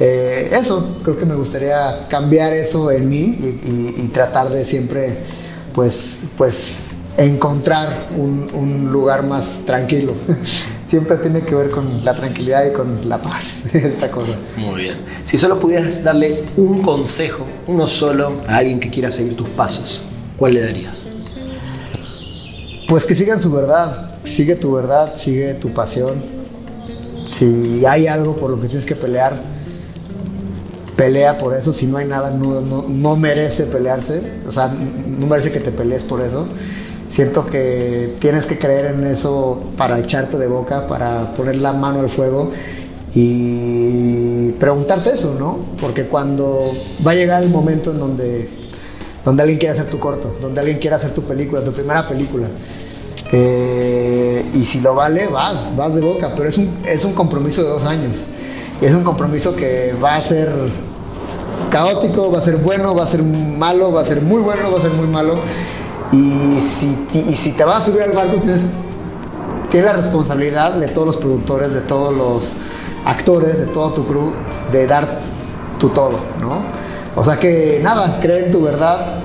eso, 0.00 0.96
creo 1.02 1.18
que 1.18 1.26
me 1.26 1.34
gustaría 1.34 2.06
cambiar 2.08 2.54
eso 2.54 2.90
en 2.90 3.06
mí 3.06 3.36
y, 3.98 4.08
tratar 4.14 4.48
de 4.48 4.64
siempre 4.64 5.14
pues, 5.74 6.22
pues 6.38 6.92
encontrar 7.18 7.90
un, 8.16 8.90
lugar 8.90 9.24
más 9.24 9.60
tranquilo. 9.66 10.14
Siempre 10.90 11.18
tiene 11.18 11.42
que 11.42 11.54
ver 11.54 11.70
con 11.70 12.04
la 12.04 12.16
tranquilidad 12.16 12.66
y 12.66 12.72
con 12.72 13.08
la 13.08 13.22
paz, 13.22 13.66
esta 13.72 14.10
cosa. 14.10 14.32
Muy 14.56 14.80
bien. 14.80 14.94
Si 15.22 15.38
solo 15.38 15.60
pudieras 15.60 16.02
darle 16.02 16.46
un 16.56 16.82
consejo, 16.82 17.46
uno 17.68 17.86
solo, 17.86 18.40
a 18.48 18.56
alguien 18.56 18.80
que 18.80 18.90
quiera 18.90 19.08
seguir 19.08 19.36
tus 19.36 19.48
pasos, 19.50 20.02
¿cuál 20.36 20.54
le 20.54 20.62
darías? 20.62 21.10
Pues 22.88 23.04
que 23.04 23.14
sigan 23.14 23.40
su 23.40 23.52
verdad, 23.52 24.16
sigue 24.24 24.56
tu 24.56 24.72
verdad, 24.72 25.14
sigue 25.14 25.54
tu 25.54 25.72
pasión. 25.72 26.24
Si 27.24 27.84
hay 27.86 28.08
algo 28.08 28.34
por 28.34 28.50
lo 28.50 28.60
que 28.60 28.66
tienes 28.66 28.84
que 28.84 28.96
pelear, 28.96 29.34
pelea 30.96 31.38
por 31.38 31.54
eso, 31.54 31.72
si 31.72 31.86
no 31.86 31.98
hay 31.98 32.08
nada, 32.08 32.32
no, 32.32 32.62
no, 32.62 33.16
merece 33.16 33.66
pelearse, 33.66 34.22
o 34.44 34.50
sea, 34.50 34.66
no 34.66 35.24
merece 35.28 35.52
que 35.52 35.60
te 35.60 35.70
pelees 35.70 36.02
por 36.02 36.20
eso. 36.20 36.48
Siento 37.10 37.44
que 37.44 38.16
tienes 38.20 38.46
que 38.46 38.56
creer 38.56 38.94
en 38.94 39.04
eso 39.04 39.60
para 39.76 39.98
echarte 39.98 40.38
de 40.38 40.46
boca, 40.46 40.86
para 40.86 41.34
poner 41.34 41.56
la 41.56 41.72
mano 41.72 41.98
al 41.98 42.08
fuego 42.08 42.52
y 43.14 44.52
preguntarte 44.52 45.10
eso, 45.10 45.36
¿no? 45.36 45.58
Porque 45.80 46.06
cuando 46.06 46.70
va 47.04 47.10
a 47.10 47.14
llegar 47.14 47.42
el 47.42 47.50
momento 47.50 47.90
en 47.90 47.98
donde, 47.98 48.48
donde 49.24 49.42
alguien 49.42 49.58
quiere 49.58 49.72
hacer 49.72 49.90
tu 49.90 49.98
corto, 49.98 50.36
donde 50.40 50.60
alguien 50.60 50.78
quiere 50.78 50.94
hacer 50.94 51.10
tu 51.10 51.22
película, 51.22 51.64
tu 51.64 51.72
primera 51.72 52.08
película, 52.08 52.46
eh, 53.32 54.44
y 54.54 54.64
si 54.64 54.80
lo 54.80 54.94
vale, 54.94 55.26
vas, 55.26 55.74
vas 55.76 55.94
de 55.94 56.00
boca, 56.00 56.32
pero 56.36 56.48
es 56.48 56.58
un, 56.58 56.70
es 56.86 57.04
un 57.04 57.12
compromiso 57.12 57.64
de 57.64 57.70
dos 57.70 57.84
años. 57.86 58.26
Y 58.80 58.84
es 58.84 58.94
un 58.94 59.02
compromiso 59.02 59.54
que 59.56 59.94
va 60.02 60.14
a 60.14 60.22
ser 60.22 60.48
caótico, 61.70 62.30
va 62.30 62.38
a 62.38 62.40
ser 62.40 62.56
bueno, 62.56 62.94
va 62.94 63.02
a 63.02 63.06
ser 63.06 63.22
malo, 63.22 63.92
va 63.92 64.00
a 64.00 64.04
ser 64.04 64.22
muy 64.22 64.40
bueno, 64.40 64.70
va 64.70 64.78
a 64.78 64.80
ser 64.80 64.92
muy 64.92 65.08
malo. 65.08 65.40
Y 66.12 66.60
si, 66.60 67.36
si 67.36 67.52
te 67.52 67.64
vas 67.64 67.82
a 67.82 67.86
subir 67.86 68.02
al 68.02 68.12
barco, 68.12 68.38
tienes, 68.38 68.64
tienes 69.70 69.90
la 69.90 69.96
responsabilidad 69.96 70.74
de 70.74 70.88
todos 70.88 71.06
los 71.06 71.16
productores, 71.16 71.72
de 71.72 71.80
todos 71.80 72.14
los 72.14 72.56
actores, 73.04 73.60
de 73.60 73.66
todo 73.66 73.92
tu 73.92 74.06
crew, 74.06 74.32
de 74.72 74.86
dar 74.86 75.20
tu 75.78 75.90
todo, 75.90 76.18
¿no? 76.40 76.58
O 77.16 77.24
sea 77.24 77.38
que 77.38 77.80
nada, 77.82 78.18
cree 78.20 78.46
en 78.46 78.52
tu 78.52 78.62
verdad, 78.62 79.24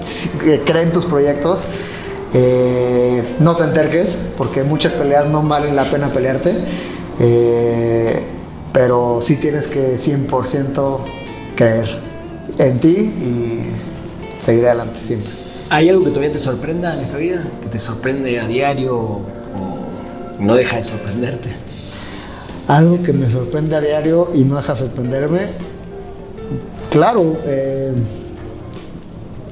cree 0.66 0.84
en 0.84 0.92
tus 0.92 1.06
proyectos, 1.06 1.62
eh, 2.34 3.24
no 3.40 3.56
te 3.56 3.64
enterques, 3.64 4.26
porque 4.38 4.64
muchas 4.64 4.94
peleas 4.94 5.28
no 5.28 5.42
valen 5.44 5.76
la 5.76 5.84
pena 5.84 6.10
pelearte, 6.10 6.54
eh, 7.20 8.24
pero 8.74 9.20
sí 9.22 9.38
tienes 9.38 9.68
que 9.68 9.98
100% 9.98 10.98
creer 11.56 11.88
en 12.58 12.80
ti 12.80 12.88
y 12.90 14.42
seguir 14.42 14.66
adelante 14.66 15.00
siempre. 15.04 15.45
¿Hay 15.70 15.90
algo 15.90 16.04
que 16.04 16.10
todavía 16.10 16.32
te 16.32 16.40
sorprenda 16.40 16.94
en 16.94 17.00
esta 17.00 17.18
vida? 17.18 17.42
¿Que 17.62 17.70
te 17.70 17.80
sorprende 17.80 18.40
a 18.40 18.48
diario 18.48 18.96
o 18.98 19.22
no 20.40 20.56
deja 20.56 20.78
de 20.78 20.84
sorprenderte? 20.84 21.50
Algo 22.68 23.02
que 23.02 23.14
me 23.14 23.30
sorprende 23.30 23.76
a 23.76 23.82
diario 23.82 24.32
y 24.34 24.44
no 24.44 24.56
deja 24.58 24.74
de 24.74 24.80
sorprenderme. 24.80 25.48
Claro, 26.92 27.38
eh, 27.46 27.94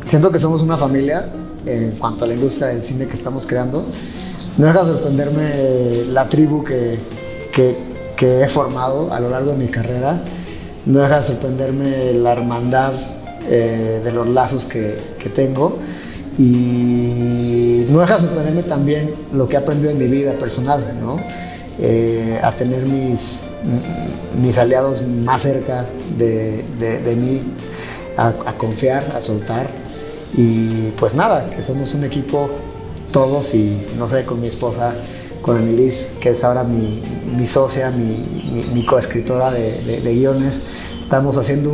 siento 0.04 0.32
que 0.32 0.40
somos 0.40 0.62
una 0.62 0.78
familia 0.78 1.30
en 1.66 1.92
cuanto 1.92 2.26
a 2.26 2.28
la 2.28 2.34
industria 2.36 2.68
del 2.68 2.84
cine 2.84 3.08
que 3.08 3.16
estamos 3.16 3.46
creando. 3.46 3.86
No 4.58 4.68
deja 4.68 4.84
de 4.84 4.94
sorprenderme 4.94 6.06
la 6.12 6.30
tribu 6.30 6.64
que, 6.64 7.00
que, 7.52 7.76
que 8.16 8.44
he 8.44 8.48
formado 8.48 9.12
a 9.12 9.20
lo 9.20 9.30
largo 9.30 9.52
de 9.52 9.58
mi 9.58 9.68
carrera 9.68 10.22
no 10.86 11.00
deja 11.00 11.22
de 11.22 11.28
sorprenderme 11.28 12.14
la 12.14 12.34
hermandad 12.34 12.94
eh, 13.50 14.02
de 14.04 14.12
los 14.12 14.28
lazos 14.28 14.66
que, 14.66 15.14
tengo 15.34 15.78
y 16.38 17.86
no 17.90 18.00
deja 18.00 18.16
de 18.16 18.22
sorprenderme 18.22 18.64
también 18.64 19.12
lo 19.34 19.48
que 19.48 19.56
he 19.56 19.60
aprendido 19.60 19.92
en 19.92 20.00
mi 20.00 20.08
vida 20.08 20.34
personal, 20.34 20.98
¿no? 21.00 21.20
Eh, 21.80 22.40
a 22.44 22.52
tener 22.52 22.84
mis, 22.84 23.46
mis 24.40 24.58
aliados 24.60 25.02
más 25.08 25.42
cerca 25.42 25.86
de, 26.18 26.64
mí, 27.18 27.42
a, 28.16 28.32
confiar, 28.58 29.04
a 29.16 29.22
soltar 29.22 29.68
y 30.38 30.92
pues 31.00 31.16
nada, 31.16 31.50
que 31.50 31.64
somos 31.64 31.96
un 31.96 32.04
equipo 32.04 32.50
todos 33.12 33.54
y 33.56 33.88
no 33.98 34.08
sé, 34.08 34.24
con 34.24 34.40
mi 34.40 34.48
esposa, 34.48 34.94
con 35.42 35.58
Emilis, 35.58 36.14
que 36.20 36.30
es 36.30 36.44
ahora 36.44 36.64
mi, 36.64 37.48
socia, 37.48 37.90
mi, 37.92 38.24
mi, 38.74 38.86
coescritora 38.86 39.52
de, 39.52 40.00
guiones. 40.16 40.64
Estamos 41.04 41.38
haciendo 41.38 41.70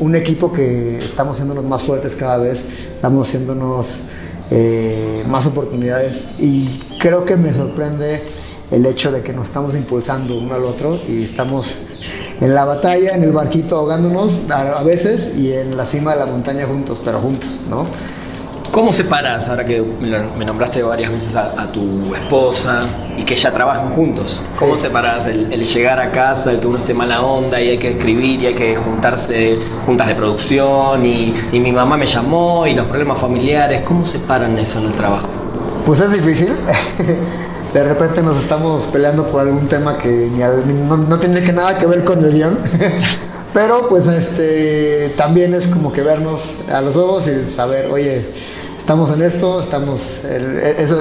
un, 0.00 0.14
equipo 0.16 0.52
que 0.52 0.96
estamos 0.98 1.36
haciéndonos 1.36 1.64
más 1.64 1.82
fuertes 1.82 2.16
cada 2.16 2.38
vez, 2.38 2.64
estamos 2.96 3.28
haciéndonos 3.28 4.00
eh, 4.50 5.22
más 5.28 5.46
oportunidades 5.46 6.30
y 6.40 6.80
creo 6.98 7.24
que 7.24 7.36
me 7.36 7.52
sorprende 7.52 8.20
el 8.72 8.84
hecho 8.86 9.12
de 9.12 9.22
que 9.22 9.32
nos 9.32 9.48
estamos 9.48 9.76
impulsando 9.76 10.36
uno 10.36 10.54
al 10.54 10.64
otro 10.64 10.98
y 11.06 11.24
estamos 11.24 11.76
en 12.40 12.54
la 12.54 12.64
batalla, 12.64 13.14
en 13.14 13.22
el 13.22 13.32
barquito 13.32 13.76
ahogándonos 13.76 14.50
a 14.50 14.82
veces 14.82 15.36
y 15.36 15.52
en 15.52 15.76
la 15.76 15.86
cima 15.86 16.14
de 16.14 16.20
la 16.20 16.26
montaña 16.26 16.66
juntos, 16.66 17.00
pero 17.04 17.20
juntos, 17.20 17.60
¿no? 17.68 17.86
¿Cómo 18.70 18.92
separas, 18.92 19.48
ahora 19.48 19.64
que 19.64 19.82
me 19.82 20.44
nombraste 20.44 20.80
varias 20.84 21.10
veces 21.10 21.34
a, 21.34 21.66
tu 21.72 22.14
esposa 22.14 22.86
y 23.16 23.24
que 23.24 23.34
ya 23.34 23.50
trabajan 23.50 23.88
juntos? 23.88 24.44
¿Cómo 24.56 24.78
separas 24.78 25.26
el, 25.26 25.64
llegar 25.64 25.98
a 25.98 26.12
casa, 26.12 26.52
el 26.52 26.60
que 26.60 26.68
uno 26.68 26.78
esté 26.78 26.94
mala 26.94 27.20
onda 27.20 27.60
y 27.60 27.70
hay 27.70 27.78
que 27.78 27.90
escribir 27.90 28.40
y 28.42 28.46
hay 28.46 28.54
que 28.54 28.76
juntarse 28.76 29.58
juntas 29.84 30.06
de 30.06 30.14
producción 30.14 31.04
y, 31.04 31.34
mi 31.52 31.72
mamá 31.72 31.96
me 31.96 32.06
llamó 32.06 32.64
y 32.64 32.74
los 32.74 32.86
problemas 32.86 33.18
familiares? 33.18 33.82
¿Cómo 33.82 34.06
separan 34.06 34.56
eso 34.56 34.78
en 34.78 34.86
el 34.86 34.92
trabajo? 34.92 35.28
Pues 35.84 36.00
es 36.00 36.12
difícil. 36.12 36.54
de 37.74 37.84
repente 37.84 38.22
nos 38.22 38.38
estamos 38.38 38.84
peleando 38.84 39.26
por 39.26 39.40
algún 39.40 39.66
tema 39.66 39.98
que 39.98 40.30
no, 40.30 41.18
tiene 41.18 41.42
que 41.42 41.52
nada 41.52 41.76
que 41.76 41.86
ver 41.86 42.04
con 42.04 42.24
el 42.24 42.32
guion. 42.32 42.56
Pero 43.52 43.88
pues 43.88 44.06
este 44.06 45.12
también 45.16 45.54
es 45.54 45.66
como 45.66 45.92
que 45.92 46.02
vernos 46.02 46.58
a 46.72 46.80
los 46.80 46.96
ojos 46.96 47.26
y 47.26 47.50
saber, 47.50 47.90
oye, 47.90 48.24
estamos 48.90 49.12
en 49.12 49.22
esto, 49.22 49.60
estamos, 49.60 50.04
eso, 50.24 51.00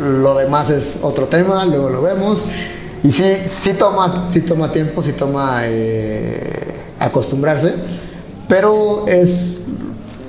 lo 0.00 0.34
demás 0.34 0.70
es 0.70 0.98
otro 1.02 1.28
tema, 1.28 1.64
luego 1.64 1.88
lo 1.88 2.02
vemos. 2.02 2.42
Y 3.04 3.12
sí, 3.12 3.32
sí 3.46 3.74
toma, 3.74 4.26
sí 4.28 4.40
toma 4.40 4.72
tiempo, 4.72 5.00
sí 5.00 5.12
toma 5.12 5.60
eh, 5.66 6.74
acostumbrarse, 6.98 7.74
pero 8.48 9.06
es 9.06 9.62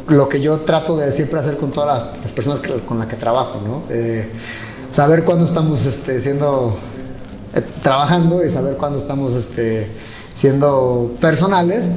lo 0.07 0.29
que 0.29 0.39
yo 0.39 0.59
trato 0.59 0.95
de 0.97 1.11
siempre 1.11 1.39
hacer 1.39 1.57
con 1.57 1.71
todas 1.71 2.15
las 2.21 2.31
personas 2.31 2.61
con 2.85 2.99
las 2.99 3.07
que 3.07 3.15
trabajo, 3.15 3.59
¿no? 3.65 3.81
Eh, 3.89 4.29
saber 4.91 5.23
cuándo 5.23 5.45
estamos 5.45 5.87
este, 5.87 6.21
siendo, 6.21 6.75
eh, 7.55 7.63
trabajando 7.81 8.45
y 8.45 8.51
saber 8.51 8.75
cuándo 8.75 8.99
estamos 8.99 9.33
este, 9.33 9.87
siendo 10.35 11.11
personales 11.19 11.89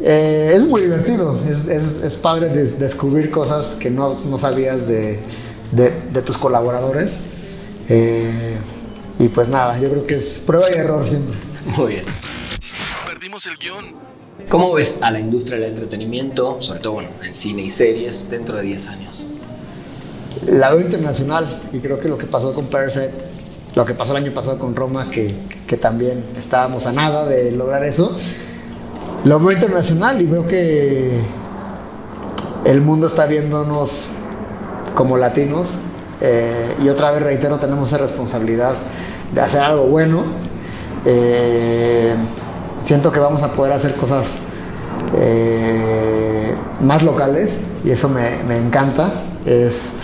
eh, 0.00 0.52
es 0.54 0.62
muy 0.62 0.82
divertido, 0.82 1.38
es, 1.48 1.68
es, 1.68 2.16
padre 2.16 2.48
descubrir 2.48 3.30
cosas 3.30 3.76
que 3.80 3.90
no, 3.90 4.14
no 4.28 4.38
sabías 4.38 4.86
de, 4.86 5.18
de, 5.72 6.22
tus 6.22 6.36
colaboradores. 6.36 7.20
Eh, 7.88 8.56
y 9.18 9.28
pues 9.28 9.48
nada, 9.48 9.78
yo 9.78 9.88
creo 9.90 10.06
que 10.06 10.16
es 10.16 10.42
prueba 10.46 10.70
y 10.70 10.74
error 10.74 11.08
siempre. 11.08 11.36
Muy 11.76 11.94
bien. 11.94 12.04
Perdimos 13.06 13.46
el 13.46 13.56
guion. 13.56 14.06
¿Cómo 14.48 14.72
ves 14.74 14.98
a 15.00 15.10
la 15.10 15.18
industria 15.18 15.58
del 15.58 15.70
entretenimiento, 15.70 16.60
sobre 16.60 16.80
todo 16.80 16.92
bueno, 16.94 17.08
en 17.24 17.32
cine 17.32 17.62
y 17.62 17.70
series, 17.70 18.30
dentro 18.30 18.56
de 18.56 18.62
10 18.62 18.88
años? 18.88 19.28
La 20.46 20.70
veo 20.70 20.80
internacional 20.82 21.62
y 21.72 21.78
creo 21.78 21.98
que 21.98 22.08
lo 22.08 22.18
que 22.18 22.26
pasó 22.26 22.54
con 22.54 22.66
Parasite, 22.66 23.10
lo 23.74 23.86
que 23.86 23.94
pasó 23.94 24.14
el 24.14 24.22
año 24.22 24.32
pasado 24.32 24.58
con 24.58 24.76
Roma, 24.76 25.10
que, 25.10 25.34
que 25.66 25.76
también 25.76 26.22
estábamos 26.38 26.86
a 26.86 26.92
nada 26.92 27.26
de 27.26 27.50
lograr 27.52 27.82
eso, 27.84 28.14
lo 29.26 29.40
veo 29.40 29.50
internacional 29.50 30.22
y 30.22 30.24
veo 30.24 30.46
que 30.46 31.18
el 32.64 32.80
mundo 32.80 33.08
está 33.08 33.26
viéndonos 33.26 34.12
como 34.94 35.16
latinos 35.16 35.80
eh, 36.20 36.76
y 36.80 36.88
otra 36.88 37.10
vez 37.10 37.22
reitero, 37.22 37.58
tenemos 37.58 37.88
esa 37.88 37.98
responsabilidad 37.98 38.74
de 39.34 39.40
hacer 39.40 39.62
algo 39.62 39.86
bueno. 39.86 40.22
Eh, 41.04 42.14
siento 42.82 43.10
que 43.10 43.18
vamos 43.18 43.42
a 43.42 43.52
poder 43.52 43.72
hacer 43.72 43.96
cosas 43.96 44.38
eh, 45.16 46.54
más 46.82 47.02
locales 47.02 47.64
y 47.84 47.90
eso 47.90 48.08
me, 48.08 48.44
me 48.44 48.58
encanta. 48.58 49.10
Es, 49.44 49.94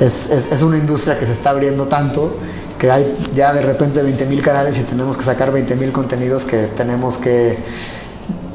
es, 0.00 0.30
es, 0.30 0.62
una 0.62 0.78
industria 0.78 1.20
que 1.20 1.26
se 1.26 1.32
está 1.32 1.50
abriendo 1.50 1.86
tanto 1.86 2.36
que 2.78 2.90
hay 2.90 3.16
ya 3.32 3.52
de 3.52 3.62
repente 3.62 4.02
20.000 4.02 4.42
canales 4.42 4.78
y 4.78 4.82
tenemos 4.82 5.16
que 5.16 5.22
sacar 5.22 5.52
20.000 5.52 5.92
contenidos 5.92 6.44
que 6.44 6.68
tenemos 6.76 7.18
que 7.18 7.58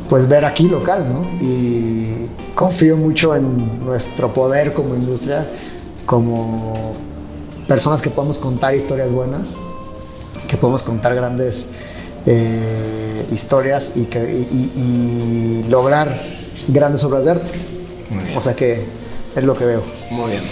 pues 0.09 0.27
ver 0.27 0.43
aquí 0.43 0.67
local, 0.67 1.05
¿no? 1.07 1.25
Y 1.39 2.27
confío 2.55 2.97
mucho 2.97 3.35
en 3.35 3.85
nuestro 3.85 4.33
poder 4.33 4.73
como 4.73 4.95
industria, 4.95 5.47
como 6.05 6.93
personas 7.67 8.01
que 8.01 8.09
podemos 8.09 8.39
contar 8.39 8.73
historias 8.73 9.11
buenas, 9.11 9.55
que 10.47 10.57
podemos 10.57 10.81
contar 10.81 11.13
grandes 11.13 11.69
eh, 12.25 13.27
historias 13.31 13.95
y, 13.95 14.05
que, 14.05 14.19
y, 14.19 15.63
lograr 15.69 16.19
grandes 16.67 17.03
obras 17.03 17.25
de 17.25 17.31
arte. 17.31 17.51
O 18.35 18.41
sea 18.41 18.55
que 18.55 18.83
es 19.35 19.43
lo 19.43 19.55
que 19.55 19.65
veo. 19.65 19.83
Muy 20.09 20.31
bien. 20.31 20.43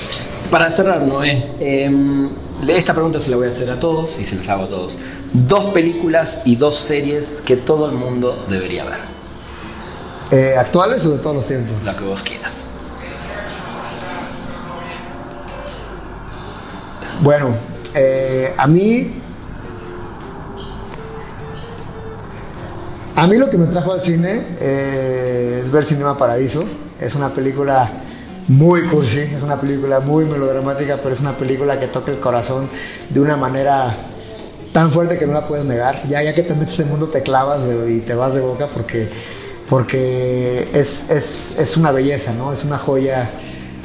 Para 0.52 0.70
cerrar, 0.70 1.02
Noé, 1.02 1.44
eh, 1.60 2.30
esta 2.68 2.94
pregunta 2.94 3.20
se 3.20 3.32
la 3.32 3.38
voy 3.38 3.48
a 3.48 3.50
hacer 3.50 3.72
a 3.72 3.80
todos 3.80 4.20
y 4.20 4.24
se 4.24 4.36
las 4.36 4.48
hago 4.50 4.66
a 4.66 4.70
todos. 4.70 5.00
Dos 5.34 5.66
películas 5.74 6.44
y 6.46 6.56
dos 6.56 6.78
series 6.78 7.42
que 7.44 7.58
todo 7.58 7.88
el 7.88 7.94
mundo 7.94 8.46
debería 8.48 8.86
ver. 8.86 9.17
Eh, 10.32 10.56
¿Actuales 10.58 11.06
o 11.06 11.12
de 11.12 11.18
todos 11.20 11.36
los 11.36 11.48
tiempos? 11.48 11.84
Lo 11.86 11.96
que 11.96 12.04
vos 12.04 12.24
quieras. 12.24 12.72
Bueno, 17.22 17.50
eh, 17.94 18.54
a 18.58 18.68
mí. 18.68 19.22
A 23.16 23.26
mí 23.26 23.38
lo 23.38 23.50
que 23.50 23.58
me 23.58 23.66
trajo 23.66 23.94
al 23.94 24.02
cine 24.02 24.46
eh, 24.60 25.62
es 25.64 25.72
ver 25.72 25.86
Cinema 25.86 26.18
Paradiso. 26.18 26.64
Es 27.02 27.16
una 27.16 27.30
película 27.30 27.90
muy 28.48 28.84
cursi, 28.88 29.22
es 29.22 29.42
una 29.44 29.60
película 29.60 30.00
muy 30.00 30.26
melodramática, 30.26 30.98
pero 31.02 31.14
es 31.14 31.20
una 31.20 31.36
película 31.36 31.80
que 31.80 31.88
toca 31.88 32.12
el 32.12 32.20
corazón 32.20 32.70
de 33.10 33.20
una 33.20 33.36
manera 33.36 33.96
tan 34.72 34.92
fuerte 34.92 35.18
que 35.18 35.26
no 35.26 35.34
la 35.34 35.48
puedes 35.48 35.66
negar. 35.66 36.08
Ya, 36.08 36.22
ya 36.22 36.36
que 36.36 36.44
te 36.44 36.54
metes 36.54 36.80
en 36.80 36.86
el 36.86 36.92
mundo 36.92 37.08
te 37.08 37.24
clavas 37.24 37.64
y 37.90 38.00
te 38.02 38.14
vas 38.14 38.36
de 38.36 38.42
boca 38.42 38.68
porque, 38.68 39.10
porque 39.70 40.70
es, 40.74 41.10
es, 41.10 41.56
es 41.60 41.78
una 41.78 41.92
belleza, 41.92 42.34
¿no? 42.34 42.54
Es 42.54 42.64
una 42.64 42.78
joya 42.78 43.30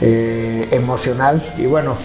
eh, 0.01 0.69
emocional. 0.71 1.55
Y 1.59 1.67
bueno, 1.67 1.97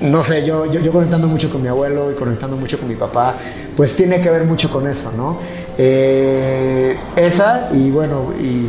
no 0.00 0.24
sé, 0.24 0.44
yo, 0.44 0.66
yo, 0.66 0.92
conectando 0.92 1.28
mucho 1.28 1.50
con 1.50 1.62
mi 1.62 1.68
abuelo 1.68 2.10
y 2.10 2.14
conectando 2.14 2.56
mucho 2.56 2.78
con 2.78 2.88
mi 2.88 2.96
papá, 2.96 3.34
pues 3.76 3.94
tiene 3.94 4.20
que 4.20 4.30
ver 4.30 4.44
mucho 4.44 4.70
con 4.70 4.86
eso, 4.86 5.12
¿no? 5.16 5.38
Eh, 5.76 6.98
esa 7.14 7.68
y 7.72 7.90
bueno, 7.90 8.32
y 8.40 8.68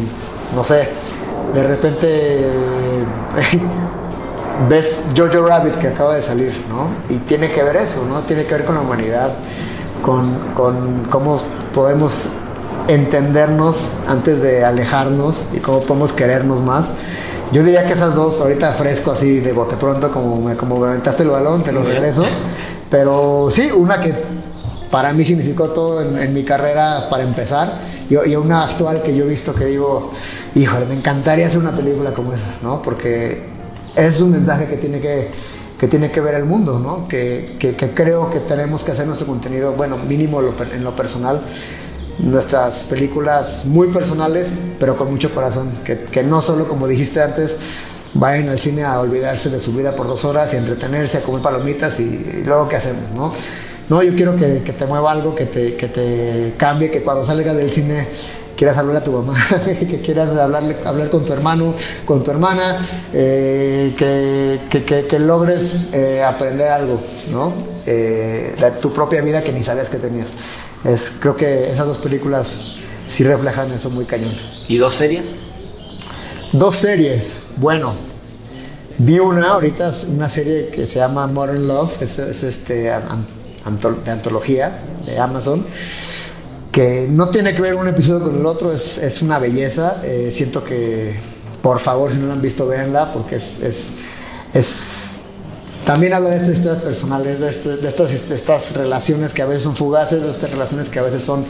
no 0.55 0.63
sé, 0.63 0.89
de 1.53 1.63
repente 1.63 2.45
ves 4.69 5.07
Jojo 5.17 5.47
Rabbit 5.47 5.75
que 5.75 5.87
acaba 5.87 6.15
de 6.15 6.21
salir, 6.21 6.53
¿no? 6.69 6.89
Y 7.13 7.19
tiene 7.19 7.49
que 7.51 7.63
ver 7.63 7.77
eso, 7.77 8.05
¿no? 8.05 8.21
Tiene 8.21 8.45
que 8.45 8.53
ver 8.53 8.65
con 8.65 8.75
la 8.75 8.81
humanidad, 8.81 9.31
con, 10.03 10.53
con 10.53 11.05
cómo 11.05 11.37
podemos 11.73 12.33
entendernos 12.89 13.91
antes 14.07 14.41
de 14.41 14.65
alejarnos 14.65 15.49
y 15.53 15.59
cómo 15.59 15.81
podemos 15.83 16.11
querernos 16.11 16.61
más. 16.61 16.87
Yo 17.51 17.63
diría 17.63 17.85
que 17.85 17.93
esas 17.93 18.15
dos, 18.15 18.41
ahorita 18.41 18.73
fresco 18.73 19.11
así 19.11 19.39
de 19.39 19.53
bote 19.53 19.75
pronto, 19.75 20.11
como 20.11 20.41
me, 20.41 20.55
como 20.55 20.83
aventaste 20.83 21.23
el 21.23 21.29
balón, 21.29 21.63
te 21.63 21.71
lo 21.71 21.83
regreso. 21.83 22.23
Pero 22.89 23.49
sí, 23.51 23.69
una 23.71 24.01
que 24.01 24.13
para 24.89 25.13
mí 25.13 25.23
significó 25.23 25.69
todo 25.69 26.01
en, 26.01 26.33
mi 26.33 26.43
carrera 26.43 27.07
para 27.09 27.23
empezar. 27.23 27.71
Y, 28.09 28.15
y, 28.29 28.35
una 28.35 28.63
actual 28.63 29.03
que 29.03 29.15
yo 29.15 29.25
he 29.25 29.27
visto 29.27 29.53
que 29.53 29.65
digo, 29.65 30.11
híjole, 30.55 30.85
me 30.87 30.95
encantaría 30.95 31.45
hacer 31.45 31.59
una 31.59 31.71
película 31.71 32.11
como 32.11 32.33
esa, 32.33 32.45
¿no? 32.63 32.81
Porque 32.81 33.43
es 33.95 34.19
un 34.21 34.31
mensaje 34.31 34.67
que 34.67 34.77
tiene 34.77 34.99
que, 34.99 35.29
que 35.79 35.87
tiene 35.87 36.09
que 36.09 36.21
ver 36.21 36.35
el 36.35 36.45
mundo, 36.45 36.79
¿no? 36.79 37.07
Que, 37.07 37.55
que, 37.59 37.75
que, 37.75 37.91
creo 37.91 38.31
que 38.31 38.39
tenemos 38.39 38.83
que 38.83 38.91
hacer 38.91 39.05
nuestro 39.05 39.27
contenido, 39.27 39.73
bueno, 39.73 39.97
mínimo 39.97 40.41
en 40.41 40.83
lo 40.83 40.95
personal, 40.95 41.41
nuestras 42.19 42.85
películas 42.85 43.65
muy 43.65 43.87
personales, 43.87 44.59
pero 44.79 44.97
con 44.97 45.09
mucho 45.11 45.33
corazón, 45.33 45.69
que, 45.83 46.23
no 46.23 46.41
solo, 46.41 46.67
como 46.67 46.87
dijiste 46.87 47.21
antes, 47.21 47.57
vayan 48.13 48.49
al 48.49 48.59
cine 48.59 48.83
a 48.83 48.99
olvidarse 48.99 49.49
de 49.49 49.59
su 49.59 49.73
vida 49.73 49.95
por 49.95 50.07
dos 50.07 50.25
horas 50.25 50.53
y 50.53 50.57
entretenerse, 50.57 51.19
a 51.19 51.21
comer 51.21 51.41
palomitas 51.41 51.99
y, 51.99 52.43
luego 52.45 52.67
qué 52.67 52.75
hacemos, 52.75 53.11
¿no? 53.15 53.33
No, 53.89 54.03
yo 54.03 54.13
quiero 54.15 54.35
que, 54.35 54.59
te 54.77 54.85
mueva 54.85 55.11
algo, 55.11 55.33
que 55.33 55.45
te, 55.45 55.75
que 55.75 55.87
te 55.87 56.53
cambie, 56.57 56.91
que 56.91 57.01
cuando 57.01 57.25
salgas 57.25 57.55
del 57.55 57.71
cine 57.71 58.07
quieras 58.55 58.77
hablarle 58.77 58.99
a 58.99 59.03
tu 59.03 59.13
mamá, 59.13 59.35
que 59.65 60.01
quieras 60.01 60.35
hablarle, 60.35 60.75
hablar 60.85 61.09
con 61.09 61.25
tu 61.25 61.33
hermano, 61.33 61.73
con 62.05 62.23
tu 62.23 62.29
hermana, 62.29 62.77
eh, 63.13 63.95
que, 63.97 65.05
que, 65.07 65.19
logres 65.19 65.87
eh, 65.93 66.21
aprender 66.21 66.67
algo, 66.67 66.99
¿no? 67.31 67.53
Eh, 67.85 68.53
de 68.59 68.71
tu 68.71 68.91
propia 68.93 69.21
vida 69.21 69.41
que 69.41 69.53
ni 69.53 69.63
sabías 69.63 69.89
que 69.89 69.97
tenías 69.97 70.27
es, 70.83 71.13
creo 71.19 71.35
que 71.35 71.71
esas 71.71 71.87
dos 71.87 71.97
películas 71.97 72.75
sí 73.07 73.23
reflejan 73.23 73.71
eso 73.71 73.89
muy 73.89 74.05
cañón. 74.05 74.33
¿Y 74.67 74.77
dos 74.77 74.93
series? 74.93 75.41
Dos 76.51 76.75
series. 76.75 77.41
Bueno, 77.57 77.93
vi 78.97 79.19
una 79.19 79.51
ahorita, 79.51 79.91
una 80.13 80.29
serie 80.29 80.69
que 80.69 80.87
se 80.87 80.99
llama 80.99 81.27
Modern 81.27 81.67
Love, 81.67 82.01
es, 82.01 82.19
este, 82.19 82.73
de 82.83 84.11
antología 84.11 84.79
de 85.05 85.19
Amazon, 85.19 85.65
que 86.71 87.07
no 87.09 87.29
tiene 87.29 87.53
que 87.53 87.61
ver 87.61 87.75
un 87.75 87.87
episodio 87.87 88.25
con 88.25 88.39
el 88.39 88.45
otro, 88.45 88.71
es, 88.71 88.99
es 88.99 89.21
una 89.21 89.39
belleza. 89.39 90.01
Eh, 90.03 90.29
siento 90.31 90.63
que, 90.63 91.19
por 91.61 91.79
favor, 91.79 92.11
si 92.11 92.19
no 92.19 92.27
la 92.27 92.33
han 92.33 92.41
visto, 92.41 92.67
véanla, 92.67 93.11
porque 93.11 93.35
es, 93.35 93.61
es, 93.61 93.91
es 94.53 95.18
también 95.85 96.13
habla 96.13 96.29
de 96.29 96.37
estas 96.37 96.51
historias 96.51 96.83
personales, 96.83 97.39
de, 97.39 97.49
este, 97.49 97.87
estas, 97.87 98.11
estas, 98.13 98.75
relaciones 98.75 99.33
que 99.33 99.41
a 99.41 99.45
veces 99.45 99.63
son 99.63 99.75
fugaces, 99.75 100.21
de 100.21 100.29
estas 100.29 100.51
relaciones 100.51 100.89
que 100.89 100.99
a 100.99 101.03
veces 101.03 101.23
son, 101.23 101.45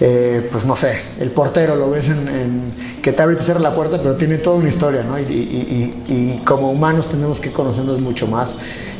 eh, 0.00 0.48
pues 0.50 0.66
no 0.66 0.76
sé, 0.76 1.00
el 1.20 1.30
portero 1.30 1.76
lo 1.76 1.90
ves 1.90 2.08
en, 2.08 2.72
que 3.02 3.12
te 3.12 3.22
abre 3.22 3.34
y 3.34 3.38
te 3.38 3.44
cierra 3.44 3.60
la 3.60 3.74
puerta, 3.74 4.00
pero 4.02 4.16
tiene 4.16 4.38
toda 4.38 4.56
una 4.56 4.68
historia, 4.68 5.02
¿no? 5.02 5.18
Y, 5.18 6.42
como 6.44 6.70
humanos 6.70 7.08
tenemos 7.08 7.40
que 7.40 7.52
conocernos 7.52 8.00
mucho 8.00 8.26
más 8.26 8.56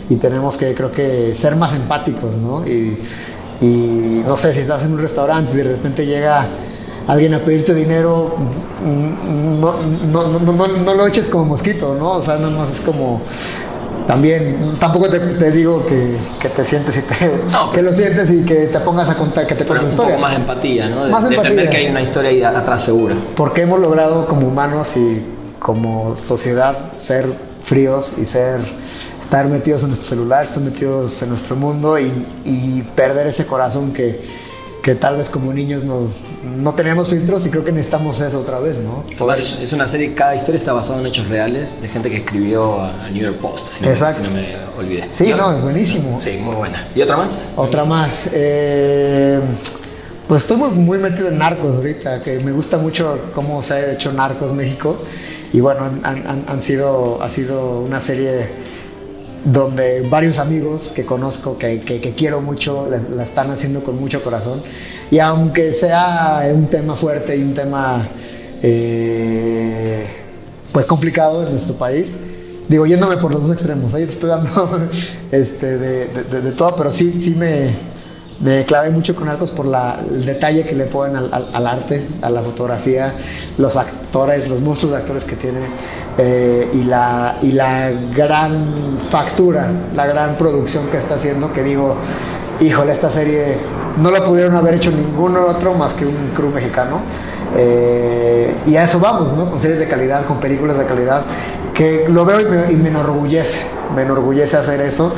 y 0.09 0.17
tenemos 0.17 0.57
que, 0.57 0.75
creo 0.75 0.93
que, 0.93 1.35
ser 1.35 1.57
más 1.57 1.75
empáticos, 1.75 2.37
¿no? 2.37 2.65
Y, 2.67 2.99
no 4.27 4.37
sé, 4.37 4.53
si 4.53 4.61
estás 4.61 4.83
en 4.83 4.93
un 4.93 4.99
restaurante 4.99 5.53
y 5.55 5.57
de 5.57 5.65
repente 5.65 6.05
llega 6.05 6.47
alguien 7.07 7.35
a 7.35 7.39
pedirte 7.39 7.75
dinero, 7.75 8.35
no, 8.85 9.75
no, 10.13 10.39
no, 10.39 10.67
no, 10.69 10.95
lo 10.95 11.07
eches 11.07 11.29
como 11.29 11.45
mosquito, 11.47 11.97
¿no? 11.99 12.13
O 12.13 12.23
sea, 12.23 12.37
no 12.37 12.51
más 12.51 12.71
es 12.71 12.81
como 12.81 13.23
también 14.07 14.77
tampoco 14.79 15.09
te, 15.09 15.51
digo 15.51 15.85
que, 15.87 16.17
que, 16.41 16.49
te 16.49 16.65
sientes 16.65 16.97
y 16.97 17.01
te, 17.01 17.15
que 17.75 17.83
lo 17.83 17.93
sientes 17.93 18.31
y 18.31 18.45
que 18.45 18.67
te 18.67 18.81
pongas 18.81 19.11
a 19.11 19.15
contar 19.15 19.47
que 19.47 19.55
te 19.55 19.65
pongas 19.65 19.85
historia. 19.85 20.15
Un 20.15 20.21
poco 20.21 20.21
más 20.21 20.37
empatía, 20.37 20.89
¿no? 20.89 21.05
De, 21.05 21.11
más 21.11 21.25
empatía. 21.25 21.51
entender 21.51 21.71
que 21.71 21.77
hay 21.79 21.87
una 21.89 22.03
historia 22.03 22.31
ahí 22.31 22.43
atrás 22.43 22.83
segura. 22.83 23.17
Porque 23.37 23.63
hemos 23.63 23.81
logrado 23.81 24.27
como 24.27 24.47
humanos 24.47 24.97
y 24.97 25.23
como 25.59 26.17
sociedad 26.17 26.93
ser 26.97 27.27
fríos 27.63 28.15
y 28.19 28.27
ser 28.27 28.61
estar 29.21 29.47
metidos 29.49 29.83
en 29.83 29.89
nuestro 29.89 30.09
celular, 30.09 30.45
estar 30.45 30.61
metidos 30.61 31.21
en 31.23 31.31
nuestro 31.31 31.57
mundo 31.57 31.99
y, 31.99 32.13
y 32.45 32.83
perder 32.95 33.27
ese 33.27 33.45
corazón 33.45 33.93
que, 33.93 34.46
que 34.87 34.95
tal 34.95 35.17
vez 35.17 35.31
como 35.31 35.53
niños 35.53 35.83
no, 35.83 36.07
no 36.45 36.73
tenemos 36.75 37.09
filtros 37.09 37.45
y 37.45 37.51
creo 37.51 37.65
que 37.65 37.73
necesitamos 37.73 38.21
eso 38.21 38.39
otra 38.39 38.61
vez, 38.61 38.79
¿no? 38.79 39.03
es 39.35 39.73
una 39.73 39.89
serie, 39.89 40.15
cada 40.15 40.37
historia 40.37 40.59
está 40.59 40.73
basada 40.73 41.01
en 41.01 41.07
hechos 41.07 41.27
reales 41.27 41.83
de 41.83 41.89
gente 41.89 42.09
que 42.09 42.19
escribió 42.19 42.81
a 42.81 43.09
New 43.13 43.21
York 43.21 43.39
Post, 43.39 43.67
si, 43.67 43.85
Exacto. 43.85 44.23
No, 44.23 44.31
me, 44.31 44.55
olvidé. 44.79 45.09
Sí, 45.11 45.35
no, 45.37 45.57
es 45.57 45.61
buenísimo. 45.61 46.17
Sí, 46.17 46.39
muy 46.41 46.55
buena. 46.55 46.87
¿Y 46.95 47.03
otra 47.03 47.17
más? 47.17 47.49
Otra 47.57 47.85
más. 47.85 48.31
Eh, 48.33 49.41
pues 50.29 50.43
estoy 50.43 50.57
muy, 50.57 50.99
metido 50.99 51.31
en 51.31 51.39
Narcos 51.39 51.75
ahorita, 51.75 52.23
que 52.23 52.39
me 52.39 52.53
gusta 52.53 52.79
mucho 52.79 53.19
cómo 53.35 53.65
se 53.65 53.75
ha 53.75 53.93
hecho 53.93 54.13
Narcos 54.13 54.53
México. 54.53 54.97
Y 55.53 55.59
bueno, 55.59 55.81
han, 55.85 56.01
han, 56.05 56.45
han 56.47 56.63
sido, 56.63 57.21
ha 57.21 57.29
sido 57.29 57.81
una 57.81 57.99
serie 58.01 58.51
donde 59.47 60.01
varios 60.09 60.41
amigos 60.41 60.93
que 60.95 61.07
conozco, 61.07 61.57
que, 61.57 62.15
quiero 62.17 62.41
mucho, 62.41 62.89
la, 62.91 63.23
están 63.23 63.51
haciendo 63.51 63.83
con 63.83 63.99
mucho 63.99 64.23
corazón. 64.23 64.61
Y 65.11 65.21
aunque 65.21 65.73
sea 65.73 66.49
un 66.53 66.67
tema 66.67 66.97
fuerte 66.97 67.37
y 67.37 67.43
un 67.43 67.55
tema 67.55 68.09
eh, 68.63 70.05
pues 70.73 70.85
complicado 70.87 71.45
en 71.45 71.53
nuestro 71.53 71.77
país, 71.77 72.17
digo, 72.69 72.87
yéndome 72.87 73.19
por 73.19 73.33
los 73.33 73.47
dos 73.47 73.53
extremos, 73.53 73.95
ahí 73.95 74.05
te 74.05 74.13
estoy 74.13 74.31
dando 74.31 74.89
este, 75.31 75.79
de, 75.79 76.07
de, 76.09 76.53
todo, 76.53 76.75
pero 76.75 76.91
sí, 76.91 77.21
sí 77.21 77.31
me, 77.31 77.71
me 78.41 78.65
clavé 78.67 78.91
mucho 78.91 79.15
con 79.15 79.29
Arcos 79.29 79.51
por 79.51 79.67
la, 79.67 79.99
el 80.11 80.25
detalle 80.25 80.63
que 80.63 80.75
le 80.75 80.85
ponen 80.85 81.17
al, 81.17 81.67
arte, 81.67 82.07
a 82.21 82.29
la 82.29 82.43
fotografía, 82.43 83.13
los 83.57 83.77
actores, 83.77 84.49
los 84.51 84.61
monstruos 84.61 84.93
de 84.93 84.99
actores 84.99 85.25
que 85.25 85.37
tiene 85.37 85.61
eh, 86.19 86.71
y, 86.75 86.83
la, 86.83 87.39
y 87.41 87.53
la 87.53 87.91
gran 88.15 88.99
factura, 89.11 89.71
la 89.95 90.07
gran 90.07 90.35
producción 90.35 90.87
que 90.89 90.99
está 90.99 91.15
haciendo, 91.15 91.51
que 91.53 91.63
digo, 91.63 91.97
híjole, 92.61 92.93
esta 92.93 93.11
serie 93.11 93.57
no 94.03 94.11
la 94.11 94.23
pudieron 94.23 94.55
haber 94.55 94.75
hecho 94.75 94.91
ningún 94.91 95.37
otro 95.37 95.73
más 95.75 95.95
que 95.95 96.05
un 96.05 96.33
crew 96.35 96.51
mexicano. 96.51 97.01
Eh, 97.57 98.55
y 98.67 98.77
a 98.77 98.85
eso 98.85 99.01
vamos, 99.01 99.33
¿no? 99.33 99.51
Con 99.51 99.61
series 99.61 99.79
de 99.79 99.89
calidad, 99.89 100.27
con 100.27 100.41
películas 100.41 100.77
de 100.79 100.85
calidad, 100.85 101.23
que 101.73 102.07
lo 102.09 102.27
veo 102.27 102.41
y 102.41 102.45
me, 102.45 102.73
y 102.73 102.77
me 102.77 102.91
enorgullece, 102.91 103.67
me 103.95 104.03
enorgullece 104.03 104.59
hacer 104.59 104.83
eso. 104.83 105.15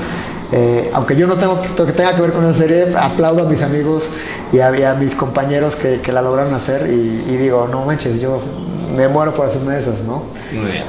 Eh, 0.51 0.91
aunque 0.95 1.15
yo 1.15 1.27
no 1.27 1.35
tengo 1.35 1.61
que 1.61 1.93
tenga 1.93 2.17
que 2.17 2.23
ver 2.23 2.33
con 2.33 2.45
esa 2.45 2.55
serie, 2.55 2.97
aplaudo 2.97 3.47
a 3.47 3.49
mis 3.51 3.63
amigos 3.63 4.09
y 4.53 4.61
a, 4.61 4.95
mis 4.95 5.15
compañeros 5.15 5.77
que, 5.77 6.01
la 6.13 6.23
lograron 6.23 6.55
hacer 6.55 6.87
y, 6.91 7.37
digo, 7.37 7.69
no 7.71 7.85
manches, 7.85 8.21
yo 8.21 8.41
me 8.97 9.09
muero 9.09 9.35
por 9.35 9.47
hacer 9.47 9.63
una 9.63 9.75
de 9.75 9.81
esas, 9.81 10.01
¿no? 10.03 10.23
Muy 10.53 10.73
bien. 10.73 10.85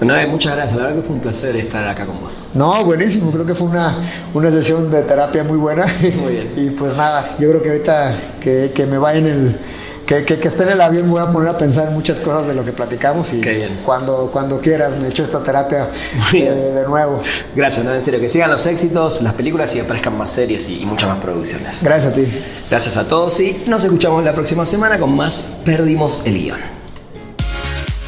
Bueno, 0.00 0.28
muchas 0.28 0.56
gracias, 0.56 0.76
la 0.76 0.84
verdad 0.84 0.96
que 0.98 1.06
fue 1.06 1.16
un 1.16 1.22
placer 1.22 1.56
estar 1.56 1.86
acá 1.86 2.04
con 2.04 2.20
vos. 2.20 2.44
No, 2.52 2.84
buenísimo, 2.84 3.30
creo 3.30 3.46
que 3.46 3.54
fue 3.54 3.68
una, 3.68 3.94
una 4.34 4.50
sesión 4.50 4.90
de 4.90 5.02
terapia 5.02 5.44
muy 5.44 5.56
buena. 5.56 5.86
Muy 6.20 6.32
bien. 6.32 6.52
y 6.56 6.70
pues 6.70 6.96
nada, 6.96 7.24
yo 7.38 7.48
creo 7.48 7.62
que 7.62 7.70
ahorita 7.70 8.14
que, 8.40 8.72
que 8.74 8.86
me 8.86 8.98
vaya 8.98 9.20
en 9.20 9.26
el 9.26 9.56
que, 10.06 10.24
que, 10.24 10.48
esté 10.48 10.62
en 10.62 10.70
el 10.70 10.80
avión 10.80 11.04
me 11.04 11.10
voy 11.10 11.20
a 11.20 11.26
poner 11.26 11.48
a 11.48 11.58
pensar 11.58 11.88
en 11.88 11.94
muchas 11.94 12.20
cosas 12.20 12.46
de 12.46 12.54
lo 12.54 12.64
que 12.64 12.72
platicamos 12.72 13.32
y 13.34 13.40
cuando, 13.84 14.30
cuando 14.32 14.60
quieras 14.60 14.96
me 14.96 15.08
echo 15.08 15.24
esta 15.24 15.42
terapia 15.42 15.88
eh, 16.32 16.72
de 16.74 16.86
nuevo. 16.86 17.22
Gracias, 17.54 17.84
no, 17.84 17.92
en 17.92 18.02
serio, 18.02 18.20
que 18.20 18.28
sigan 18.28 18.50
los 18.50 18.64
éxitos, 18.66 19.20
las 19.22 19.34
películas 19.34 19.74
y 19.74 19.80
aparezcan 19.80 20.16
más 20.16 20.30
series 20.30 20.68
y, 20.68 20.86
muchas 20.86 21.08
más 21.08 21.18
producciones. 21.18 21.82
Gracias 21.82 22.12
a 22.12 22.14
ti. 22.14 22.24
Gracias 22.70 22.96
a 22.96 23.08
todos 23.08 23.38
y 23.40 23.64
nos 23.66 23.82
escuchamos 23.84 24.22
la 24.24 24.32
próxima 24.32 24.64
semana 24.64 24.98
con 24.98 25.14
más 25.16 25.42
Perdimos 25.64 26.24
el 26.26 26.38
guion. 26.38 26.75